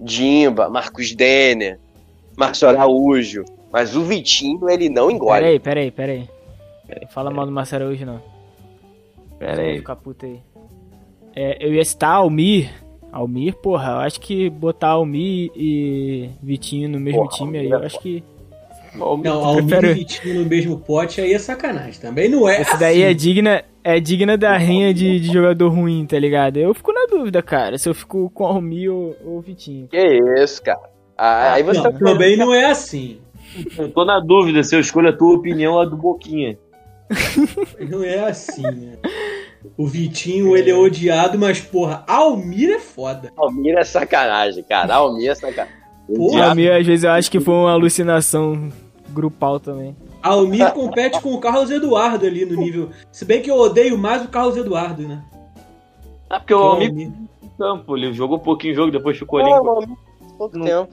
Dimba, 0.00 0.68
Marcos 0.68 1.14
Denner, 1.14 1.78
Márcio 2.36 2.68
Araújo. 2.68 3.44
Mas 3.72 3.96
o 3.96 4.02
Vitinho, 4.02 4.68
ele 4.68 4.90
não 4.90 5.10
engole. 5.10 5.40
Peraí, 5.40 5.58
peraí, 5.60 5.90
peraí. 5.90 6.28
Não 7.00 7.08
fala 7.08 7.30
mal 7.30 7.46
do 7.46 7.52
Marcelo 7.52 7.86
hoje, 7.86 8.04
não. 8.04 8.20
Pera 9.38 9.56
Vai 9.56 9.70
aí. 9.70 9.76
ficar 9.78 9.96
puto 9.96 10.26
aí. 10.26 10.40
É, 11.34 11.66
eu 11.66 11.72
ia 11.72 11.84
citar 11.84 12.16
Almir. 12.16 12.70
Almir, 13.12 13.54
porra, 13.56 13.90
eu 13.92 13.98
acho 13.98 14.18
que 14.20 14.48
botar 14.48 14.88
Almir 14.88 15.50
e 15.54 16.30
Vitinho 16.42 16.88
no 16.88 16.98
mesmo 16.98 17.20
Porra, 17.24 17.36
time 17.36 17.58
aí, 17.58 17.64
Almir 17.66 17.78
é 17.78 17.82
eu 17.82 17.86
acho 17.86 18.00
que. 18.00 18.24
Não, 18.94 19.44
Almir 19.44 19.64
prefiro- 19.66 19.86
e 19.86 19.94
Vitinho 19.94 20.42
no 20.42 20.46
mesmo 20.48 20.78
pote 20.78 21.20
aí 21.20 21.32
é 21.34 21.38
sacanagem. 21.38 22.00
Também 22.00 22.28
não 22.28 22.48
é. 22.48 22.62
Esse 22.62 22.78
daí 22.78 23.02
é 23.02 23.08
assim. 23.08 23.16
digna, 23.16 23.62
é 23.84 24.00
digna 24.00 24.36
da 24.38 24.56
rinha 24.56 24.92
de, 24.94 25.20
de 25.20 25.32
jogador 25.32 25.68
ruim, 25.68 26.06
tá 26.06 26.18
ligado? 26.18 26.56
Eu 26.56 26.72
fico 26.74 26.90
na 26.92 27.06
dúvida, 27.06 27.42
cara, 27.42 27.76
se 27.76 27.88
eu 27.88 27.94
fico 27.94 28.30
com 28.30 28.46
Almir 28.46 28.90
ou, 28.90 29.14
ou 29.24 29.40
Vitinho. 29.42 29.88
Que 29.88 30.20
isso, 30.42 30.62
cara. 30.62 30.80
Ah, 31.16 31.52
aí 31.52 31.62
você 31.62 31.80
Não, 31.82 31.92
tá 31.92 31.98
também 31.98 32.36
não 32.36 32.52
é 32.54 32.64
assim. 32.64 33.18
Eu 33.76 33.90
tô 33.90 34.04
na 34.06 34.18
dúvida 34.20 34.62
se 34.62 34.74
eu 34.74 34.80
escolho 34.80 35.10
a 35.10 35.12
tua 35.12 35.34
opinião 35.36 35.74
ou 35.74 35.80
a 35.80 35.84
do 35.84 35.96
Boquinha. 35.96 36.56
Não 37.90 38.02
é 38.02 38.20
assim, 38.20 38.62
né? 38.62 38.96
O 39.76 39.86
Vitinho, 39.86 40.56
ele 40.56 40.70
é 40.70 40.74
odiado, 40.74 41.38
mas, 41.38 41.60
porra, 41.60 42.04
Almir 42.06 42.70
é 42.70 42.78
foda. 42.78 43.32
Almir 43.36 43.76
é 43.76 43.84
sacanagem, 43.84 44.62
cara. 44.64 44.94
Almir 44.94 45.30
é 45.30 45.34
sacanagem. 45.34 45.74
Porra, 46.14 46.48
Almir, 46.50 46.72
às 46.72 46.86
vezes, 46.86 47.04
eu 47.04 47.10
acho 47.10 47.30
que 47.30 47.40
foi 47.40 47.54
uma 47.54 47.70
alucinação 47.72 48.68
grupal 49.10 49.58
também. 49.60 49.96
Almir 50.22 50.70
compete 50.72 51.20
com 51.20 51.32
o 51.34 51.40
Carlos 51.40 51.70
Eduardo 51.70 52.26
ali 52.26 52.44
no 52.44 52.56
nível. 52.60 52.90
Se 53.10 53.24
bem 53.24 53.40
que 53.42 53.50
eu 53.50 53.56
odeio 53.56 53.96
mais 53.98 54.24
o 54.24 54.28
Carlos 54.28 54.56
Eduardo, 54.56 55.02
né? 55.02 55.22
Ah, 56.30 56.38
porque 56.38 56.54
o 56.54 56.58
Que 56.58 56.64
o 56.64 56.66
Almir 56.66 56.88
Almir- 56.90 57.12
campo, 57.58 57.96
ele 57.96 58.12
jogou 58.12 58.36
um 58.38 58.40
pouquinho 58.40 58.74
jogo, 58.74 58.90
depois 58.90 59.18
ficou 59.18 59.38
ali. 59.40 59.50
Pouco 60.38 60.60
tempo. 60.60 60.88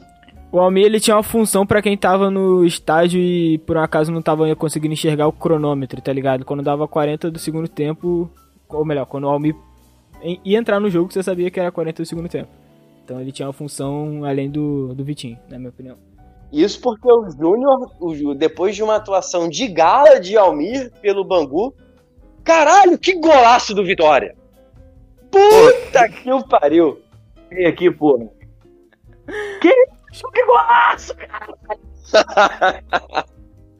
O 0.51 0.59
Almir, 0.59 0.85
ele 0.85 0.99
tinha 0.99 1.15
uma 1.15 1.23
função 1.23 1.65
pra 1.65 1.81
quem 1.81 1.95
tava 1.95 2.29
no 2.31 2.65
estádio 2.65 3.19
e 3.21 3.59
por 3.59 3.77
um 3.77 3.81
acaso 3.81 4.11
não 4.11 4.21
tava 4.21 4.53
conseguindo 4.55 4.93
enxergar 4.93 5.27
o 5.27 5.31
cronômetro, 5.31 6.01
tá 6.01 6.11
ligado? 6.11 6.43
Quando 6.43 6.63
dava 6.63 6.87
40 6.87 7.29
do 7.29 7.37
segundo 7.37 7.67
tempo, 7.67 8.29
ou 8.69 8.85
melhor, 8.85 9.05
quando 9.05 9.25
o 9.25 9.29
Almir 9.29 9.55
em- 10.21 10.39
ia 10.43 10.57
entrar 10.57 10.79
no 10.79 10.89
jogo, 10.89 11.11
você 11.11 11.23
sabia 11.23 11.49
que 11.49 11.59
era 11.59 11.71
40 11.71 12.03
do 12.03 12.05
segundo 12.05 12.29
tempo. 12.29 12.49
Então 13.03 13.19
ele 13.19 13.31
tinha 13.31 13.47
uma 13.47 13.53
função 13.53 14.23
além 14.23 14.49
do, 14.49 14.93
do 14.93 15.03
Vitinho, 15.03 15.37
na 15.49 15.57
minha 15.57 15.69
opinião. 15.69 15.97
Isso 16.51 16.79
porque 16.81 17.11
o 17.11 17.29
Júnior, 17.29 18.35
depois 18.35 18.75
de 18.75 18.83
uma 18.83 18.95
atuação 18.95 19.47
de 19.49 19.67
gala 19.67 20.19
de 20.19 20.37
Almir 20.37 20.91
pelo 21.01 21.23
Bangu, 21.23 21.73
caralho, 22.43 22.97
que 22.97 23.19
golaço 23.19 23.73
do 23.73 23.83
Vitória! 23.83 24.35
Puta 25.31 26.09
que 26.09 26.31
o 26.31 26.43
pariu! 26.47 26.99
Vem 27.49 27.65
aqui, 27.67 27.89
porra. 27.91 28.27
Que 29.61 30.45
golaço, 30.45 31.15
cara! 31.15 31.57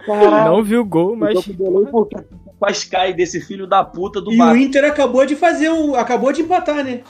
Não 0.07 0.63
viu 0.63 0.81
o 0.81 0.85
gol, 0.85 1.15
mas 1.15 1.35
Eu 1.35 1.43
tô 1.43 1.51
com 1.51 1.57
delay 1.71 1.91
porque 1.91 2.15
Pascai 2.59 3.13
desse 3.13 3.39
filho 3.39 3.65
da 3.65 3.83
puta 3.83 4.19
do 4.19 4.31
E 4.31 4.41
o. 4.41 4.55
Inter 4.55 4.85
acabou 4.85 5.25
de 5.25 5.35
fazer 5.35 5.69
um. 5.69 5.95
Acabou 5.95 6.31
de 6.31 6.41
empatar, 6.41 6.83
né? 6.83 7.01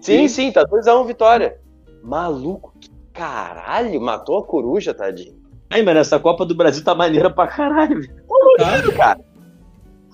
Sim, 0.00 0.28
sim, 0.28 0.52
tá 0.52 0.64
2x1 0.64 1.06
Vitória. 1.06 1.58
Maluco, 2.02 2.74
que 2.80 2.90
caralho, 3.12 4.00
matou 4.00 4.38
a 4.38 4.44
coruja, 4.44 4.92
tadinho. 4.92 5.34
Ai, 5.70 5.82
mano, 5.82 6.00
essa 6.00 6.18
Copa 6.18 6.44
do 6.44 6.54
Brasil 6.54 6.84
tá 6.84 6.94
maneira 6.94 7.30
pra 7.30 7.46
caralho. 7.46 8.00
velho. 8.00 8.14
Tá? 8.58 8.92
Cara, 8.96 9.20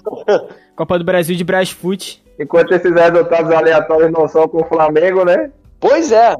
Copa 0.77 0.99
do 0.99 1.05
Brasil 1.05 1.37
de 1.37 1.45
Brasfoot. 1.45 2.23
Enquanto 2.39 2.73
esses 2.73 2.93
resultados 2.93 3.53
aleatórios 3.53 4.11
não 4.11 4.27
são 4.27 4.49
com 4.49 4.63
o 4.63 4.65
Flamengo, 4.65 5.25
né? 5.25 5.51
pois 5.79 6.13
é, 6.13 6.35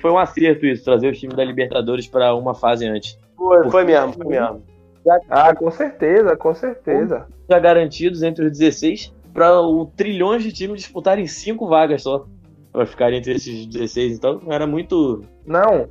Foi 0.00 0.10
um 0.10 0.18
acerto 0.18 0.66
isso, 0.66 0.84
trazer 0.84 1.12
os 1.12 1.18
times 1.18 1.36
da 1.36 1.44
Libertadores 1.44 2.06
pra 2.06 2.34
uma 2.34 2.54
fase 2.54 2.86
antes. 2.86 3.18
foi, 3.36 3.70
foi 3.70 3.84
mesmo, 3.84 4.12
foi 4.12 4.26
mesmo. 4.26 4.62
Ah, 5.30 5.54
com 5.54 5.70
certeza, 5.70 6.36
com 6.36 6.54
certeza. 6.54 7.26
Já 7.48 7.58
garantidos 7.58 8.22
entre 8.22 8.46
os 8.46 8.58
16 8.58 9.14
pra 9.32 9.60
o 9.60 9.84
trilhões 9.84 10.42
de 10.42 10.50
times 10.50 10.80
disputarem 10.80 11.26
cinco 11.26 11.68
vagas 11.68 12.02
só. 12.02 12.26
Pra 12.72 12.86
ficarem 12.86 13.18
entre 13.18 13.34
esses 13.34 13.66
16, 13.66 14.16
então 14.16 14.40
era 14.48 14.66
muito. 14.66 15.22
Não. 15.46 15.88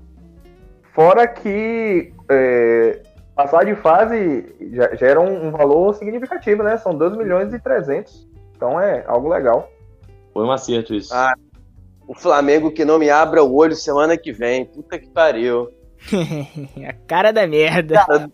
Fora 0.94 1.28
que 1.28 2.12
é, 2.30 3.02
passar 3.36 3.66
de 3.66 3.76
fase 3.76 4.56
já, 4.72 4.96
já 4.96 5.08
era 5.08 5.22
um, 5.22 5.48
um 5.48 5.52
valor 5.52 5.94
significativo, 5.94 6.64
né? 6.64 6.78
São 6.78 6.96
2 6.96 7.18
milhões 7.18 7.54
e 7.54 7.60
300. 7.60 8.28
Então 8.56 8.80
é 8.80 9.04
algo 9.08 9.30
legal. 9.30 9.70
Foi 10.34 10.44
um 10.44 10.52
acerto 10.52 10.94
isso. 10.94 11.14
Ah. 11.14 11.34
O 12.08 12.14
Flamengo 12.14 12.72
que 12.72 12.86
não 12.86 13.00
me 13.00 13.10
abra 13.10 13.44
o 13.44 13.56
olho 13.56 13.76
semana 13.76 14.16
que 14.16 14.32
vem. 14.32 14.66
Puta 14.66 15.00
que 15.00 15.10
pariu. 15.10 15.70
a 16.88 16.94
cara 17.08 17.32
da 17.32 17.48
merda. 17.48 18.06
Cara, 18.06 18.30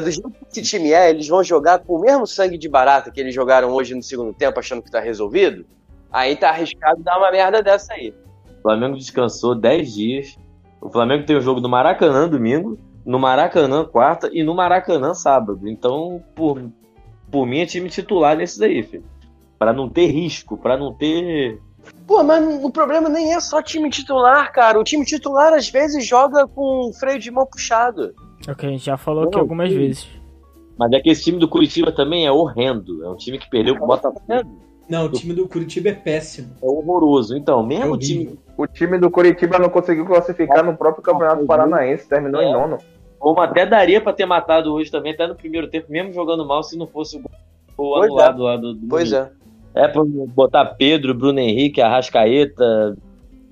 do 0.00 0.10
jeito 0.10 0.30
que 0.30 0.60
esse 0.60 0.62
time 0.62 0.92
é, 0.92 1.10
eles 1.10 1.26
vão 1.28 1.42
jogar 1.42 1.78
com 1.78 1.94
o 1.94 2.00
mesmo 2.00 2.26
sangue 2.26 2.58
de 2.58 2.68
barata 2.68 3.10
que 3.10 3.20
eles 3.20 3.34
jogaram 3.34 3.70
hoje 3.70 3.94
no 3.94 4.02
segundo 4.02 4.32
tempo, 4.32 4.58
achando 4.58 4.82
que 4.82 4.90
tá 4.90 5.00
resolvido. 5.00 5.64
Aí 6.12 6.36
tá 6.36 6.50
arriscado 6.50 7.02
dar 7.02 7.18
uma 7.18 7.30
merda 7.30 7.62
dessa 7.62 7.94
aí. 7.94 8.14
O 8.58 8.62
Flamengo 8.62 8.96
descansou 8.96 9.54
10 9.54 9.94
dias. 9.94 10.38
O 10.80 10.90
Flamengo 10.90 11.24
tem 11.24 11.36
o 11.36 11.40
jogo 11.40 11.60
no 11.60 11.68
Maracanã 11.68 12.28
domingo, 12.28 12.78
no 13.04 13.18
Maracanã 13.18 13.84
quarta 13.84 14.28
e 14.32 14.42
no 14.42 14.54
Maracanã 14.54 15.14
sábado. 15.14 15.68
Então, 15.68 16.22
por, 16.34 16.62
por 17.30 17.46
mim, 17.46 17.60
é 17.60 17.66
time 17.66 17.88
titular 17.88 18.36
nesse 18.36 18.58
daí, 18.58 18.82
filho. 18.82 19.04
Pra 19.58 19.72
não 19.72 19.88
ter 19.88 20.06
risco, 20.06 20.56
pra 20.56 20.76
não 20.76 20.92
ter. 20.92 21.60
Pô, 22.06 22.22
mas 22.22 22.64
o 22.64 22.70
problema 22.70 23.08
nem 23.08 23.34
é 23.34 23.40
só 23.40 23.62
time 23.62 23.88
titular, 23.90 24.52
cara. 24.52 24.80
O 24.80 24.84
time 24.84 25.04
titular 25.04 25.52
às 25.52 25.68
vezes 25.68 26.06
joga 26.06 26.46
com 26.46 26.90
freio 26.98 27.18
de 27.18 27.30
mão 27.30 27.46
puxado. 27.46 28.14
É 28.46 28.52
o 28.52 28.56
que 28.56 28.66
a 28.66 28.68
gente 28.70 28.84
já 28.84 28.96
falou 28.96 29.24
aqui 29.24 29.38
algumas 29.38 29.70
sim. 29.70 29.78
vezes. 29.78 30.08
Mas 30.78 30.92
é 30.92 31.00
que 31.00 31.10
esse 31.10 31.22
time 31.24 31.38
do 31.38 31.48
Curitiba 31.48 31.92
também 31.92 32.26
é 32.26 32.32
horrendo. 32.32 33.04
É 33.04 33.08
um 33.08 33.16
time 33.16 33.38
que 33.38 33.48
perdeu 33.50 33.76
pro 33.76 33.86
Botafogo. 33.86 34.22
É 34.30 34.42
Não, 34.88 35.04
o 35.06 35.10
time 35.10 35.34
do 35.34 35.46
Curitiba 35.46 35.90
é 35.90 35.92
péssimo. 35.92 36.54
horroroso. 36.62 37.36
Então, 37.36 37.60
É 37.60 37.66
mesmo 37.66 37.92
horrível. 37.92 37.98
time. 38.26 38.38
O 38.56 38.66
time 38.66 38.98
do 38.98 39.10
Curitiba 39.10 39.58
não 39.58 39.68
conseguiu 39.68 40.06
classificar 40.06 40.64
no 40.64 40.76
próprio 40.76 41.02
Campeonato 41.02 41.44
Paranaense, 41.44 42.08
terminou 42.08 42.40
em 42.40 42.52
nono. 42.52 42.78
Como 43.18 43.40
até 43.40 43.66
daria 43.66 44.00
pra 44.00 44.14
ter 44.14 44.24
matado 44.24 44.72
hoje 44.72 44.90
também, 44.90 45.12
até 45.12 45.26
no 45.26 45.34
primeiro 45.34 45.68
tempo, 45.68 45.92
mesmo 45.92 46.12
jogando 46.14 46.46
mal, 46.46 46.62
se 46.62 46.78
não 46.78 46.86
fosse 46.86 47.18
o 47.18 47.20
gol 47.20 47.30
Pois 47.76 48.10
anulado 48.10 48.42
lá 48.42 48.56
do, 48.56 48.74
do 48.74 48.86
Pois 48.88 49.12
é. 49.12 49.30
É 49.74 49.86
pra 49.86 50.02
botar 50.04 50.64
Pedro, 50.64 51.14
Bruno 51.14 51.38
Henrique, 51.38 51.80
Arrascaeta. 51.80 52.96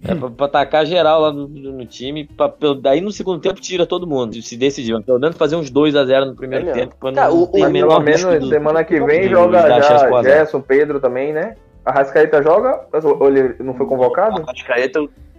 É 0.02 0.14
pra, 0.14 0.30
pra 0.30 0.46
atacar 0.46 0.86
geral 0.86 1.20
lá 1.20 1.32
no, 1.32 1.48
no 1.48 1.84
time. 1.86 2.24
Pra, 2.24 2.48
pra- 2.48 2.74
daí 2.80 3.00
no 3.00 3.10
segundo 3.10 3.40
tempo 3.40 3.60
tira 3.60 3.84
todo 3.86 4.06
mundo. 4.06 4.40
Se 4.42 4.56
decidir. 4.56 5.02
Pelo 5.02 5.18
menos 5.18 5.36
fazer 5.36 5.56
uns 5.56 5.70
2x0 5.70 6.24
no 6.26 6.36
primeiro 6.36 6.68
É 6.68 6.72
tempo. 6.72 6.94
Pra 7.00 7.10
não 7.10 7.16
Cara, 7.16 7.32
o- 7.32 7.46
ter 7.48 7.58
o- 7.58 7.62
a 7.62 7.64
Mas 7.64 7.72
menor 7.72 8.04
pelo 8.04 8.04
menos 8.04 8.40
do- 8.40 8.48
semana 8.48 8.84
que 8.84 9.00
vem 9.00 9.28
joga 9.28 9.80
já. 9.80 10.22
Gerson, 10.22 10.60
Pedro 10.60 11.00
também, 11.00 11.32
né? 11.32 11.56
A 11.84 11.90
Rascaeta 11.92 12.42
joga? 12.42 12.80
Ou 13.18 13.28
ele 13.28 13.56
não 13.60 13.74
foi 13.74 13.86
convocado? 13.86 14.44
Que 14.52 14.72
aí 14.72 14.90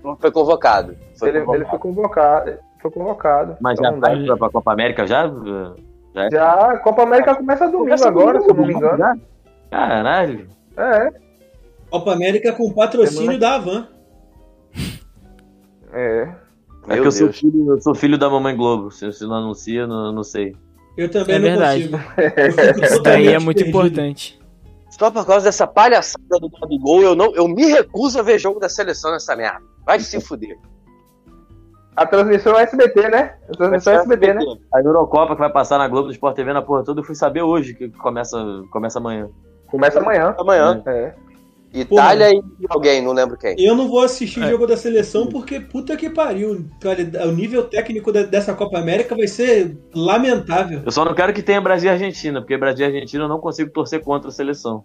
não 0.03 0.17
foi 0.17 0.31
convocado. 0.31 0.95
Foi 1.17 1.29
Ele, 1.29 1.39
convocado. 1.41 1.63
ele 1.63 1.69
foi 1.69 1.79
convocado. 1.79 2.53
Foi 2.81 2.91
convocado. 2.91 3.57
Mas 3.61 3.77
Então 3.79 3.93
já 3.93 3.99
vai 3.99 4.25
pra, 4.25 4.37
pra 4.37 4.49
Copa 4.49 4.73
América 4.73 5.05
já? 5.07 5.29
Já, 6.31 6.53
a 6.71 6.77
Copa 6.79 7.03
América 7.03 7.35
começa 7.35 7.65
domingo 7.65 7.83
Começa 7.85 8.07
agora, 8.07 8.41
se 8.41 8.49
eu 8.49 8.53
não 8.55 8.65
me 8.65 8.73
domingo, 8.73 8.93
engano. 8.95 9.21
Caralho. 9.69 10.47
É, 10.75 11.11
Copa 11.89 12.13
América 12.13 12.51
com 12.53 12.73
patrocínio 12.73 13.39
da 13.39 13.55
Avan. 13.55 13.87
É. 15.93 16.35
É 16.87 16.93
Meu 16.93 17.01
que 17.03 17.07
eu 17.07 17.11
sou, 17.11 17.31
filho, 17.33 17.71
eu 17.71 17.81
sou 17.81 17.93
filho 17.93 18.17
da 18.17 18.29
Mamãe 18.29 18.55
Globo. 18.55 18.89
Se, 18.89 19.11
se 19.11 19.23
não 19.25 19.35
anuncia, 19.35 19.85
não, 19.85 20.11
não 20.11 20.23
sei. 20.23 20.55
Eu 20.97 21.09
também 21.09 21.35
É 21.35 21.39
não 21.39 21.45
verdade. 21.49 21.89
consigo. 21.89 22.11
Fico 22.73 22.85
Isso 22.85 23.03
daí 23.03 23.27
é 23.27 23.39
muito 23.39 23.57
perdido. 23.57 23.69
importante. 23.77 24.39
Só 24.89 25.11
por 25.11 25.25
causa 25.25 25.45
dessa 25.45 25.67
palhaçada 25.67 26.39
do 26.41 26.49
Gabigol, 26.49 27.01
eu, 27.01 27.15
não, 27.15 27.33
eu 27.35 27.47
me 27.47 27.65
recuso 27.65 28.19
a 28.19 28.21
ver 28.23 28.39
jogo 28.39 28.59
da 28.59 28.67
seleção 28.67 29.11
nessa 29.11 29.35
merda. 29.35 29.61
Vai 29.85 29.99
se 29.99 30.19
fuder. 30.19 30.57
A 31.95 32.05
transmissão 32.05 32.57
é 32.57 32.63
SBT, 32.63 33.09
né? 33.09 33.35
A 33.49 33.57
transmissão 33.57 33.93
é 33.93 33.97
SBT, 33.97 34.33
né? 34.33 34.41
A 34.73 34.79
Eurocopa 34.81 35.35
que 35.35 35.39
vai 35.41 35.51
passar 35.51 35.77
na 35.77 35.87
Globo 35.87 36.07
do 36.07 36.13
Sport 36.13 36.35
TV 36.35 36.53
na 36.53 36.61
porra 36.61 36.83
toda, 36.83 37.01
eu 37.01 37.03
fui 37.05 37.15
saber 37.15 37.41
hoje 37.41 37.73
que 37.73 37.89
começa, 37.89 38.37
começa 38.71 38.99
amanhã. 38.99 39.29
Começa 39.67 39.99
amanhã. 39.99 40.33
Amanhã. 40.39 40.81
É. 40.85 41.13
Itália 41.73 42.33
e 42.33 42.41
alguém, 42.67 43.01
não 43.01 43.13
lembro 43.13 43.37
quem. 43.37 43.55
Eu 43.59 43.75
não 43.75 43.87
vou 43.87 44.01
assistir 44.01 44.47
jogo 44.49 44.65
da 44.65 44.75
seleção 44.75 45.27
porque 45.27 45.59
puta 45.59 45.95
que 45.95 46.09
pariu. 46.09 46.65
O 47.27 47.31
nível 47.31 47.63
técnico 47.63 48.11
dessa 48.11 48.53
Copa 48.55 48.79
América 48.79 49.15
vai 49.15 49.27
ser 49.27 49.77
lamentável. 49.93 50.81
Eu 50.83 50.91
só 50.91 51.05
não 51.05 51.13
quero 51.13 51.31
que 51.31 51.43
tenha 51.43 51.61
Brasil 51.61 51.89
e 51.89 51.93
Argentina, 51.93 52.41
porque 52.41 52.57
Brasil 52.57 52.85
e 52.85 52.89
Argentina 52.89 53.23
eu 53.25 53.29
não 53.29 53.39
consigo 53.39 53.69
torcer 53.71 54.03
contra 54.03 54.29
a 54.29 54.31
seleção. 54.33 54.83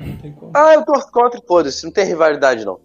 Não 0.00 0.16
tem 0.16 0.32
como. 0.32 0.50
Ah, 0.54 0.74
eu 0.74 0.84
torço 0.84 1.10
contra 1.12 1.38
e 1.38 1.46
foda-se, 1.46 1.84
não 1.84 1.92
tem 1.92 2.04
rivalidade 2.04 2.64
não. 2.64 2.80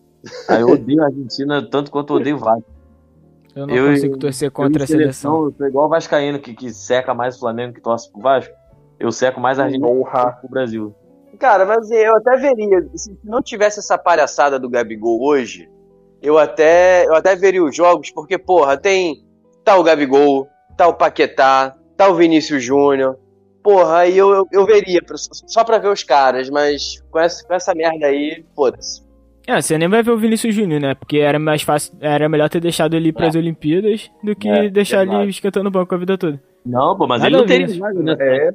Aí 0.48 0.62
eu 0.62 0.70
odeio 0.70 1.02
a 1.02 1.06
Argentina 1.06 1.68
tanto 1.68 1.90
quanto 1.90 2.14
eu 2.14 2.18
odeio 2.18 2.36
o 2.36 2.40
Vasco. 2.40 2.70
Eu 3.56 3.66
não 3.66 3.74
Eu- 3.74 3.92
consigo 3.92 4.18
torcer 4.18 4.52
contra 4.52 4.84
a 4.84 4.88
seleção. 4.88 5.46
Eu 5.46 5.54
sou 5.58 5.68
igual 5.68 5.86
o 5.86 5.90
Vascaíno, 5.90 6.40
que, 6.40 6.54
que 6.54 6.72
seca 6.72 7.14
mais 7.14 7.38
o 7.38 7.40
Flamengo 7.40 7.74
que 7.74 7.82
torce 7.82 8.12
pro 8.12 8.22
Vasco. 8.22 8.54
Eu 9.00 9.12
seco 9.12 9.40
mais 9.40 9.60
a 9.60 9.64
Argentina 9.64 9.88
que 9.88 10.40
pro 10.42 10.50
Brasil. 10.50 10.96
Cara, 11.40 11.66
mas 11.66 11.90
eu 11.92 12.16
até 12.16 12.36
veria, 12.38 12.88
se 12.96 13.18
não 13.24 13.42
tivesse 13.42 13.80
essa 13.80 13.98
palhaçada 13.98 14.60
do 14.60 14.70
Gabigol 14.70 15.22
hoje, 15.24 15.70
eu 16.22 16.38
até, 16.38 17.06
eu 17.06 17.14
até 17.14 17.36
veria 17.36 17.64
os 17.64 17.76
jogos, 17.76 18.12
porque, 18.12 18.38
porra, 18.38 18.78
tem 18.78 19.24
tá 19.64 19.78
o 19.78 19.84
Gabigol, 19.84 20.48
tá 20.78 20.88
o 20.88 20.94
Paquetá, 20.94 21.76
tá 21.98 22.10
o 22.10 22.16
Vinícius 22.16 22.64
Júnior. 22.64 23.18
Porra, 23.64 23.98
aí 24.00 24.16
eu, 24.18 24.30
eu, 24.32 24.48
eu 24.52 24.66
veria, 24.66 25.02
só 25.48 25.64
pra 25.64 25.80
ver 25.80 25.90
os 25.90 26.04
caras, 26.04 26.50
mas 26.52 27.02
com 27.10 27.20
essa, 27.20 27.46
com 27.48 27.54
essa 27.54 27.74
merda 27.74 28.06
aí, 28.06 28.46
foda-se. 28.56 29.04
É, 29.48 29.62
você 29.62 29.78
nem 29.78 29.88
vai 29.88 30.02
ver 30.04 30.12
o 30.12 30.18
Vinícius 30.18 30.54
Júnior, 30.56 30.82
né? 30.82 30.96
Porque 30.96 31.18
era 31.18 31.38
mais 31.40 31.62
fácil, 31.62 31.94
era 32.00 32.28
melhor 32.30 32.50
ter 32.50 32.60
deixado 32.60 32.96
ele 32.96 33.12
pras 33.14 33.36
Olimpíadas 33.36 34.10
do 34.24 34.36
que 34.36 34.48
É, 34.50 34.70
deixar 34.70 35.04
exato. 35.04 35.22
ele 35.22 35.30
esquentando 35.30 35.68
o 35.68 35.72
banco 35.72 35.94
a 35.94 35.98
vida 35.98 36.18
toda. 36.18 36.42
Não, 36.66 36.98
pô, 36.98 37.06
mas 37.06 37.22
Nada 37.22 37.30
ele 37.30 37.38
não 37.38 37.46
teria 37.46 37.66
isso. 37.68 37.80
vaga 37.80 38.02
na 38.02 38.14
É, 38.20 38.52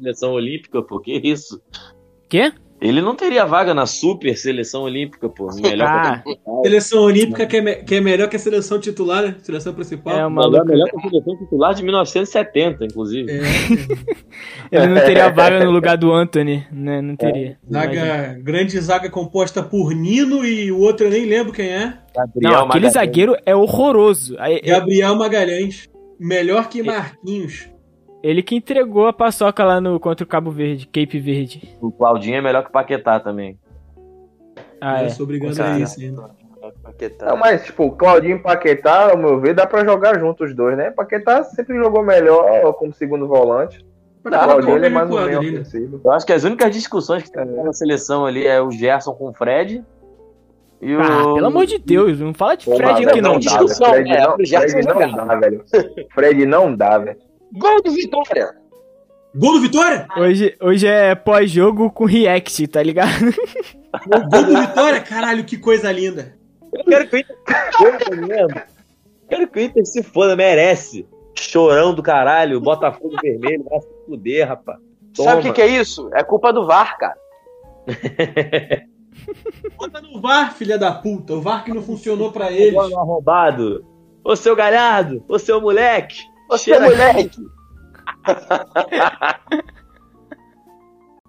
seleção 0.00 0.32
olímpica, 0.32 0.82
pô. 0.82 0.98
Que 0.98 1.12
isso? 1.16 1.60
Quê? 2.32 2.50
Ele 2.80 3.00
não 3.00 3.14
teria 3.14 3.44
vaga 3.44 3.72
na 3.74 3.84
super 3.86 4.36
seleção 4.36 4.82
olímpica, 4.84 5.28
pô. 5.28 5.46
Melhor 5.62 5.86
Ah, 5.88 6.22
Seleção 6.64 7.02
Olímpica 7.02 7.46
que 7.46 7.58
é, 7.58 7.60
me- 7.60 7.76
que 7.76 7.94
é 7.96 8.00
melhor 8.00 8.26
que 8.28 8.34
a 8.36 8.38
seleção 8.38 8.80
titular, 8.80 9.22
né? 9.22 9.36
Seleção 9.42 9.72
principal. 9.74 10.18
é 10.18 10.26
uma 10.26 10.48
melhor, 10.48 10.64
melhor 10.64 10.88
que 10.90 10.96
a 10.96 11.10
seleção 11.10 11.36
titular 11.38 11.74
de 11.74 11.82
1970, 11.84 12.84
inclusive. 12.86 13.30
É, 13.30 13.40
Ele 14.72 14.86
não 14.86 15.00
teria 15.04 15.28
vaga 15.30 15.62
no 15.64 15.70
lugar 15.70 15.96
do 15.96 16.10
Anthony, 16.12 16.66
né? 16.72 17.00
Não 17.02 17.14
teria. 17.16 17.58
zaga, 17.70 18.38
grande 18.42 18.80
zaga 18.80 19.10
composta 19.10 19.62
por 19.62 19.94
Nino 19.94 20.44
e 20.44 20.72
o 20.72 20.78
outro 20.80 21.06
eu 21.06 21.10
nem 21.10 21.24
lembro 21.26 21.52
quem 21.52 21.68
é. 21.68 21.98
Gabriel 22.16 22.40
Não, 22.42 22.50
aquele 22.50 22.66
Magalhães. 22.66 22.92
zagueiro 22.94 23.36
é 23.46 23.54
horroroso. 23.54 24.34
Gabriel 24.64 25.14
Magalhães. 25.14 25.88
Melhor 26.18 26.68
que 26.68 26.82
Marquinhos. 26.82 27.68
Ele 28.22 28.42
que 28.42 28.54
entregou 28.54 29.06
a 29.06 29.12
paçoca 29.12 29.64
lá 29.64 29.80
no 29.80 29.98
contra 29.98 30.24
o 30.24 30.26
Cabo 30.26 30.50
Verde, 30.50 30.86
Cape 30.86 31.18
Verde. 31.18 31.76
O 31.80 31.90
Claudinho 31.90 32.36
é 32.36 32.40
melhor 32.40 32.62
que 32.62 32.68
o 32.68 32.72
Paquetá 32.72 33.18
também. 33.18 33.58
Ah, 34.80 35.02
eu 35.02 35.06
é. 35.06 35.10
sou 35.10 35.24
obrigado 35.24 35.56
Com 35.56 35.62
a 35.62 35.78
isso 35.78 36.00
ainda. 36.00 36.30
Paquetá. 36.82 37.26
Não, 37.26 37.36
mas, 37.36 37.64
tipo, 37.64 37.90
Claudinho 37.92 38.36
e 38.36 38.38
Paquetá, 38.38 39.10
ao 39.10 39.16
meu 39.16 39.40
ver, 39.40 39.54
dá 39.54 39.66
pra 39.66 39.84
jogar 39.84 40.18
junto 40.20 40.44
os 40.44 40.54
dois, 40.54 40.76
né? 40.76 40.90
Paquetá 40.92 41.42
sempre 41.42 41.76
jogou 41.76 42.04
melhor 42.04 42.72
como 42.74 42.92
segundo 42.92 43.26
volante. 43.26 43.84
Pra 44.22 44.44
Claudinho 44.44 44.76
ele 44.76 44.86
é 44.86 44.88
mais 44.88 45.10
o 45.10 45.14
um 45.14 45.24
meio 45.24 45.38
ali, 45.38 45.50
né? 45.50 45.60
ofensivo. 45.60 46.00
Eu 46.04 46.12
acho 46.12 46.24
que 46.24 46.32
as 46.32 46.44
únicas 46.44 46.72
discussões 46.72 47.24
que 47.24 47.32
tem 47.32 47.44
na 47.44 47.72
seleção 47.72 48.24
ali 48.24 48.46
é 48.46 48.60
o 48.60 48.70
Gerson 48.70 49.12
com 49.14 49.30
o 49.30 49.32
Fred. 49.32 49.84
E 50.80 50.94
o... 50.94 51.00
Ah, 51.00 51.34
pelo 51.34 51.46
amor 51.46 51.66
de 51.66 51.78
Deus, 51.78 52.20
não 52.20 52.32
fala 52.32 52.56
de 52.56 52.64
Pô, 52.64 52.76
Fred 52.76 53.08
aqui 53.08 53.20
não. 53.20 53.32
dá, 53.34 53.38
discussão, 53.38 53.88
Fred 53.88 54.10
é, 54.12 54.20
não, 54.20 54.36
pro 54.36 54.44
Gerson 54.44 54.68
Fred 54.68 54.86
não 54.86 55.10
jogar. 55.10 55.26
dá, 55.26 55.34
velho. 55.36 55.64
Fred 56.14 56.46
não 56.46 56.76
dá, 56.76 56.98
velho. 56.98 57.18
Gol 57.52 57.82
do 57.82 57.92
Vitória! 57.92 58.54
Gol 59.34 59.52
do 59.54 59.60
Vitória? 59.60 60.08
Hoje, 60.16 60.56
hoje 60.60 60.86
é 60.86 61.14
pós-jogo 61.14 61.90
com 61.90 62.04
react, 62.04 62.66
tá 62.68 62.82
ligado? 62.82 63.34
Gol 64.30 64.44
do 64.44 64.60
Vitória? 64.60 65.00
Caralho, 65.00 65.44
que 65.44 65.58
coisa 65.58 65.92
linda. 65.92 66.34
Eu 66.72 66.84
quero 66.84 67.08
que 67.08 67.16
o 67.16 67.18
Inter 67.18 67.36
se 67.36 67.72
foda 67.76 68.26
mesmo. 68.26 68.62
Quero 69.28 69.48
que 69.48 69.58
o 69.58 69.62
Inter 69.62 69.86
se 69.86 70.02
foda, 70.02 70.36
merece. 70.36 71.06
Chorão 71.38 71.94
do 71.94 72.02
caralho, 72.02 72.60
Botafogo 72.60 73.16
vermelho, 73.22 73.64
vai 73.64 73.80
se 73.80 73.88
fuder, 74.06 74.48
rapaz. 74.48 74.78
Sabe 75.14 75.40
o 75.40 75.42
que, 75.44 75.52
que 75.52 75.62
é 75.62 75.66
isso? 75.66 76.08
É 76.14 76.22
culpa 76.22 76.52
do 76.52 76.66
VAR, 76.66 76.96
cara. 76.96 77.16
Bota 79.76 80.00
no 80.00 80.20
VAR, 80.20 80.54
filha 80.54 80.78
da 80.78 80.92
puta. 80.92 81.34
O 81.34 81.40
VAR 81.42 81.64
que 81.64 81.72
não 81.72 81.82
funcionou 81.82 82.32
pra 82.32 82.50
eles. 82.50 82.78
Arrombado. 82.78 83.84
Ô 84.24 84.34
seu 84.36 84.56
galhardo, 84.56 85.22
ô 85.28 85.38
seu 85.38 85.60
moleque. 85.60 86.31
Você, 86.52 86.64
Cheira 86.64 86.80
moleque! 86.86 87.48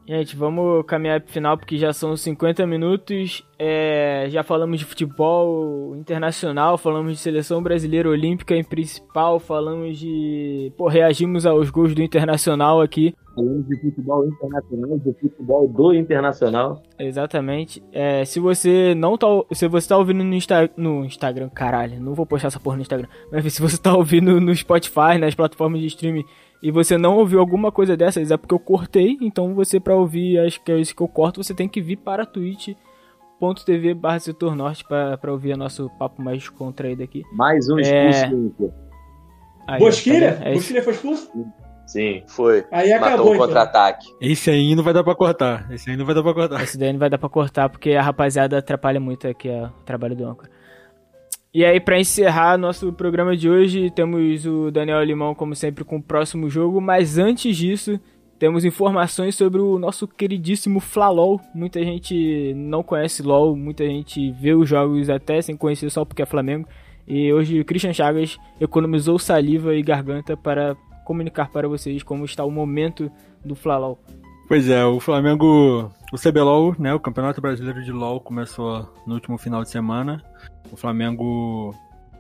Gente, 0.06 0.36
vamos 0.36 0.86
caminhar 0.86 1.22
pro 1.22 1.32
final 1.32 1.58
porque 1.58 1.78
já 1.78 1.94
são 1.94 2.16
50 2.16 2.68
minutos. 2.68 3.48
É, 3.58 4.26
já 4.30 4.44
falamos 4.44 4.78
de 4.80 4.86
futebol 4.86 5.96
internacional, 5.96 6.78
falamos 6.78 7.14
de 7.14 7.20
seleção 7.20 7.64
brasileira 7.64 8.10
olímpica 8.10 8.54
em 8.54 8.64
principal, 8.64 9.40
falamos 9.40 9.98
de. 9.98 10.74
Pô, 10.76 10.90
reagimos 10.90 11.46
aos 11.46 11.70
gols 11.70 11.96
do 11.96 12.04
internacional 12.04 12.82
aqui. 12.82 13.16
Falando 13.34 13.64
de 13.64 13.80
futebol 13.80 14.28
internacional, 14.28 15.00
de 15.00 15.14
futebol 15.14 15.68
do 15.68 15.94
internacional. 15.94 16.84
Exatamente. 17.00 17.82
É, 17.94 18.26
se 18.26 18.42
você 18.42 18.94
não 18.94 19.18
tá. 19.18 19.28
Se 19.54 19.68
você 19.70 19.88
tá 19.88 19.98
ouvindo 19.98 20.24
no, 20.24 20.34
Insta, 20.34 20.70
no 20.76 21.06
Instagram, 21.06 21.50
caralho, 21.50 22.02
não 22.02 22.14
vou 22.14 22.26
postar 22.26 22.50
essa 22.50 22.60
porra 22.60 22.76
no 22.76 22.82
Instagram. 22.82 23.08
Mas 23.32 23.54
se 23.54 23.62
você 23.62 23.78
tá 23.82 23.96
ouvindo 23.96 24.42
no 24.42 24.54
Spotify, 24.54 25.18
nas 25.18 25.34
plataformas 25.34 25.80
de 25.80 25.88
streaming, 25.88 26.26
e 26.64 26.72
você 26.72 26.98
não 26.98 27.18
ouviu 27.18 27.40
alguma 27.40 27.72
coisa 27.72 27.96
dessas, 27.98 28.32
é 28.32 28.38
porque 28.38 28.56
eu 28.56 28.60
cortei. 28.60 29.18
Então 29.22 29.54
você, 29.54 29.80
pra 29.80 29.96
ouvir 29.96 30.40
as 30.40 30.58
coisas 30.58 30.92
que 30.94 31.02
eu 31.04 31.08
corto, 31.08 31.44
você 31.44 31.54
tem 31.54 31.68
que 31.68 31.82
vir 31.82 31.98
para 31.98 32.26
twitch.tv 32.26 33.94
barra 33.94 34.20
setor 34.20 34.56
norte 34.56 34.84
pra, 34.88 35.18
pra 35.18 35.32
ouvir 35.32 35.54
o 35.54 35.58
nosso 35.58 35.90
papo 36.00 36.22
mais 36.22 36.40
descontraído 36.40 37.04
aqui. 37.04 37.22
Mais 37.34 37.70
um 37.70 37.78
É. 37.80 38.10
expulso 38.10 38.74
ó, 39.68 39.78
Bosquilha? 39.78 40.34
tá? 40.38 40.46
É. 40.50 40.54
Bosquilha 40.54 40.84
foi 40.84 40.94
expulso? 40.94 41.32
Sim. 41.86 42.24
Foi. 42.28 42.66
Aí 42.72 42.92
Matou 42.92 43.08
acabou, 43.08 43.26
o 43.32 43.36
então. 43.36 43.46
contra-ataque. 43.48 44.08
Esse 44.22 44.50
aí 44.50 44.74
não 44.74 44.84
vai 44.84 44.94
dar 44.94 45.04
pra 45.04 45.14
cortar. 45.16 45.70
Esse 45.70 45.90
aí 45.92 45.98
não 45.98 46.06
vai 46.06 46.16
dar 46.16 46.24
pra 46.24 46.34
cortar. 46.34 46.64
Esse 46.64 46.78
daí 46.78 46.94
não 46.94 47.00
vai 47.00 47.10
dar 47.10 47.18
pra 47.18 47.28
cortar 47.30 47.68
porque 47.70 47.92
a 47.92 48.02
rapaziada 48.02 48.58
atrapalha 48.58 49.02
muito 49.02 49.28
aqui 49.28 49.50
ó, 49.50 49.66
o 49.68 49.84
trabalho 49.84 50.16
do 50.16 50.26
âncora. 50.26 50.50
E 51.54 51.64
aí, 51.64 51.80
pra 51.80 52.00
encerrar 52.00 52.58
nosso 52.58 52.92
programa 52.92 53.38
de 53.38 53.48
hoje, 53.48 53.92
temos 53.92 54.44
o 54.44 54.72
Daniel 54.72 55.04
Limão, 55.04 55.36
como 55.36 55.56
sempre, 55.56 55.84
com 55.84 55.98
o 55.98 56.02
próximo 56.02 56.50
jogo. 56.50 56.82
Mas 56.82 57.20
antes 57.20 57.56
disso, 57.56 58.00
temos 58.40 58.66
informações 58.66 59.36
sobre 59.36 59.62
o 59.62 59.78
nosso 59.78 60.08
queridíssimo 60.08 60.80
Flalol. 60.80 61.40
Muita 61.54 61.84
gente 61.84 62.56
não 62.56 62.82
conhece 62.82 63.22
LOL, 63.22 63.56
muita 63.56 63.86
gente 63.86 64.32
vê 64.32 64.56
os 64.56 64.68
jogos 64.68 65.12
até 65.12 65.44
sem 65.44 65.56
conhecer 65.56 65.92
só 65.92 66.04
porque 66.04 66.24
é 66.24 66.26
Flamengo. 66.26 66.68
E 67.08 67.32
hoje 67.32 67.60
o 67.60 67.66
Christian 67.66 67.94
Chagas 67.94 68.36
economizou 68.60 69.20
saliva 69.20 69.76
e 69.76 69.84
garganta 69.84 70.36
para 70.36 70.76
comunicar 71.06 71.52
para 71.52 71.68
vocês 71.68 72.02
como 72.02 72.26
está 72.26 72.44
o 72.44 72.50
momento 72.50 73.12
do 73.46 73.54
Flalol. 73.54 74.00
Pois 74.48 74.68
é, 74.68 74.84
o 74.84 75.00
Flamengo, 75.00 75.92
o 76.12 76.18
CBLOL, 76.18 76.76
né, 76.80 76.96
o 76.96 77.00
Campeonato 77.00 77.40
Brasileiro 77.40 77.84
de 77.84 77.92
LoL 77.92 78.20
começou 78.20 78.92
no 79.06 79.14
último 79.14 79.38
final 79.38 79.62
de 79.62 79.70
semana. 79.70 80.24
O 80.72 80.78
Flamengo 80.78 81.76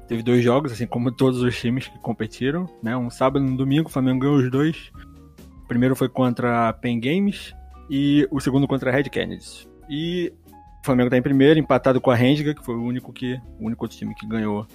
teve 0.08 0.22
dois 0.22 0.44
jogos, 0.44 0.72
assim 0.72 0.86
como 0.86 1.12
todos 1.12 1.42
os 1.42 1.60
times 1.60 1.88
que 1.88 1.98
competiram, 2.00 2.70
né, 2.82 2.96
um 2.96 3.10
sábado 3.10 3.46
e 3.46 3.50
um 3.50 3.56
domingo, 3.56 3.90
o 3.90 3.92
Flamengo 3.92 4.20
ganhou 4.20 4.38
os 4.38 4.52
dois. 4.52 4.92
O 5.64 5.68
primeiro 5.68 5.96
foi 5.96 6.10
contra 6.10 6.70
a 6.70 6.74
Pen 6.74 7.00
Games 7.00 7.56
e 7.90 8.28
o 8.30 8.40
segundo 8.40 8.68
contra 8.68 8.92
a 8.92 8.94
Red 8.94 9.06
Kennedy. 9.06 9.68
E 9.90 10.34
o 10.82 10.86
Flamengo 10.86 11.10
tá 11.10 11.18
em 11.18 11.22
primeiro, 11.22 11.60
empatado 11.60 12.02
com 12.02 12.12
a 12.12 12.16
Rendiga, 12.16 12.54
que 12.54 12.64
foi 12.64 12.76
o 12.76 12.84
único 12.84 13.14
que 13.14 13.40
o 13.60 13.66
único 13.66 13.86
outro 13.86 13.98
time 13.98 14.14
que 14.14 14.28
ganhou 14.28 14.68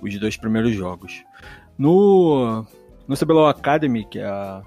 os 0.00 0.18
dois 0.18 0.36
primeiros 0.36 0.72
jogos. 0.72 1.24
No 1.78 2.66
no 3.06 3.16
CBLOL 3.16 3.46
Academy, 3.46 4.04
que 4.04 4.18
é 4.18 4.26
a 4.26 4.62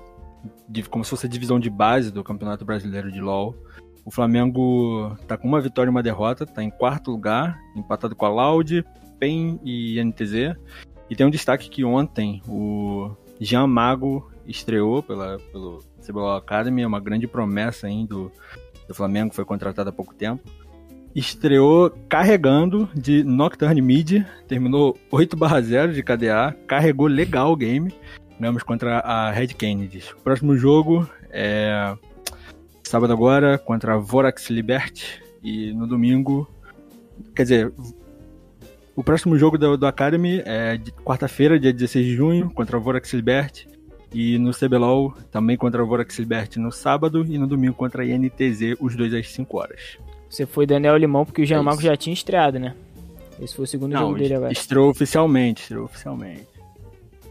como 0.89 1.03
se 1.03 1.09
fosse 1.09 1.25
a 1.25 1.29
divisão 1.29 1.59
de 1.59 1.69
base 1.69 2.11
do 2.11 2.23
Campeonato 2.23 2.63
Brasileiro 2.63 3.11
de 3.11 3.19
LoL. 3.19 3.55
O 4.05 4.11
Flamengo 4.11 5.15
tá 5.27 5.37
com 5.37 5.47
uma 5.47 5.61
vitória 5.61 5.89
e 5.89 5.91
uma 5.91 6.03
derrota, 6.03 6.45
tá 6.45 6.63
em 6.63 6.69
quarto 6.69 7.11
lugar, 7.11 7.59
empatado 7.75 8.15
com 8.15 8.25
a 8.25 8.29
Loud, 8.29 8.83
PEN 9.19 9.59
e 9.63 10.01
NTZ. 10.03 10.55
E 11.09 11.15
tem 11.15 11.25
um 11.25 11.29
destaque 11.29 11.69
que 11.69 11.83
ontem 11.83 12.41
o 12.47 13.11
Jean 13.39 13.67
Mago 13.67 14.31
estreou 14.45 15.01
pela, 15.03 15.37
pelo 15.51 15.83
CBLOL 16.05 16.35
Academy, 16.35 16.81
é 16.81 16.87
uma 16.87 16.99
grande 16.99 17.27
promessa 17.27 17.87
aí 17.87 18.05
do, 18.05 18.31
do 18.87 18.93
Flamengo, 18.93 19.33
foi 19.33 19.45
contratado 19.45 19.89
há 19.89 19.93
pouco 19.93 20.13
tempo. 20.13 20.43
Estreou 21.15 21.89
carregando 22.07 22.87
de 22.93 23.23
Nocturne 23.23 23.81
Mid, 23.81 24.23
terminou 24.47 24.97
8 25.11 25.35
0 25.61 25.93
de 25.93 26.03
KDA, 26.03 26.55
carregou 26.67 27.07
legal 27.07 27.51
o 27.51 27.55
game. 27.55 27.91
Ganhamos 28.39 28.63
contra 28.63 28.99
a 28.99 29.31
Red 29.31 29.47
Kennedy. 29.47 30.03
O 30.17 30.21
próximo 30.21 30.55
jogo 30.55 31.09
é 31.29 31.95
sábado 32.89 33.13
agora 33.13 33.57
contra 33.57 33.93
a 33.93 33.97
Vorax 33.97 34.49
Liberty. 34.49 35.21
E 35.43 35.71
no 35.73 35.87
domingo. 35.87 36.49
Quer 37.35 37.43
dizer, 37.43 37.73
O 38.95 39.03
próximo 39.03 39.37
jogo 39.37 39.57
do, 39.57 39.77
do 39.77 39.85
Academy 39.87 40.41
é 40.45 40.75
de 40.75 40.91
quarta-feira, 40.91 41.57
dia 41.59 41.71
16 41.71 42.05
de 42.05 42.15
junho, 42.15 42.49
contra 42.49 42.77
o 42.77 42.81
Vorax 42.81 43.13
Libert. 43.13 43.65
E 44.13 44.37
no 44.39 44.51
CBLOL, 44.51 45.13
também 45.31 45.55
contra 45.55 45.81
o 45.83 45.87
Vorax 45.87 46.17
Libert 46.19 46.57
no 46.57 46.71
sábado. 46.71 47.25
E 47.25 47.37
no 47.37 47.47
domingo 47.47 47.75
contra 47.75 48.03
a 48.03 48.05
INTZ, 48.05 48.75
os 48.79 48.95
dois 48.95 49.13
às 49.13 49.31
5 49.31 49.57
horas. 49.57 49.97
Você 50.29 50.45
foi 50.45 50.65
Daniel 50.65 50.97
Limão 50.97 51.23
porque 51.25 51.41
o 51.43 51.45
Jean 51.45 51.63
É 51.65 51.81
já 51.81 51.95
tinha 51.95 52.13
estreado, 52.13 52.59
né? 52.59 52.75
Esse 53.41 53.55
foi 53.55 53.63
o 53.63 53.67
segundo 53.67 53.93
Não, 53.93 54.01
jogo 54.01 54.17
dele 54.17 54.33
agora. 54.33 54.51
estreou 54.51 54.89
oficialmente, 54.89 55.61
estreou 55.61 55.85
oficialmente. 55.85 56.58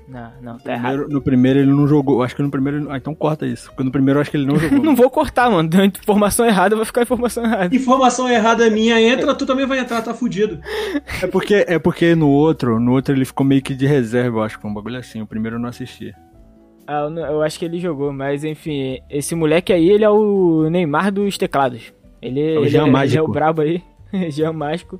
Não, 0.08 0.32
não, 0.40 0.58
tá 0.58 0.72
errado. 0.72 0.90
Primeiro- 0.92 1.12
no 1.12 1.20
primeiro 1.20 1.58
ele 1.58 1.70
não 1.70 1.86
jogou. 1.86 2.22
Acho 2.22 2.34
que 2.34 2.42
no 2.42 2.50
primeiro. 2.50 2.90
Ah, 2.90 2.96
então 2.96 3.14
corta 3.14 3.46
isso. 3.46 3.68
Porque 3.68 3.84
no 3.84 3.90
primeiro 3.92 4.18
eu 4.18 4.22
acho 4.22 4.30
que 4.30 4.36
ele 4.38 4.46
não 4.46 4.56
jogou. 4.58 4.78
Não 4.82 4.96
vou 4.96 5.10
cortar, 5.10 5.50
mano. 5.50 5.68
Deu 5.68 5.84
informação 5.84 6.46
errada, 6.46 6.74
vai 6.74 6.84
ficar 6.86 7.02
informação 7.02 7.44
errada. 7.44 7.74
Informação 7.76 8.28
errada 8.28 8.70
minha 8.70 8.98
entra, 9.00 9.34
tu 9.34 9.44
também 9.44 9.66
vai 9.66 9.78
entrar, 9.80 10.00
tá 10.00 10.14
fudido. 10.14 10.58
É 11.22 11.26
porque, 11.26 11.64
é 11.68 11.78
porque 11.78 12.14
no 12.14 12.28
outro, 12.30 12.80
no 12.80 12.92
outro 12.92 13.14
ele 13.14 13.24
ficou 13.26 13.44
meio 13.44 13.60
que 13.60 13.74
de 13.74 13.86
reserva, 13.86 14.38
eu 14.38 14.42
acho 14.42 14.56
que 14.56 14.62
foi 14.62 14.70
um 14.70 14.74
bagulho 14.74 14.96
assim. 14.96 15.20
O 15.20 15.26
primeiro 15.26 15.56
eu 15.56 15.60
não 15.60 15.68
assisti. 15.68 16.14
Ah, 16.86 17.02
eu, 17.02 17.10
não- 17.10 17.26
eu 17.26 17.42
acho 17.42 17.58
que 17.58 17.66
ele 17.66 17.78
jogou, 17.78 18.10
mas 18.10 18.44
enfim, 18.44 18.98
esse 19.10 19.34
moleque 19.34 19.74
aí, 19.74 19.90
ele 19.90 20.04
é 20.04 20.10
o 20.10 20.70
Neymar 20.70 21.12
dos 21.12 21.36
teclados. 21.36 21.92
Ele, 22.22 22.40
o 22.56 22.64
ele, 22.64 22.76
é, 22.78 23.04
ele 23.04 23.16
é 23.18 23.22
o 23.22 23.28
brabo 23.28 23.60
aí, 23.60 23.82
Jean 24.30 24.54
Mágico. 24.54 24.98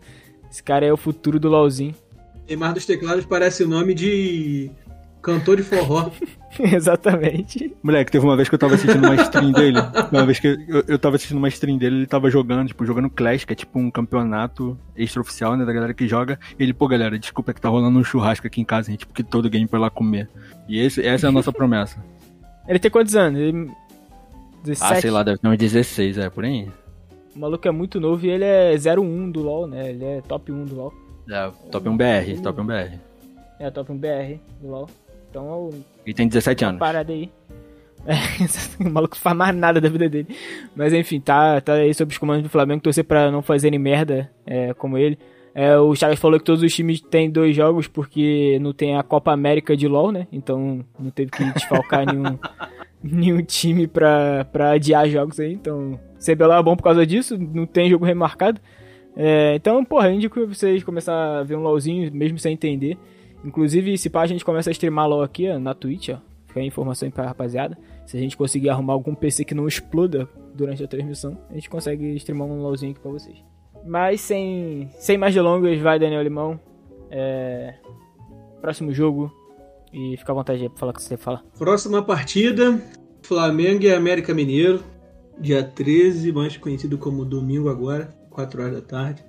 Esse 0.51 0.63
cara 0.63 0.85
é 0.85 0.93
o 0.93 0.99
futuro 0.99 1.41
do 1.41 1.49
LoLzinho. 1.49 1.95
Neymar 2.47 2.73
dos 2.73 2.87
Teclados 2.87 3.27
parece 3.27 3.63
o 3.63 3.69
nome 3.69 3.93
de 3.93 4.71
cantor 5.23 5.57
de 5.57 5.63
forró. 5.63 6.11
Exatamente. 6.59 7.75
Moleque, 7.83 8.11
teve 8.11 8.25
uma 8.25 8.37
vez 8.37 8.49
que 8.49 8.55
eu 8.55 8.59
tava 8.59 8.75
assistindo 8.75 9.05
uma 9.05 9.15
stream 9.15 9.53
dele. 9.53 9.79
Uma 10.11 10.27
vez 10.27 10.41
que 10.41 10.47
eu, 10.47 10.85
eu 10.89 10.99
tava 10.99 11.17
assistindo 11.17 11.39
uma 11.39 11.49
stream 11.49 11.79
dele, 11.79 11.97
ele 11.97 12.07
tava 12.07 12.31
jogando, 12.31 12.69
tipo, 12.69 12.85
jogando 12.85 13.11
Clash, 13.11 13.45
que 13.45 13.53
é 13.53 13.57
tipo 13.57 13.79
um 13.79 13.91
campeonato 13.91 14.79
extraoficial, 14.97 15.57
né, 15.57 15.65
da 15.65 15.73
galera 15.73 15.95
que 15.95 16.09
joga. 16.09 16.39
E 16.59 16.63
ele, 16.63 16.73
pô, 16.73 16.89
galera, 16.89 17.19
desculpa 17.19 17.51
é 17.51 17.55
que 17.55 17.61
tá 17.61 17.69
rolando 17.69 17.99
um 17.99 18.05
churrasco 18.05 18.47
aqui 18.47 18.61
em 18.61 18.65
casa, 18.65 18.91
gente, 18.91 19.07
porque 19.07 19.23
todo 19.23 19.51
game 19.51 19.69
foi 19.69 19.79
lá 19.79 19.91
comer. 19.91 20.29
E 20.69 20.79
esse, 20.79 21.05
essa 21.05 21.27
é 21.27 21.29
a 21.29 21.33
nossa 21.33 21.53
promessa. 21.53 22.03
Ele 22.69 22.79
tem 22.79 22.91
quantos 22.91 23.17
anos? 23.17 23.41
Ele... 23.41 23.71
17. 24.63 24.93
Ah, 24.93 25.01
sei 25.01 25.11
lá, 25.11 25.23
deve 25.23 25.39
ter 25.39 25.49
uns 25.49 25.57
16, 25.57 26.19
é, 26.19 26.29
por 26.29 26.45
aí. 26.45 26.69
O 27.35 27.39
maluco 27.39 27.67
é 27.67 27.71
muito 27.71 28.01
novo 28.01 28.27
e 28.27 28.31
ele 28.31 28.45
é 28.45 28.75
01 28.75 29.31
do 29.31 29.41
LoL, 29.41 29.67
né? 29.67 29.91
Ele 29.91 30.05
é 30.05 30.21
top 30.21 30.51
1 30.51 30.65
do 30.65 30.75
LoL. 30.75 30.95
É, 31.31 31.51
top 31.71 31.89
1 31.89 31.97
BR, 31.97 32.43
top 32.43 32.61
1 32.61 32.67
BR. 32.67 32.99
É 33.61 33.71
top 33.71 33.93
1 33.93 33.97
BR 33.97 34.41
do 34.61 34.69
LoL. 34.69 34.89
Então 35.31 35.47
é 35.47 35.55
o 35.55 35.71
E 36.07 36.15
tem 36.15 36.29
17 36.29 36.65
anos. 36.65 36.79
parada 36.79 37.13
aí. 37.13 37.31
É, 38.07 38.15
o 38.83 38.91
maluco 38.91 39.17
não 39.17 39.21
faz 39.21 39.37
mais 39.37 39.55
nada 39.55 39.81
da 39.81 39.89
vida 39.89 40.09
dele. 40.09 40.29
Mas 40.75 40.95
enfim, 40.95 41.21
tá, 41.21 41.61
tá 41.61 41.75
aí 41.75 41.93
sob 41.93 42.11
os 42.11 42.17
comandos 42.17 42.45
do 42.45 42.49
Flamengo, 42.49 42.81
torcer 42.81 43.05
pra 43.05 43.31
não 43.31 43.43
fazerem 43.43 43.79
merda 43.79 44.31
é, 44.47 44.73
como 44.73 44.97
ele. 44.97 45.19
É, 45.55 45.77
o 45.77 45.95
Chaves 45.95 46.19
falou 46.19 46.39
que 46.39 46.45
todos 46.45 46.63
os 46.63 46.73
times 46.73 47.01
têm 47.01 47.29
dois 47.29 47.55
jogos 47.55 47.89
porque 47.89 48.59
não 48.61 48.73
tem 48.73 48.97
a 48.97 49.03
Copa 49.03 49.33
América 49.33 49.77
de 49.77 49.89
LoL, 49.89 50.13
né? 50.13 50.27
Então 50.33 50.85
não 50.99 51.11
teve 51.11 51.33
que 51.33 51.45
desfalcar 51.53 52.07
nenhum, 52.15 52.39
nenhum 53.03 53.43
time 53.43 53.87
pra, 53.87 54.47
pra 54.53 54.71
adiar 54.71 55.09
jogos 55.09 55.39
aí. 55.41 55.53
Então, 55.53 55.99
CBLOL 56.25 56.59
é 56.59 56.63
bom 56.63 56.77
por 56.77 56.85
causa 56.85 57.05
disso, 57.05 57.37
não 57.37 57.67
tem 57.67 57.91
jogo 57.91 58.05
remarcado. 58.05 58.61
É, 59.17 59.57
então, 59.57 59.85
porra, 59.85 60.09
eu 60.09 60.15
indico 60.15 60.47
vocês 60.47 60.85
começar 60.85 61.41
a 61.41 61.43
ver 61.43 61.57
um 61.57 61.63
LoLzinho, 61.63 62.11
mesmo 62.15 62.39
sem 62.39 62.53
entender. 62.55 62.97
Inclusive, 63.45 63.97
se 63.97 64.11
pá, 64.11 64.23
a 64.23 64.27
gente 64.27 64.45
começa 64.45 64.71
a 64.71 64.73
streamar 64.73 65.09
LoL 65.09 65.23
aqui, 65.23 65.49
ó, 65.49 65.59
na 65.59 65.75
Twitch, 65.75 66.11
ó. 66.11 66.19
Fica 66.47 66.61
aí 66.61 66.65
a 66.65 66.69
informação 66.69 67.07
aí 67.07 67.13
pra 67.13 67.27
rapaziada. 67.27 67.79
Se 68.07 68.17
a 68.17 68.21
gente 68.21 68.37
conseguir 68.37 68.71
arrumar 68.71 68.95
algum 68.95 69.15
PC 69.15 69.45
que 69.45 69.55
não 69.55 69.69
exploda 69.69 70.29
durante 70.55 70.83
a 70.83 70.89
transmissão, 70.89 71.39
a 71.51 71.55
gente 71.55 71.69
consegue 71.69 72.15
streamar 72.17 72.49
um 72.49 72.63
LoLzinho 72.63 72.93
aqui 72.93 73.01
pra 73.01 73.11
vocês. 73.11 73.37
Mas 73.87 74.21
sem, 74.21 74.89
sem 74.99 75.17
mais 75.19 75.35
delongas, 75.35 75.79
vai 75.81 75.99
Daniel 75.99 76.23
Limão. 76.23 76.59
É, 77.11 77.75
próximo 78.61 78.93
jogo. 78.93 79.33
E 79.93 80.17
fica 80.17 80.33
à 80.33 80.35
vontade 80.35 80.63
aí 80.63 80.69
pra 80.69 80.79
falar 80.79 80.93
o 80.93 80.95
que 80.95 81.03
você 81.03 81.17
fala. 81.17 81.43
Próxima 81.59 82.03
partida: 82.03 82.83
Flamengo 83.23 83.85
e 83.85 83.93
América 83.93 84.35
Mineiro. 84.35 84.83
Dia 85.41 85.63
13, 85.63 86.33
mais 86.33 86.57
conhecido 86.57 86.99
como 86.99 87.25
domingo 87.25 87.69
agora, 87.69 88.11
4 88.31 88.61
horas 88.61 88.75
da 88.75 88.81
tarde. 88.81 89.25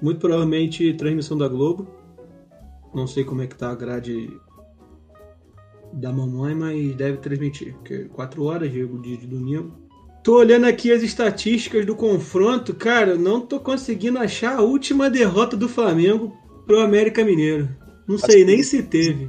Muito 0.00 0.20
provavelmente 0.20 0.94
transmissão 0.94 1.36
da 1.36 1.46
Globo. 1.46 1.86
Não 2.94 3.06
sei 3.06 3.24
como 3.24 3.42
é 3.42 3.46
que 3.46 3.56
tá 3.56 3.70
a 3.70 3.74
grade 3.74 4.28
da 5.92 6.12
mamãe, 6.12 6.54
mas 6.54 6.94
deve 6.94 7.18
transmitir. 7.18 7.74
Porque 7.74 8.04
4 8.04 8.44
horas, 8.44 8.72
jogo 8.72 9.00
dia 9.00 9.16
de 9.16 9.26
domingo. 9.26 9.80
Tô 10.22 10.38
olhando 10.38 10.66
aqui 10.66 10.92
as 10.92 11.02
estatísticas 11.02 11.84
do 11.84 11.96
confronto, 11.96 12.72
cara, 12.74 13.16
não 13.16 13.40
tô 13.40 13.58
conseguindo 13.58 14.18
achar 14.20 14.56
a 14.56 14.62
última 14.62 15.10
derrota 15.10 15.56
do 15.56 15.68
Flamengo 15.68 16.32
pro 16.64 16.80
América 16.80 17.24
Mineiro. 17.24 17.68
Não 18.06 18.16
sei 18.16 18.44
nem 18.44 18.62
se 18.62 18.84
teve. 18.84 19.28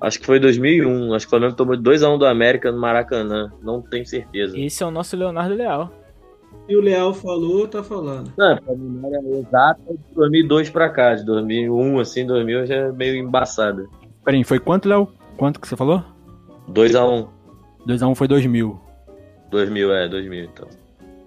Acho 0.00 0.20
que 0.20 0.26
foi 0.26 0.38
2001. 0.38 1.14
Acho 1.14 1.26
que 1.26 1.28
o 1.28 1.30
Flamengo 1.30 1.56
tomou 1.56 1.76
2x1 1.76 2.18
do 2.18 2.26
América 2.26 2.70
no 2.70 2.78
Maracanã. 2.78 3.52
Não 3.62 3.82
tenho 3.82 4.06
certeza. 4.06 4.56
Esse 4.58 4.82
é 4.82 4.86
o 4.86 4.90
nosso 4.90 5.16
Leonardo 5.16 5.54
Leal. 5.54 5.92
E 6.68 6.76
o 6.76 6.80
Leal 6.80 7.12
falou, 7.12 7.68
tá 7.68 7.82
falando. 7.82 8.32
Não, 8.36 8.56
pra 8.56 8.74
era 9.08 9.38
exata 9.38 9.80
de 9.90 10.14
2002 10.14 10.70
pra 10.70 10.88
cá. 10.88 11.14
De 11.14 11.24
2001, 11.24 12.00
assim, 12.00 12.26
2000 12.26 12.66
já 12.66 12.74
é 12.74 12.92
meio 12.92 13.16
embaçada. 13.16 13.86
Peraí, 14.24 14.42
foi 14.44 14.58
quanto, 14.58 14.88
Léo? 14.88 15.08
Quanto 15.36 15.60
que 15.60 15.68
você 15.68 15.76
falou? 15.76 16.02
2x1. 16.70 17.28
2x1 17.86 18.14
foi 18.14 18.28
2000. 18.28 18.80
2000, 19.50 19.92
é, 19.92 20.08
2000 20.08 20.44
então. 20.44 20.68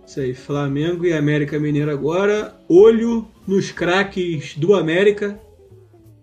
Isso 0.06 0.20
aí, 0.22 0.34
Flamengo 0.34 1.06
e 1.06 1.14
América 1.14 1.60
Mineiro 1.60 1.92
agora. 1.92 2.56
Olho 2.68 3.28
nos 3.46 3.72
craques 3.72 4.58
do 4.58 4.74
América. 4.74 5.40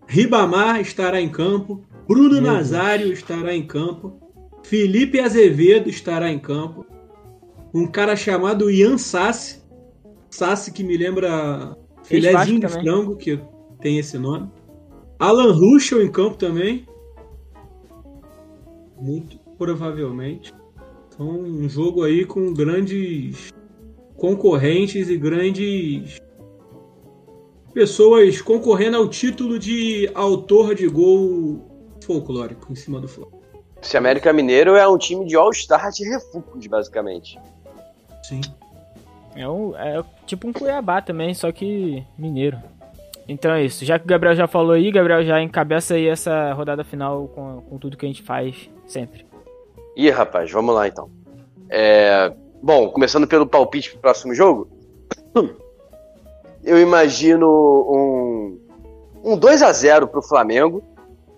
Ribamar 0.07 0.81
estará 0.81 1.21
em 1.21 1.29
campo. 1.29 1.85
Bruno 2.09 2.41
Nazário 2.41 3.13
estará 3.13 3.55
em 3.55 3.67
campo. 3.67 4.19
Felipe 4.65 5.21
Azevedo 5.21 5.89
estará 5.89 6.31
em 6.31 6.39
campo. 6.39 6.85
Um 7.75 7.89
cara 7.89 8.15
chamado 8.15 8.71
Ian 8.71 8.97
Sassi. 8.97 9.61
Sassi 10.31 10.73
que 10.73 10.85
me 10.85 10.97
lembra 10.97 11.77
filézinho 12.05 12.61
de 12.61 12.69
frango, 12.69 13.17
que 13.17 13.41
tem 13.81 13.99
esse 13.99 14.17
nome. 14.17 14.49
Alan 15.19 15.53
Ruschel 15.53 16.01
em 16.01 16.11
campo 16.11 16.37
também. 16.37 16.87
Muito 18.97 19.39
provavelmente. 19.59 20.55
Então, 21.09 21.29
um 21.29 21.69
jogo 21.69 22.05
aí 22.05 22.25
com 22.25 22.55
grandes 22.55 23.53
concorrentes 24.17 25.09
e 25.09 25.17
grandes 25.17 26.19
pessoas 27.73 28.41
concorrendo 28.41 28.97
ao 28.97 29.09
título 29.09 29.59
de 29.59 30.09
autor 30.15 30.77
de 30.77 30.87
gol 30.87 31.97
folclórico 32.05 32.71
em 32.71 32.77
cima 32.77 33.01
do 33.01 33.09
Flamengo. 33.09 33.43
Esse 33.83 33.97
América 33.97 34.33
Mineiro 34.33 34.77
é 34.77 34.89
um 34.89 34.97
time 34.97 35.27
de 35.27 35.37
All-Star 35.37 35.91
de 35.91 36.05
refúgios, 36.09 36.67
basicamente. 36.69 37.39
Sim. 38.29 38.41
É, 39.35 39.49
um, 39.49 39.77
é 39.77 40.03
tipo 40.27 40.47
um 40.49 40.53
Cuiabá 40.53 41.01
também, 41.01 41.35
só 41.35 41.51
que 41.51 42.05
mineiro. 42.17 42.59
Então 43.27 43.53
é 43.53 43.65
isso. 43.65 43.85
Já 43.85 43.99
que 43.99 44.05
o 44.05 44.09
Gabriel 44.09 44.37
já 44.37 44.47
falou 44.47 44.73
aí, 44.73 44.91
Gabriel 44.91 45.25
já 45.25 45.43
encabeça 45.43 45.95
aí 45.95 46.07
essa 46.07 46.53
rodada 46.53 46.85
final 46.85 47.29
com, 47.29 47.63
com 47.63 47.79
tudo 47.79 47.97
que 47.97 48.05
a 48.05 48.09
gente 48.09 48.23
faz 48.23 48.71
sempre. 48.87 49.27
Ih, 49.97 50.11
rapaz, 50.11 50.51
vamos 50.51 50.75
lá 50.75 50.87
então. 50.87 51.09
É, 51.71 52.33
Bom, 52.65 52.89
começando 52.89 53.27
pelo 53.27 53.47
palpite 53.47 53.91
pro 53.91 54.01
próximo 54.01 54.35
jogo. 54.35 54.67
Eu 56.65 56.81
imagino 56.81 57.47
um, 57.47 58.59
um 59.23 59.37
2 59.37 59.63
a 59.63 59.71
0 59.71 60.09
pro 60.09 60.23
Flamengo. 60.23 60.83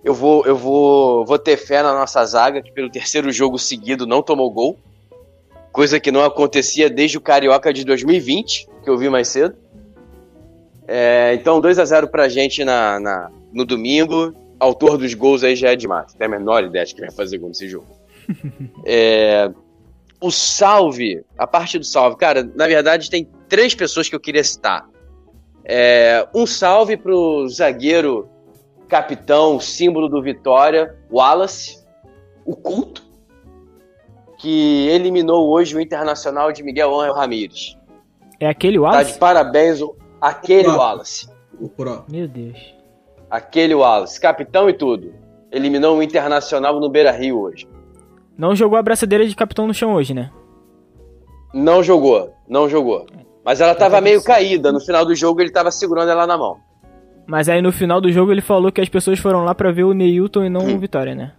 Eu 0.05 0.15
vou, 0.15 0.47
eu 0.47 0.57
vou, 0.57 1.27
vou 1.27 1.37
ter 1.37 1.57
fé 1.57 1.83
na 1.83 1.93
nossa 1.93 2.25
zaga, 2.25 2.63
que 2.63 2.71
pelo 2.71 2.89
terceiro 2.89 3.33
jogo 3.33 3.59
seguido 3.59 4.07
não 4.07 4.23
tomou 4.23 4.49
gol. 4.53 4.79
Coisa 5.77 6.01
que 6.01 6.11
não 6.11 6.25
acontecia 6.25 6.89
desde 6.89 7.19
o 7.19 7.21
Carioca 7.21 7.71
de 7.71 7.85
2020, 7.85 8.67
que 8.83 8.89
eu 8.89 8.97
vi 8.97 9.11
mais 9.11 9.29
cedo. 9.29 9.55
É, 10.89 11.35
então, 11.35 11.61
2 11.61 11.79
a 11.79 11.85
0 11.85 12.09
pra 12.09 12.31
gente 12.31 12.65
na, 12.65 12.99
na- 12.99 13.31
no 13.53 13.63
domingo. 13.63 14.33
Autor 14.59 14.97
dos 14.97 15.13
gols 15.13 15.45
aí 15.45 15.55
já 15.55 15.73
é 15.73 15.77
demais. 15.77 16.15
Tem 16.15 16.27
a 16.27 16.31
menor 16.31 16.65
ideia 16.65 16.83
de 16.87 16.95
que 16.95 17.03
vai 17.03 17.11
fazer 17.11 17.37
gol 17.37 17.49
nesse 17.51 17.69
jogo. 17.69 17.87
É, 18.87 19.51
o 20.19 20.31
salve, 20.31 21.23
a 21.37 21.47
parte 21.47 21.79
do 21.79 21.85
salve, 21.85 22.17
cara, 22.17 22.43
na 22.55 22.67
verdade 22.67 23.11
tem 23.11 23.29
três 23.47 23.75
pessoas 23.75 24.09
que 24.09 24.15
eu 24.17 24.21
queria 24.21 24.43
citar. 24.43 24.89
É, 25.63 26.27
um 26.35 26.47
salve 26.47 26.97
pro 26.97 27.47
zagueiro, 27.51 28.29
capitão, 28.89 29.61
símbolo 29.61 30.09
do 30.09 30.23
Vitória, 30.23 30.97
Wallace, 31.13 31.85
o 32.47 32.57
culto, 32.57 33.05
que 34.39 34.89
eliminou 34.89 35.49
hoje 35.51 35.77
o 35.77 35.81
Internacional 35.81 36.53
de 36.53 36.63
Miguel 36.63 36.99
Angel 36.99 37.15
Ramírez. 37.15 37.77
É 38.39 38.49
aquele 38.49 38.77
Tá 38.77 38.83
Wallace? 38.83 39.13
de 39.15 39.19
parabéns 39.19 39.81
o- 39.81 39.97
aquele 40.21 40.69
Ah. 40.69 40.77
Wallace. 40.77 41.29
O 41.61 41.69
Pro. 41.69 42.05
Meu 42.11 42.29
Deus. 42.29 42.75
Aquele 43.31 43.75
Wallace, 43.75 44.21
capitão 44.21 44.69
e 44.69 44.75
tudo. 44.75 45.13
Eliminou 45.51 45.97
o 45.97 46.03
Internacional 46.03 46.79
no 46.79 46.89
Beira 46.91 47.11
Rio 47.11 47.41
hoje. 47.41 47.67
Não 48.37 48.55
jogou 48.55 48.79
a 48.79 48.83
braçadeira 48.83 49.27
de 49.27 49.35
capitão 49.35 49.67
no 49.67 49.73
chão 49.73 49.95
hoje, 49.95 50.13
né? 50.13 50.31
Não 51.55 51.83
jogou, 51.83 52.35
não 52.49 52.69
jogou. 52.69 53.07
Mas 53.45 53.61
ela 53.61 53.75
tava 53.75 54.01
meio 54.01 54.23
caída. 54.23 54.71
No 54.73 54.81
final 54.81 55.05
do 55.07 55.15
jogo 55.15 55.41
ele 55.41 55.51
tava 55.51 55.71
segurando 55.71 56.11
ela 56.11 56.27
na 56.27 56.37
mão. 56.37 56.59
Mas 57.27 57.49
aí 57.49 57.63
no 57.63 57.73
final 57.73 58.01
do 58.01 58.13
jogo 58.13 58.31
ele 58.33 58.41
falou 58.43 58.71
que 58.71 58.81
as 58.81 58.89
pessoas 58.89 59.19
foram 59.19 59.45
lá 59.45 59.55
pra 59.55 59.73
ver 59.73 59.85
o 59.85 59.95
Neilton 59.95 60.45
e 60.45 60.51
não 60.51 60.63
o 60.75 60.79
Vitória, 60.79 61.15
né? 61.15 61.33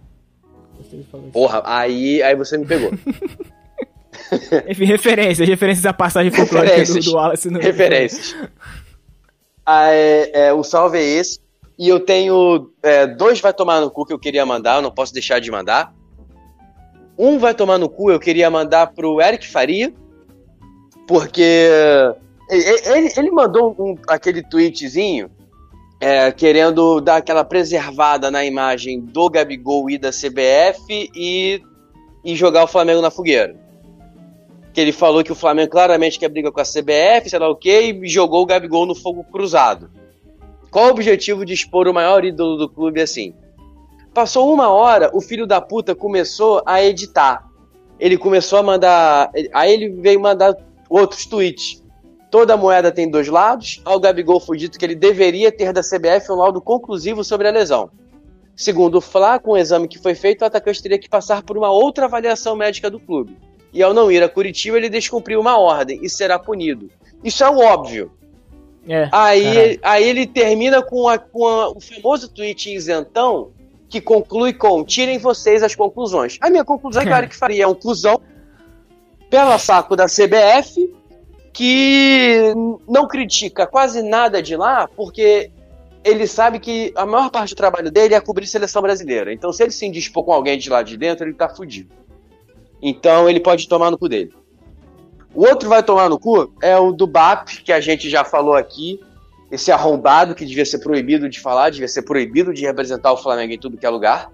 Ele 0.92 1.06
falou. 1.10 1.30
Porra, 1.30 1.62
aí, 1.64 2.22
aí 2.22 2.34
você 2.34 2.56
me 2.58 2.64
pegou. 2.66 2.90
Enfim, 4.68 4.84
referências, 4.84 5.48
referências 5.48 5.86
à 5.86 5.92
passagem 5.92 6.30
folclórica 6.30 6.84
do, 6.84 7.00
do 7.00 7.12
Wallace 7.14 7.50
no 7.50 7.58
Referências. 7.58 8.34
Ah, 9.64 9.92
é, 9.92 10.46
é, 10.48 10.52
o 10.52 10.62
salve 10.62 10.98
é 10.98 11.02
esse. 11.02 11.40
E 11.78 11.88
eu 11.88 12.00
tenho 12.00 12.70
é, 12.82 13.06
dois 13.06 13.40
vai 13.40 13.52
tomar 13.54 13.80
no 13.80 13.90
cu 13.90 14.04
que 14.04 14.12
eu 14.12 14.18
queria 14.18 14.44
mandar, 14.44 14.76
eu 14.76 14.82
não 14.82 14.90
posso 14.90 15.12
deixar 15.12 15.38
de 15.40 15.50
mandar. 15.50 15.94
Um 17.16 17.38
vai 17.38 17.54
tomar 17.54 17.78
no 17.78 17.88
cu, 17.88 18.10
eu 18.10 18.18
queria 18.18 18.50
mandar 18.50 18.88
pro 18.88 19.20
Eric 19.20 19.46
Faria, 19.46 19.92
porque 21.06 21.68
ele, 22.50 22.64
ele- 22.86 23.12
ele 23.16 23.30
mandou 23.30 23.74
um- 23.78 23.96
aquele 24.08 24.42
tweetzinho 24.42 25.30
é, 26.00 26.30
querendo 26.30 27.00
dar 27.00 27.16
aquela 27.16 27.44
preservada 27.44 28.30
na 28.30 28.44
imagem 28.44 29.00
do 29.00 29.28
Gabigol 29.28 29.90
e 29.90 29.98
da 29.98 30.10
CBF 30.10 31.10
e, 31.14 31.60
e 32.24 32.36
jogar 32.36 32.64
o 32.64 32.68
Flamengo 32.68 33.00
na 33.00 33.10
fogueira. 33.10 33.56
Que 34.72 34.80
ele 34.80 34.92
falou 34.92 35.24
que 35.24 35.32
o 35.32 35.36
Flamengo 35.36 35.70
claramente 35.70 36.18
quer 36.18 36.28
briga 36.28 36.52
com 36.52 36.60
a 36.60 36.64
CBF, 36.64 37.28
sei 37.28 37.38
lá 37.38 37.48
o 37.48 37.56
quê, 37.56 37.98
e 38.00 38.08
jogou 38.08 38.42
o 38.42 38.46
Gabigol 38.46 38.86
no 38.86 38.94
fogo 38.94 39.24
cruzado. 39.24 39.90
Qual 40.70 40.86
o 40.86 40.90
objetivo 40.90 41.44
de 41.44 41.54
expor 41.54 41.88
o 41.88 41.94
maior 41.94 42.24
ídolo 42.24 42.56
do 42.56 42.68
clube 42.68 43.00
assim? 43.00 43.34
Passou 44.14 44.52
uma 44.52 44.68
hora, 44.68 45.10
o 45.12 45.20
filho 45.20 45.46
da 45.46 45.60
puta 45.60 45.94
começou 45.94 46.62
a 46.66 46.82
editar. 46.82 47.48
Ele 47.98 48.16
começou 48.16 48.58
a 48.58 48.62
mandar. 48.62 49.30
Aí 49.52 49.72
ele 49.72 49.88
veio 49.88 50.20
mandar 50.20 50.56
outros 50.88 51.26
tweets. 51.26 51.82
Toda 52.30 52.56
moeda 52.56 52.92
tem 52.92 53.10
dois 53.10 53.28
lados. 53.28 53.80
Ao 53.84 53.98
Gabigol 53.98 54.38
foi 54.40 54.56
dito 54.58 54.78
que 54.78 54.84
ele 54.84 54.94
deveria 54.94 55.50
ter 55.50 55.72
da 55.72 55.80
CBF 55.82 56.30
um 56.30 56.34
laudo 56.36 56.60
conclusivo 56.60 57.24
sobre 57.24 57.48
a 57.48 57.50
lesão. 57.50 57.90
Segundo 58.54 58.96
o 58.96 59.00
Fla, 59.00 59.38
com 59.38 59.52
o 59.52 59.56
exame 59.56 59.88
que 59.88 59.98
foi 59.98 60.14
feito, 60.14 60.42
o 60.42 60.44
atacante 60.44 60.82
teria 60.82 60.98
que 60.98 61.08
passar 61.08 61.42
por 61.42 61.56
uma 61.56 61.70
outra 61.70 62.04
avaliação 62.06 62.54
médica 62.56 62.90
do 62.90 62.98
clube. 63.00 63.36
E 63.72 63.82
ao 63.82 63.94
não 63.94 64.10
ir 64.10 64.22
a 64.22 64.28
Curitiba, 64.28 64.76
ele 64.76 64.88
descumpriu 64.88 65.40
uma 65.40 65.58
ordem 65.58 66.00
e 66.02 66.10
será 66.10 66.38
punido. 66.38 66.90
Isso 67.22 67.42
é 67.44 67.48
o 67.48 67.58
óbvio. 67.58 68.10
É. 68.88 69.08
Aí, 69.12 69.78
aí 69.82 70.08
ele 70.08 70.26
termina 70.26 70.82
com, 70.82 71.08
a- 71.08 71.18
com 71.18 71.46
a- 71.46 71.68
o 71.70 71.80
famoso 71.80 72.28
tweet 72.28 72.74
isentão 72.74 73.50
que 73.88 74.00
conclui 74.00 74.52
com 74.52 74.82
tirem 74.84 75.18
vocês 75.18 75.62
as 75.62 75.74
conclusões. 75.74 76.36
A 76.40 76.50
minha 76.50 76.64
conclusão 76.64 77.02
é 77.02 77.04
que 77.06 77.12
o 77.12 77.16
Eric 77.16 77.36
Faria 77.36 77.64
é 77.64 77.66
um 77.66 77.74
cuzão 77.74 78.20
pela 79.30 79.58
saco 79.58 79.94
da 79.94 80.06
CBF 80.06 80.87
que 81.58 82.54
não 82.86 83.08
critica 83.08 83.66
quase 83.66 84.00
nada 84.00 84.40
de 84.40 84.54
lá 84.54 84.86
porque 84.86 85.50
ele 86.04 86.24
sabe 86.24 86.60
que 86.60 86.92
a 86.94 87.04
maior 87.04 87.30
parte 87.30 87.52
do 87.52 87.56
trabalho 87.56 87.90
dele 87.90 88.14
é 88.14 88.20
cobrir 88.20 88.46
seleção 88.46 88.80
brasileira. 88.80 89.32
Então 89.32 89.52
se 89.52 89.64
ele 89.64 89.72
se 89.72 89.84
indispor 89.84 90.22
com 90.22 90.32
alguém 90.32 90.56
de 90.56 90.70
lá 90.70 90.84
de 90.84 90.96
dentro, 90.96 91.26
ele 91.26 91.34
tá 91.34 91.48
fudido. 91.48 91.92
Então 92.80 93.28
ele 93.28 93.40
pode 93.40 93.66
tomar 93.66 93.90
no 93.90 93.98
cu 93.98 94.08
dele. 94.08 94.32
O 95.34 95.44
outro 95.48 95.68
vai 95.68 95.82
tomar 95.82 96.08
no 96.08 96.16
cu 96.16 96.54
é 96.62 96.78
o 96.78 96.92
do 96.92 97.08
BAP, 97.08 97.64
que 97.64 97.72
a 97.72 97.80
gente 97.80 98.08
já 98.08 98.22
falou 98.22 98.54
aqui. 98.54 99.00
Esse 99.50 99.72
arrombado 99.72 100.36
que 100.36 100.46
devia 100.46 100.64
ser 100.64 100.78
proibido 100.78 101.28
de 101.28 101.40
falar, 101.40 101.70
devia 101.70 101.88
ser 101.88 102.02
proibido 102.02 102.54
de 102.54 102.64
representar 102.64 103.12
o 103.12 103.16
Flamengo 103.16 103.52
em 103.52 103.58
tudo 103.58 103.76
que 103.76 103.84
é 103.84 103.90
lugar. 103.90 104.30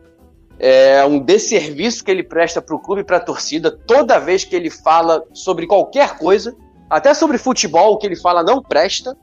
É 0.58 1.02
um 1.06 1.18
desserviço 1.18 2.04
que 2.04 2.10
ele 2.10 2.22
presta 2.22 2.60
pro 2.60 2.78
clube 2.78 3.00
e 3.00 3.04
pra 3.04 3.18
torcida 3.18 3.70
toda 3.70 4.18
vez 4.18 4.44
que 4.44 4.54
ele 4.54 4.68
fala 4.68 5.24
sobre 5.32 5.66
qualquer 5.66 6.18
coisa, 6.18 6.54
até 6.96 7.12
sobre 7.12 7.38
futebol, 7.38 7.92
o 7.92 7.98
que 7.98 8.06
ele 8.06 8.16
fala 8.16 8.42
não 8.42 8.62
presta. 8.62 9.16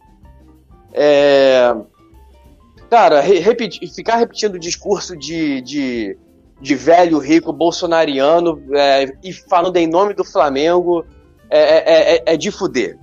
É... 0.93 1.73
Cara, 2.89 3.21
re- 3.21 3.39
repeti- 3.39 3.87
ficar 3.87 4.17
repetindo 4.17 4.55
o 4.55 4.59
discurso 4.59 5.15
de, 5.15 5.61
de, 5.61 6.17
de 6.59 6.75
velho 6.75 7.17
rico 7.19 7.53
bolsonariano 7.53 8.61
é, 8.73 9.05
e 9.23 9.31
falando 9.31 9.77
em 9.77 9.87
nome 9.87 10.13
do 10.13 10.25
Flamengo 10.25 11.05
é, 11.49 11.59
é, 11.59 12.15
é, 12.15 12.23
é 12.33 12.37
de 12.37 12.51
fuder. 12.51 12.99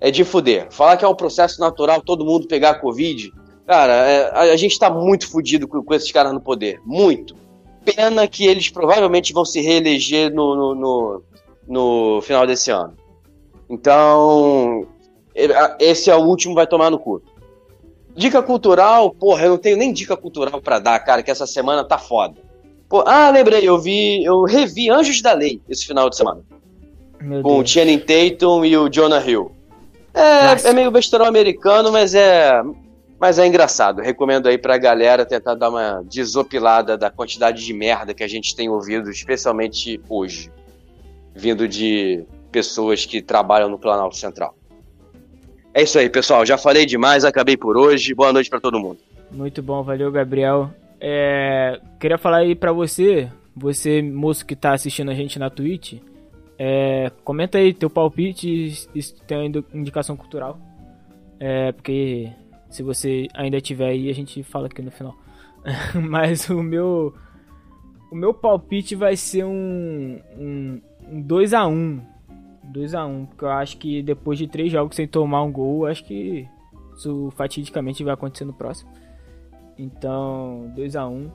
É 0.00 0.10
de 0.12 0.24
fuder. 0.24 0.68
Falar 0.70 0.96
que 0.96 1.04
é 1.04 1.08
um 1.08 1.14
processo 1.14 1.60
natural 1.60 2.00
todo 2.00 2.24
mundo 2.24 2.46
pegar 2.46 2.74
Covid. 2.74 3.32
Cara, 3.66 3.92
é, 3.92 4.30
a, 4.30 4.40
a 4.52 4.56
gente 4.56 4.78
tá 4.78 4.88
muito 4.88 5.28
fudido 5.28 5.66
com, 5.66 5.82
com 5.82 5.94
esses 5.94 6.12
caras 6.12 6.32
no 6.32 6.40
poder. 6.40 6.80
Muito. 6.84 7.34
Pena 7.84 8.28
que 8.28 8.46
eles 8.46 8.68
provavelmente 8.68 9.32
vão 9.32 9.44
se 9.44 9.60
reeleger 9.60 10.32
no, 10.32 10.54
no, 10.54 10.74
no, 10.74 11.22
no 11.66 12.22
final 12.22 12.46
desse 12.46 12.70
ano. 12.70 13.01
Então, 13.72 14.86
esse 15.80 16.10
é 16.10 16.14
o 16.14 16.20
último, 16.20 16.54
vai 16.54 16.66
tomar 16.66 16.90
no 16.90 16.98
cu. 16.98 17.22
Dica 18.14 18.42
cultural, 18.42 19.10
porra, 19.12 19.44
eu 19.44 19.52
não 19.52 19.58
tenho 19.58 19.78
nem 19.78 19.90
dica 19.90 20.14
cultural 20.14 20.60
pra 20.60 20.78
dar, 20.78 21.00
cara, 21.00 21.22
que 21.22 21.30
essa 21.30 21.46
semana 21.46 21.82
tá 21.82 21.96
foda. 21.96 22.34
Pô, 22.86 23.02
ah, 23.06 23.30
lembrei, 23.30 23.66
eu 23.66 23.80
vi, 23.80 24.22
eu 24.22 24.44
revi 24.44 24.90
Anjos 24.90 25.22
da 25.22 25.32
Lei 25.32 25.62
esse 25.66 25.86
final 25.86 26.10
de 26.10 26.16
semana 26.18 26.42
Meu 27.18 27.40
com 27.40 27.54
o 27.54 27.56
Deus. 27.56 27.70
Channing 27.70 28.00
Tatum 28.00 28.62
e 28.66 28.76
o 28.76 28.90
Jonah 28.90 29.26
Hill. 29.26 29.50
É, 30.12 30.68
é 30.68 30.72
meio 30.74 30.90
besterol 30.90 31.26
americano, 31.26 31.90
mas 31.90 32.14
é, 32.14 32.62
mas 33.18 33.38
é 33.38 33.46
engraçado. 33.46 34.02
Recomendo 34.02 34.48
aí 34.48 34.58
pra 34.58 34.76
galera 34.76 35.24
tentar 35.24 35.54
dar 35.54 35.70
uma 35.70 36.02
desopilada 36.04 36.98
da 36.98 37.08
quantidade 37.08 37.64
de 37.64 37.72
merda 37.72 38.12
que 38.12 38.22
a 38.22 38.28
gente 38.28 38.54
tem 38.54 38.68
ouvido, 38.68 39.10
especialmente 39.10 39.98
hoje, 40.10 40.52
vindo 41.34 41.66
de 41.66 42.26
pessoas 42.52 43.06
que 43.06 43.22
trabalham 43.22 43.68
no 43.68 43.78
Planalto 43.78 44.16
Central. 44.16 44.54
É 45.74 45.82
isso 45.82 45.98
aí, 45.98 46.10
pessoal. 46.10 46.44
Já 46.44 46.58
falei 46.58 46.84
demais, 46.84 47.24
acabei 47.24 47.56
por 47.56 47.76
hoje. 47.78 48.14
Boa 48.14 48.32
noite 48.32 48.50
pra 48.50 48.60
todo 48.60 48.78
mundo. 48.78 48.98
Muito 49.30 49.62
bom, 49.62 49.82
valeu, 49.82 50.12
Gabriel. 50.12 50.70
É, 51.00 51.80
queria 51.98 52.18
falar 52.18 52.38
aí 52.38 52.54
pra 52.54 52.70
você, 52.70 53.28
você 53.56 54.02
moço 54.02 54.44
que 54.44 54.54
tá 54.54 54.74
assistindo 54.74 55.10
a 55.10 55.14
gente 55.14 55.38
na 55.38 55.48
Twitch, 55.48 55.94
é, 56.58 57.10
comenta 57.24 57.58
aí 57.58 57.72
teu 57.72 57.88
palpite 57.88 58.86
e 58.94 59.02
tem 59.26 59.50
indicação 59.72 60.16
cultural. 60.16 60.60
É, 61.40 61.72
porque 61.72 62.30
se 62.70 62.82
você 62.82 63.26
ainda 63.34 63.60
tiver 63.60 63.88
aí, 63.88 64.10
a 64.10 64.14
gente 64.14 64.42
fala 64.42 64.66
aqui 64.66 64.82
no 64.82 64.90
final. 64.90 65.16
Mas 65.94 66.48
o 66.50 66.62
meu 66.62 67.14
o 68.10 68.14
meu 68.14 68.34
palpite 68.34 68.94
vai 68.94 69.16
ser 69.16 69.44
um 69.44 70.20
um, 70.38 70.80
um 71.08 71.22
2 71.22 71.54
a 71.54 71.66
1 71.66 72.11
2x1, 72.72 73.26
porque 73.28 73.44
eu 73.44 73.50
acho 73.50 73.76
que 73.76 74.02
depois 74.02 74.38
de 74.38 74.46
três 74.46 74.70
jogos 74.72 74.96
sem 74.96 75.06
tomar 75.06 75.42
um 75.42 75.52
gol, 75.52 75.86
acho 75.86 76.04
que 76.04 76.48
isso 76.96 77.32
fatidicamente 77.36 78.02
vai 78.02 78.14
acontecer 78.14 78.44
no 78.44 78.52
próximo. 78.52 78.90
Então, 79.78 80.72
2x1. 80.76 81.30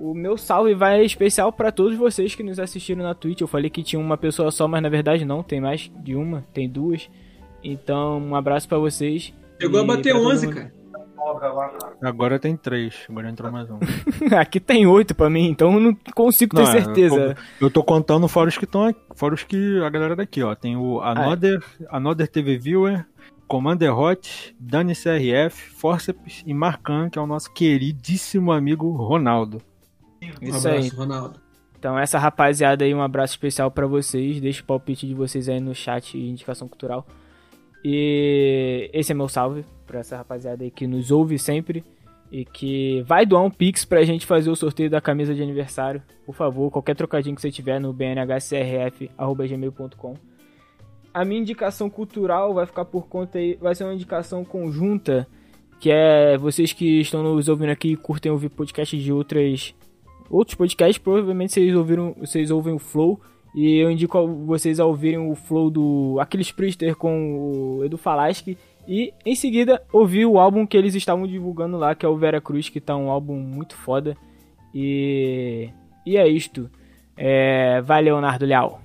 O 0.00 0.14
meu 0.14 0.38
salve 0.38 0.74
vai 0.74 1.04
especial 1.04 1.52
para 1.52 1.70
todos 1.70 1.96
vocês 1.96 2.34
que 2.34 2.42
nos 2.42 2.58
assistiram 2.58 3.02
na 3.02 3.14
Twitch. 3.14 3.42
Eu 3.42 3.46
falei 3.46 3.68
que 3.68 3.82
tinha 3.82 4.00
uma 4.00 4.16
pessoa 4.16 4.50
só, 4.50 4.66
mas 4.66 4.82
na 4.82 4.88
verdade 4.88 5.24
não, 5.26 5.42
tem 5.42 5.60
mais 5.60 5.90
de 6.02 6.14
uma, 6.14 6.42
tem 6.54 6.68
duas. 6.68 7.10
Então, 7.62 8.18
um 8.18 8.34
abraço 8.34 8.66
para 8.66 8.78
vocês. 8.78 9.34
Chegou 9.60 9.80
a 9.80 9.84
bater 9.84 10.12
pra 10.12 10.20
todo 10.22 10.32
11, 10.32 10.46
mundo. 10.46 10.56
cara. 10.56 10.79
Agora 12.02 12.38
tem 12.38 12.56
três, 12.56 13.06
agora 13.08 13.28
entrou 13.28 13.52
mais 13.52 13.70
um. 13.70 13.78
Aqui 14.38 14.58
tem 14.58 14.86
oito 14.86 15.14
pra 15.14 15.28
mim, 15.28 15.48
então 15.48 15.74
eu 15.74 15.80
não 15.80 15.96
consigo 16.14 16.56
ter 16.56 16.62
Não, 16.62 16.68
é, 16.70 16.72
certeza. 16.82 17.36
Eu 17.60 17.70
tô 17.70 17.82
contando 17.84 18.26
fora 18.26 18.48
os 18.48 18.56
que 18.56 18.64
estão 18.64 18.94
fora 19.14 19.34
os 19.34 19.42
que 19.42 19.80
a 19.82 19.90
galera 19.90 20.16
daqui, 20.16 20.42
ó. 20.42 20.54
Tem 20.54 20.76
o 20.76 21.00
Ah, 21.00 21.14
é. 21.16 21.22
Another, 21.22 21.62
Another 21.90 22.28
TV 22.28 22.56
Viewer, 22.58 23.06
Commander 23.46 23.96
Hot, 23.96 24.56
Dani 24.58 24.94
CRF, 24.94 25.70
Forceps 25.72 26.42
e 26.46 26.54
Marcan, 26.54 27.10
que 27.10 27.18
é 27.18 27.22
o 27.22 27.26
nosso 27.26 27.52
queridíssimo 27.52 28.52
amigo 28.52 28.90
Ronaldo. 28.92 29.60
Um 30.22 30.48
Isso 30.48 30.68
aí. 30.68 30.76
abraço, 30.78 30.96
Ronaldo. 30.96 31.40
Então, 31.78 31.98
essa 31.98 32.18
rapaziada 32.18 32.84
aí, 32.84 32.94
um 32.94 33.00
abraço 33.02 33.32
especial 33.32 33.70
pra 33.70 33.86
vocês. 33.86 34.40
Deixa 34.40 34.62
o 34.62 34.66
palpite 34.66 35.06
de 35.06 35.14
vocês 35.14 35.48
aí 35.48 35.60
no 35.60 35.74
chat 35.74 36.16
e 36.16 36.28
indicação 36.28 36.68
cultural. 36.68 37.06
E 37.82 38.90
esse 38.92 39.12
é 39.12 39.14
meu 39.14 39.28
salve 39.28 39.64
pra 39.90 40.00
essa 40.00 40.16
rapaziada 40.16 40.62
aí 40.62 40.70
que 40.70 40.86
nos 40.86 41.10
ouve 41.10 41.36
sempre 41.36 41.82
e 42.30 42.44
que 42.44 43.02
vai 43.02 43.26
doar 43.26 43.42
um 43.42 43.50
pix 43.50 43.84
pra 43.84 44.04
gente 44.04 44.24
fazer 44.24 44.48
o 44.50 44.56
sorteio 44.56 44.88
da 44.88 45.00
camisa 45.00 45.34
de 45.34 45.42
aniversário. 45.42 46.00
Por 46.24 46.32
favor, 46.32 46.70
qualquer 46.70 46.94
trocadinho 46.94 47.34
que 47.34 47.42
você 47.42 47.50
tiver 47.50 47.80
no 47.80 47.92
bnhcrf@gmail.com. 47.92 50.14
A 51.12 51.24
minha 51.24 51.40
indicação 51.40 51.90
cultural 51.90 52.54
vai 52.54 52.66
ficar 52.66 52.84
por 52.84 53.08
conta 53.08 53.38
aí, 53.38 53.58
vai 53.60 53.74
ser 53.74 53.82
uma 53.82 53.94
indicação 53.94 54.44
conjunta, 54.44 55.26
que 55.80 55.90
é 55.90 56.38
vocês 56.38 56.72
que 56.72 57.00
estão 57.00 57.24
nos 57.24 57.48
ouvindo 57.48 57.70
aqui 57.70 57.88
e 57.88 57.96
curtem 57.96 58.30
ouvir 58.30 58.50
podcasts 58.50 59.02
de 59.02 59.12
outras 59.12 59.74
outros 60.30 60.54
podcasts, 60.54 60.98
provavelmente 60.98 61.54
vocês 61.54 61.74
ouviram, 61.74 62.14
vocês 62.16 62.52
ouvem 62.52 62.72
o 62.72 62.78
Flow 62.78 63.20
e 63.52 63.78
eu 63.78 63.90
indico 63.90 64.16
a 64.16 64.24
vocês 64.24 64.78
a 64.78 64.86
ouvirem 64.86 65.18
o 65.18 65.34
Flow 65.34 65.68
do 65.68 66.20
Aquiles 66.20 66.52
Priester 66.52 66.94
com 66.94 67.78
o 67.80 67.84
Edu 67.84 67.98
Falaschi 67.98 68.56
e 68.90 69.14
em 69.24 69.36
seguida 69.36 69.80
ouvir 69.92 70.26
o 70.26 70.36
álbum 70.36 70.66
que 70.66 70.76
eles 70.76 70.96
estavam 70.96 71.24
divulgando 71.24 71.76
lá, 71.76 71.94
que 71.94 72.04
é 72.04 72.08
o 72.08 72.16
Vera 72.16 72.40
Cruz, 72.40 72.68
que 72.68 72.80
tá 72.80 72.96
um 72.96 73.08
álbum 73.08 73.36
muito 73.36 73.76
foda. 73.76 74.16
E 74.74 75.70
e 76.04 76.16
é 76.16 76.26
isto. 76.26 76.68
É, 77.16 77.80
vai 77.82 78.02
Leonardo 78.02 78.44
Leal. 78.44 78.82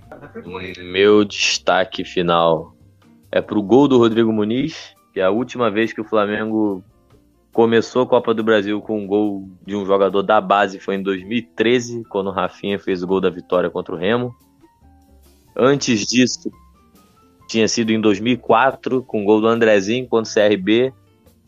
Meu 0.78 1.26
destaque 1.26 2.04
final 2.04 2.76
é 3.32 3.42
pro 3.42 3.64
gol 3.64 3.88
do 3.88 3.98
Rodrigo 3.98 4.32
Muniz, 4.32 4.94
que 5.12 5.20
é 5.20 5.24
a 5.24 5.32
última 5.32 5.72
vez 5.72 5.92
que 5.92 6.02
o 6.02 6.06
Flamengo 6.06 6.84
começou 7.52 8.04
a 8.04 8.08
Copa 8.08 8.32
do 8.32 8.44
Brasil 8.44 8.80
com 8.82 9.00
um 9.00 9.08
gol 9.08 9.50
de 9.66 9.76
um 9.76 9.88
jogador 9.88 10.22
da 10.22 10.40
base, 10.40 10.80
foi 10.80 10.96
em 10.96 11.02
2013, 11.02 12.04
quando 12.10 12.28
o 12.28 12.32
Rafinha 12.32 12.78
fez 12.78 13.02
o 13.02 13.08
gol 13.08 13.20
da 13.20 13.32
vitória 13.32 13.72
contra 13.72 13.96
o 13.96 13.98
Remo. 13.98 14.36
Antes 15.56 16.06
disso, 16.06 16.52
tinha 17.56 17.68
sido 17.70 17.92
em 17.92 18.02
2004, 18.02 19.02
com 19.04 19.22
o 19.22 19.26
gol 19.26 19.40
do 19.40 19.48
Andrezinho 19.48 20.08
contra 20.08 20.30
o 20.30 20.34
CRB. 20.34 20.94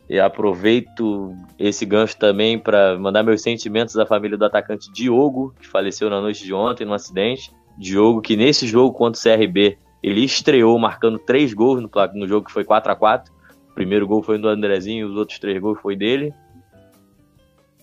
E 0.08 0.18
aproveito 0.18 1.34
esse 1.58 1.84
gancho 1.84 2.16
também 2.16 2.58
para 2.58 2.98
mandar 2.98 3.22
meus 3.22 3.42
sentimentos 3.42 3.94
à 3.98 4.06
família 4.06 4.38
do 4.38 4.44
atacante 4.46 4.90
Diogo, 4.90 5.54
que 5.60 5.68
faleceu 5.68 6.08
na 6.08 6.18
noite 6.18 6.44
de 6.44 6.54
ontem 6.54 6.86
no 6.86 6.94
acidente. 6.94 7.52
Diogo, 7.76 8.22
que 8.22 8.36
nesse 8.36 8.66
jogo 8.66 8.96
contra 8.96 9.20
o 9.20 9.22
CRB, 9.22 9.76
ele 10.02 10.24
estreou 10.24 10.78
marcando 10.78 11.18
três 11.18 11.52
gols 11.52 11.82
no, 11.82 11.90
no 12.14 12.26
jogo 12.26 12.46
que 12.46 12.52
foi 12.52 12.64
4 12.64 12.90
a 12.90 12.96
4 12.96 13.30
O 13.70 13.74
primeiro 13.74 14.06
gol 14.06 14.22
foi 14.22 14.38
do 14.38 14.48
Andrezinho, 14.48 15.08
os 15.08 15.16
outros 15.16 15.38
três 15.38 15.60
gols 15.60 15.78
foi 15.80 15.94
dele. 15.94 16.32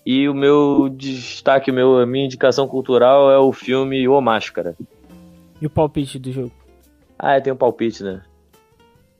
E 0.04 0.28
o 0.28 0.34
meu 0.34 0.88
destaque, 0.88 1.70
meu, 1.70 1.98
a 1.98 2.06
minha 2.06 2.24
indicação 2.24 2.66
cultural 2.66 3.30
é 3.30 3.38
o 3.38 3.52
filme 3.52 4.08
O 4.08 4.20
Máscara. 4.20 4.76
E 5.62 5.66
o 5.66 5.70
palpite 5.70 6.18
do 6.18 6.32
jogo? 6.32 6.65
Ah, 7.18 7.40
tem 7.40 7.52
um 7.52 7.56
palpite, 7.56 8.02
né? 8.02 8.22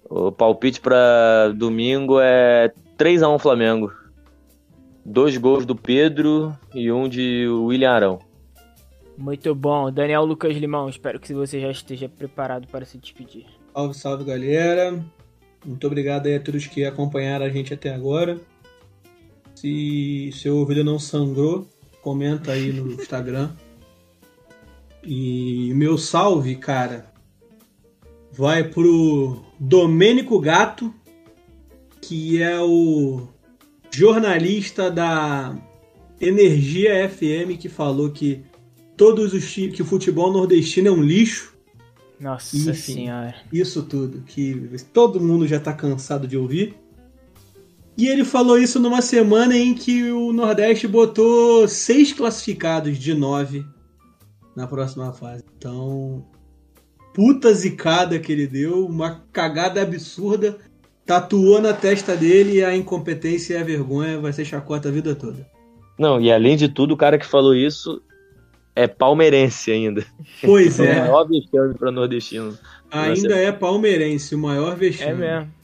O 0.08 0.30
palpite 0.30 0.80
pra 0.80 1.52
domingo 1.54 2.20
é 2.20 2.72
3x1 2.98 3.38
Flamengo. 3.38 3.92
Dois 5.04 5.36
gols 5.36 5.64
do 5.64 5.74
Pedro 5.74 6.56
e 6.74 6.90
um 6.90 7.08
de 7.08 7.46
William 7.48 7.90
Arão. 7.90 8.18
Muito 9.16 9.54
bom. 9.54 9.90
Daniel 9.90 10.24
Lucas 10.24 10.56
Limão, 10.56 10.88
espero 10.88 11.18
que 11.18 11.32
você 11.32 11.60
já 11.60 11.70
esteja 11.70 12.08
preparado 12.08 12.66
para 12.68 12.84
se 12.84 12.98
despedir. 12.98 13.46
Salve, 13.72 13.94
salve 13.94 14.24
galera. 14.24 15.02
Muito 15.64 15.86
obrigado 15.86 16.26
aí 16.26 16.34
a 16.36 16.40
todos 16.40 16.66
que 16.66 16.84
acompanharam 16.84 17.46
a 17.46 17.48
gente 17.50 17.72
até 17.72 17.94
agora. 17.94 18.38
Se 19.54 20.30
seu 20.34 20.56
ouvido 20.58 20.84
não 20.84 20.98
sangrou, 20.98 21.66
comenta 22.02 22.52
aí 22.52 22.72
no 22.72 22.92
Instagram. 22.92 23.50
E 25.02 25.72
meu 25.74 25.96
salve, 25.96 26.56
cara, 26.56 27.06
vai 28.36 28.64
pro 28.64 29.42
Domênico 29.58 30.38
Gato, 30.38 30.92
que 32.00 32.42
é 32.42 32.60
o 32.60 33.26
jornalista 33.90 34.90
da 34.90 35.56
Energia 36.20 37.08
FM 37.08 37.58
que 37.58 37.68
falou 37.68 38.10
que 38.10 38.42
todos 38.96 39.32
os 39.32 39.54
que 39.54 39.82
o 39.82 39.84
futebol 39.84 40.32
nordestino 40.32 40.88
é 40.88 40.90
um 40.90 41.02
lixo. 41.02 41.54
Nossa 42.20 42.56
Enfim. 42.56 42.74
senhora. 42.74 43.34
Isso 43.52 43.82
tudo, 43.82 44.22
que 44.22 44.70
todo 44.92 45.20
mundo 45.20 45.46
já 45.46 45.58
tá 45.58 45.72
cansado 45.72 46.26
de 46.26 46.36
ouvir. 46.36 46.74
E 47.96 48.06
ele 48.06 48.24
falou 48.24 48.58
isso 48.58 48.78
numa 48.78 49.00
semana 49.00 49.56
em 49.56 49.74
que 49.74 50.10
o 50.10 50.30
Nordeste 50.30 50.86
botou 50.86 51.66
seis 51.66 52.12
classificados 52.12 52.98
de 52.98 53.14
nove 53.14 53.64
na 54.54 54.66
próxima 54.66 55.12
fase. 55.14 55.42
Então, 55.56 56.26
puta 57.16 57.50
zicada 57.54 58.18
que 58.18 58.30
ele 58.30 58.46
deu, 58.46 58.84
uma 58.84 59.22
cagada 59.32 59.80
absurda, 59.80 60.58
tatuou 61.06 61.62
na 61.62 61.72
testa 61.72 62.14
dele 62.14 62.58
e 62.58 62.64
a 62.64 62.76
incompetência 62.76 63.54
e 63.54 63.56
a 63.56 63.64
vergonha 63.64 64.20
vai 64.20 64.34
ser 64.34 64.44
chacota 64.44 64.90
a 64.90 64.92
vida 64.92 65.14
toda. 65.14 65.48
Não, 65.98 66.20
e 66.20 66.30
além 66.30 66.58
de 66.58 66.68
tudo, 66.68 66.92
o 66.92 66.96
cara 66.96 67.18
que 67.18 67.24
falou 67.24 67.54
isso 67.54 68.02
é 68.74 68.86
palmeirense 68.86 69.72
ainda. 69.72 70.04
Pois 70.42 70.78
É 70.78 70.82
o 70.82 70.84
é, 70.84 71.00
maior 71.00 71.26
vexame 71.26 71.72
pra 71.72 71.90
nordestino. 71.90 72.58
ainda 72.90 73.34
é 73.34 73.50
palmeirense, 73.50 74.34
o 74.34 74.38
maior 74.38 74.76
vexame. 74.76 75.12
É 75.12 75.14
mesmo. 75.14 75.56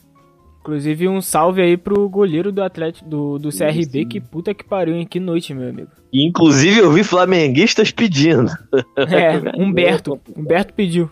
Inclusive, 0.60 1.08
um 1.08 1.20
salve 1.20 1.60
aí 1.60 1.76
pro 1.76 2.08
goleiro 2.08 2.50
do 2.50 2.62
Atlético 2.62 3.06
do, 3.06 3.38
do 3.38 3.50
CRB. 3.50 4.06
Que 4.06 4.20
puta 4.20 4.54
que 4.54 4.64
pariu, 4.64 4.94
hein? 4.94 5.04
Que 5.04 5.18
noite, 5.18 5.52
meu 5.52 5.68
amigo. 5.68 5.90
E, 6.12 6.24
inclusive, 6.24 6.78
eu 6.78 6.92
vi 6.92 7.02
flamenguistas 7.02 7.90
pedindo. 7.90 8.48
É, 8.96 9.36
Humberto. 9.60 10.20
Humberto 10.36 10.72
pediu. 10.72 11.10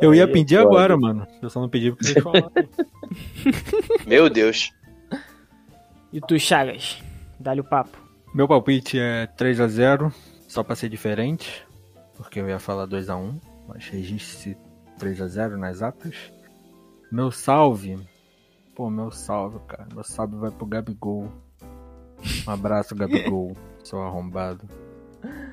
Eu 0.00 0.14
ia 0.14 0.30
pedir 0.30 0.58
agora, 0.58 0.96
mano. 0.96 1.26
Eu 1.42 1.50
só 1.50 1.60
não 1.60 1.68
pedi 1.68 1.90
porque 1.90 2.04
vocês 2.04 2.22
falaram. 2.22 2.50
Meu 4.06 4.30
Deus. 4.30 4.72
E 6.12 6.20
tu, 6.20 6.38
Chagas? 6.38 7.02
Dá-lhe 7.38 7.60
o 7.60 7.64
papo. 7.64 7.98
Meu 8.34 8.46
palpite 8.46 8.98
é 8.98 9.26
3 9.26 9.60
a 9.60 9.68
0 9.68 10.12
só 10.46 10.62
pra 10.62 10.76
ser 10.76 10.88
diferente, 10.88 11.66
porque 12.16 12.40
eu 12.40 12.48
ia 12.48 12.58
falar 12.58 12.86
2 12.86 13.10
a 13.10 13.16
1 13.16 13.40
mas 13.68 13.86
registre 13.88 14.56
3 14.98 15.20
a 15.20 15.28
0 15.28 15.58
nas 15.58 15.82
atas. 15.82 16.32
Meu 17.12 17.30
salve, 17.30 17.98
pô, 18.74 18.88
meu 18.88 19.10
salve, 19.10 19.58
cara, 19.68 19.86
meu 19.92 20.02
salve 20.02 20.36
vai 20.36 20.50
pro 20.50 20.66
Gabigol. 20.66 21.30
Um 22.46 22.50
abraço, 22.50 22.96
Gabigol, 22.96 23.54
seu 23.84 24.02
arrombado. 24.02 24.66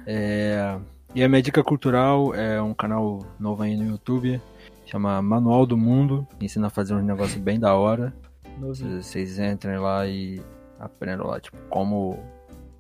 É, 0.08 0.78
E 1.16 1.24
a 1.24 1.30
minha 1.30 1.42
dica 1.42 1.64
cultural 1.64 2.36
é 2.36 2.62
um 2.62 2.74
canal 2.74 3.20
novo 3.40 3.64
aí 3.64 3.78
no 3.78 3.90
YouTube, 3.90 4.42
chama 4.86 5.22
Manual 5.22 5.66
do 5.66 5.78
Mundo, 5.78 6.28
que 6.38 6.46
ensina 6.46 6.68
a 6.68 6.70
fazer 6.70 6.94
uns 6.94 7.06
negócios 7.06 7.42
bem 7.42 7.58
da 7.58 7.74
hora. 7.74 8.14
Novinho. 8.60 9.02
Vocês 9.02 9.40
entrem 9.40 9.78
lá 9.78 10.06
e 10.06 10.42
aprendam 10.78 11.28
lá, 11.28 11.40
tipo, 11.40 11.56
como, 11.70 12.20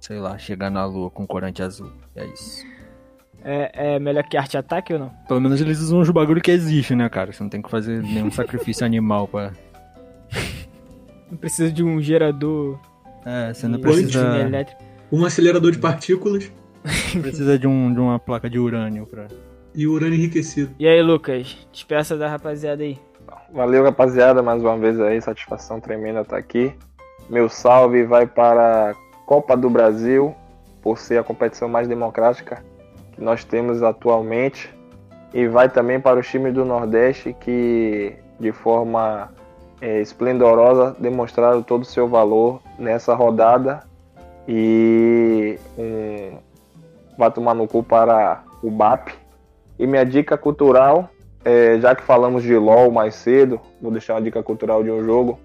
sei 0.01 0.19
lá, 0.19 0.37
chegar 0.37 0.69
na 0.69 0.83
lua 0.85 1.09
com 1.09 1.25
corante 1.25 1.63
azul. 1.63 1.89
É 2.13 2.25
isso. 2.25 2.65
É, 3.41 3.95
é 3.95 3.99
melhor 3.99 4.23
que 4.23 4.35
arte 4.35 4.57
ataque 4.57 4.91
ou 4.91 4.99
não? 4.99 5.11
Pelo 5.29 5.39
menos 5.39 5.61
eles 5.61 5.79
usam 5.79 6.01
os 6.01 6.09
bagulho 6.09 6.41
que 6.41 6.51
existe, 6.51 6.93
né, 6.93 7.07
cara? 7.07 7.31
Você 7.31 7.41
não 7.41 7.49
tem 7.49 7.61
que 7.61 7.71
fazer 7.71 8.03
nenhum 8.03 8.31
sacrifício 8.31 8.85
animal 8.85 9.29
pra. 9.29 9.53
Não 11.31 11.37
precisa 11.37 11.71
de 11.71 11.83
um 11.83 12.01
gerador 12.01 12.77
É, 13.25 13.53
você 13.53 13.65
não 13.65 13.79
precisa. 13.79 14.29
Um 15.09 15.23
acelerador 15.23 15.71
de 15.71 15.77
partículas 15.77 16.51
precisa 17.21 17.57
de, 17.57 17.67
um, 17.67 17.93
de 17.93 17.99
uma 17.99 18.19
placa 18.19 18.49
de 18.49 18.59
urânio 18.59 19.05
pra. 19.05 19.27
e 19.73 19.87
urânio 19.87 20.15
enriquecido. 20.15 20.73
E 20.79 20.87
aí, 20.87 21.01
Lucas? 21.01 21.67
Despeça 21.71 22.15
da 22.15 22.27
rapaziada 22.27 22.83
aí. 22.83 22.97
Valeu, 23.53 23.83
rapaziada, 23.83 24.41
mais 24.43 24.61
uma 24.61 24.77
vez 24.77 24.99
aí, 24.99 25.21
satisfação 25.21 25.79
tremenda 25.79 26.21
estar 26.21 26.37
aqui. 26.37 26.73
Meu 27.29 27.49
salve 27.49 28.03
vai 28.03 28.27
para 28.27 28.91
a 28.91 28.95
Copa 29.25 29.55
do 29.55 29.69
Brasil, 29.69 30.35
por 30.81 30.97
ser 30.97 31.17
a 31.17 31.23
competição 31.23 31.67
mais 31.67 31.87
democrática 31.87 32.63
que 33.13 33.21
nós 33.21 33.43
temos 33.43 33.81
atualmente. 33.81 34.73
E 35.33 35.47
vai 35.47 35.67
também 35.67 35.99
para 35.99 36.19
os 36.19 36.27
times 36.27 36.53
do 36.53 36.63
Nordeste 36.63 37.35
que, 37.39 38.13
de 38.39 38.51
forma 38.51 39.31
é, 39.81 40.01
esplendorosa, 40.01 40.95
demonstraram 40.99 41.61
todo 41.61 41.81
o 41.81 41.85
seu 41.85 42.07
valor 42.07 42.61
nessa 42.77 43.13
rodada. 43.15 43.83
E 44.47 45.57
um, 45.77 46.37
vai 47.17 47.31
tomar 47.31 47.53
no 47.53 47.67
cu 47.67 47.83
para 47.83 48.43
o 48.61 48.69
BAP. 48.69 49.09
E 49.77 49.85
minha 49.85 50.05
dica 50.05 50.37
cultural 50.37 51.09
é, 51.45 51.79
já 51.79 51.93
que 51.95 52.01
falamos 52.01 52.41
de 52.41 52.57
LoL 52.57 52.91
mais 52.91 53.13
cedo, 53.13 53.61
vou 53.79 53.91
deixar 53.91 54.15
uma 54.15 54.21
dica 54.21 54.41
cultural 54.41 54.83
de 54.83 54.89
um 54.89 55.03
jogo 55.05 55.39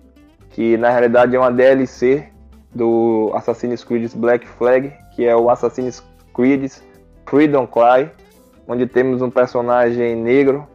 que 0.48 0.78
na 0.78 0.88
realidade 0.88 1.36
é 1.36 1.38
uma 1.38 1.52
DLC 1.52 2.26
do 2.74 3.30
Assassin's 3.34 3.84
Creed 3.84 4.10
Black 4.14 4.48
Flag, 4.48 4.92
que 5.14 5.26
é 5.26 5.36
o 5.36 5.50
Assassin's 5.50 6.02
Creed 6.34 6.72
Freedom 7.26 7.66
Cry, 7.66 8.10
onde 8.66 8.86
temos 8.86 9.20
um 9.20 9.30
personagem 9.30 10.16
negro 10.16 10.66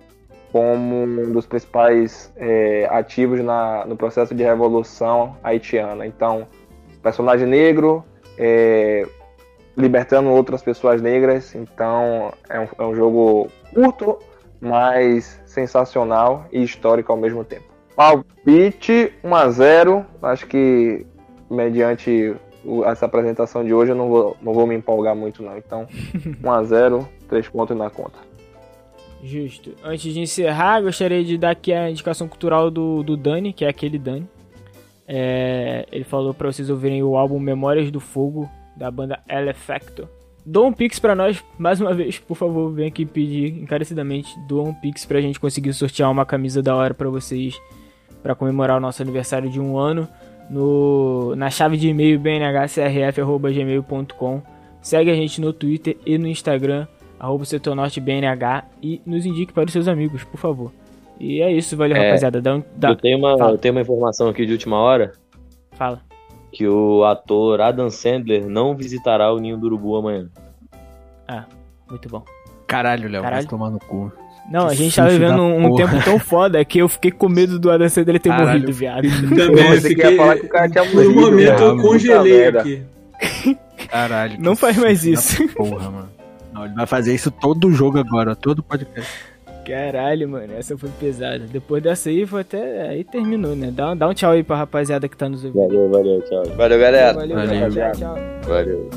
como 0.52 1.04
um 1.04 1.32
dos 1.34 1.48
principais 1.48 2.32
é, 2.38 2.88
ativos 2.92 3.44
na, 3.44 3.84
no 3.86 3.98
processo 3.98 4.34
de 4.34 4.44
revolução 4.44 5.36
haitiana. 5.44 6.06
Então, 6.06 6.48
personagem 7.02 7.48
negro 7.48 8.06
é, 8.38 9.06
libertando 9.78 10.30
outras 10.30 10.62
pessoas 10.62 11.02
negras. 11.02 11.54
Então, 11.56 12.34
é 12.50 12.60
um, 12.60 12.68
é 12.78 12.84
um 12.84 12.96
jogo 12.96 13.48
curto, 13.74 14.20
mas 14.60 15.42
sensacional 15.46 16.46
e 16.52 16.64
histórico 16.64 17.12
ao 17.12 17.18
mesmo 17.18 17.44
tempo. 17.44 17.66
Palpite 17.96 19.14
1 19.24 19.36
a 19.36 19.50
0 19.50 20.06
Acho 20.22 20.46
que 20.48 21.06
mediante 21.50 22.36
essa 22.86 23.06
apresentação 23.06 23.64
de 23.64 23.74
hoje 23.74 23.92
eu 23.92 23.96
não 23.96 24.10
vou, 24.10 24.38
não 24.42 24.54
vou 24.54 24.68
me 24.68 24.76
empolgar 24.76 25.16
muito 25.16 25.42
não. 25.42 25.58
Então 25.58 25.88
1 26.44 26.50
a 26.52 26.64
0 26.64 27.08
três 27.30 27.48
pontos 27.48 27.76
na 27.78 27.90
conta. 27.90 28.18
Justo. 29.24 29.74
Antes 29.84 30.14
de 30.14 30.20
encerrar, 30.20 30.82
gostaria 30.82 31.24
de 31.24 31.38
dar 31.38 31.52
aqui 31.52 31.74
a 31.74 31.90
indicação 31.90 32.28
cultural 32.28 32.70
do, 32.70 33.02
do 33.02 33.18
Dani, 33.18 33.54
que 33.54 33.66
é 33.66 33.70
aquele 33.70 33.98
Dani. 33.98 34.28
É, 35.08 35.88
ele 35.92 36.04
falou 36.04 36.34
pra 36.34 36.52
vocês 36.52 36.70
ouvirem 36.70 37.04
o 37.04 37.16
álbum 37.16 37.40
Memórias 37.40 37.90
do 37.90 38.00
Fogo, 38.00 38.50
da 38.78 38.90
banda 38.92 39.20
El 39.28 39.50
Effecto. 39.50 40.08
Doa 40.46 40.68
um 40.68 40.74
pix 40.74 41.00
pra 41.00 41.16
nós, 41.16 41.44
mais 41.58 41.82
uma 41.82 41.92
vez, 41.94 42.20
por 42.20 42.36
favor, 42.36 42.72
vem 42.72 42.88
aqui 42.88 43.04
pedir 43.06 43.60
encarecidamente. 43.62 44.34
Doa 44.48 44.64
um 44.70 44.74
pix 44.74 45.04
pra 45.06 45.20
gente 45.20 45.40
conseguir 45.40 45.74
sortear 45.74 46.10
uma 46.12 46.26
camisa 46.26 46.62
da 46.62 46.76
hora 46.76 46.94
pra 46.94 47.10
vocês, 47.10 47.60
pra 48.22 48.36
comemorar 48.36 48.78
o 48.78 48.80
nosso 48.80 49.02
aniversário 49.02 49.50
de 49.50 49.60
um 49.60 49.76
ano. 49.78 50.08
No, 50.50 51.36
na 51.36 51.50
chave 51.50 51.76
de 51.78 51.88
e-mail 51.90 52.20
bnhcrf.gmail.com 52.20 54.42
Segue 54.82 55.10
a 55.10 55.16
gente 55.16 55.42
no 55.42 55.52
Twitter 55.52 55.98
e 56.06 56.16
no 56.20 56.28
Instagram, 56.28 56.86
arroba 57.20 57.44
setornortebnh 57.44 58.22
e 58.84 59.02
nos 59.04 59.26
indique 59.26 59.52
para 59.52 59.66
os 59.66 59.72
seus 59.72 59.88
amigos, 59.88 60.24
por 60.24 60.38
favor. 60.38 60.72
E 61.20 61.42
é 61.42 61.52
isso, 61.52 61.76
valeu 61.76 61.98
É, 61.98 62.06
rapaziada. 62.06 62.40
Dá 62.40 62.58
um, 62.58 62.64
dá, 62.76 62.90
Eu, 62.90 62.96
tenho 62.96 63.18
uma, 63.18 63.36
Fala. 63.36 63.54
eu 63.54 63.58
tenho 63.58 63.74
uma 63.74 63.82
informação 63.82 64.30
aqui 64.30 64.46
de 64.46 64.52
última 64.52 64.78
hora. 64.78 65.14
Fala. 65.72 66.04
Que 66.56 66.66
o 66.66 67.04
ator 67.04 67.60
Adam 67.60 67.90
Sandler 67.90 68.48
não 68.48 68.74
visitará 68.78 69.30
o 69.34 69.40
Ninho 69.40 69.58
do 69.58 69.66
Urubu 69.66 69.98
amanhã. 69.98 70.30
Muito 71.90 72.10
bom. 72.10 72.24
Caralho, 72.66 73.10
Léo, 73.10 73.22
vai 73.22 73.46
tomar 73.46 73.70
no 73.70 73.78
cu. 73.80 74.12
Não, 74.50 74.68
a 74.68 74.70
Que 74.70 74.76
gente 74.78 74.96
tá 74.96 75.06
filho 75.08 75.20
vivendo 75.20 75.42
um, 75.44 75.70
porra. 75.70 75.88
tempo 75.90 76.04
tão 76.06 76.18
foda 76.20 76.64
que 76.64 76.80
eu 76.80 76.88
fiquei 76.88 77.12
com 77.12 77.28
medo 77.28 77.60
do 77.60 77.70
Adam 77.70 77.90
Sandler 77.90 78.20
ter 78.20 78.30
Caralho. 78.30 78.48
morrido, 78.60 78.72
viado. 78.74 79.04
Também, 79.36 79.66
eu 79.66 79.72
Você 79.82 79.82
que 79.82 79.96
fiquei... 79.96 80.12
ia 80.12 80.18
falar 80.18 80.36
que 80.38 80.46
o 80.46 80.50
cara 80.50 80.70
tinha 80.70 80.84
Por 80.86 80.92
um 80.94 81.14
morrido. 81.14 81.22
momento 81.22 81.50
cara. 81.58 81.64
eu 81.64 81.78
congelei 81.78 82.48
aqui. 82.48 82.84
Caralho. 83.90 84.38
Não 84.40 84.56
faz 84.56 84.78
mais 84.78 85.04
isso. 85.06 85.48
Porra, 85.50 85.90
mano. 85.92 86.10
Não, 86.54 86.66
ele 86.66 86.74
vai 86.76 86.86
fazer 86.86 87.14
isso 87.14 87.30
todo 87.32 87.72
jogo 87.72 88.00
agora, 88.00 88.36
todo 88.36 88.64
podcast. 88.64 89.12
Caralho, 89.66 90.30
mano, 90.30 90.54
essa 90.58 90.78
foi 90.78 90.90
pesada. 91.00 91.40
Depois 91.40 91.82
dessa 91.82 92.10
aí, 92.10 92.26
foi 92.26 92.42
até. 92.42 92.88
Aí 92.90 93.04
terminou, 93.04 93.56
né? 93.56 93.72
Dá, 93.72 93.94
dá 93.94 94.08
um 94.08 94.14
tchau 94.14 94.32
aí 94.32 94.44
pra 94.44 94.56
rapaziada 94.56 95.08
que 95.08 95.18
tá 95.18 95.28
nos 95.28 95.44
ouvindo. 95.44 95.62
Valeu, 95.68 95.90
valeu, 95.90 96.22
tchau. 96.22 96.44
Valeu, 96.56 96.80
galera. 96.80 97.14
Valeu, 97.14 97.36
Valeu. 97.36 97.60
galera. 97.60 97.92
Tchau, 97.92 98.16
tchau. 98.16 98.24
Valeu. 98.48 98.90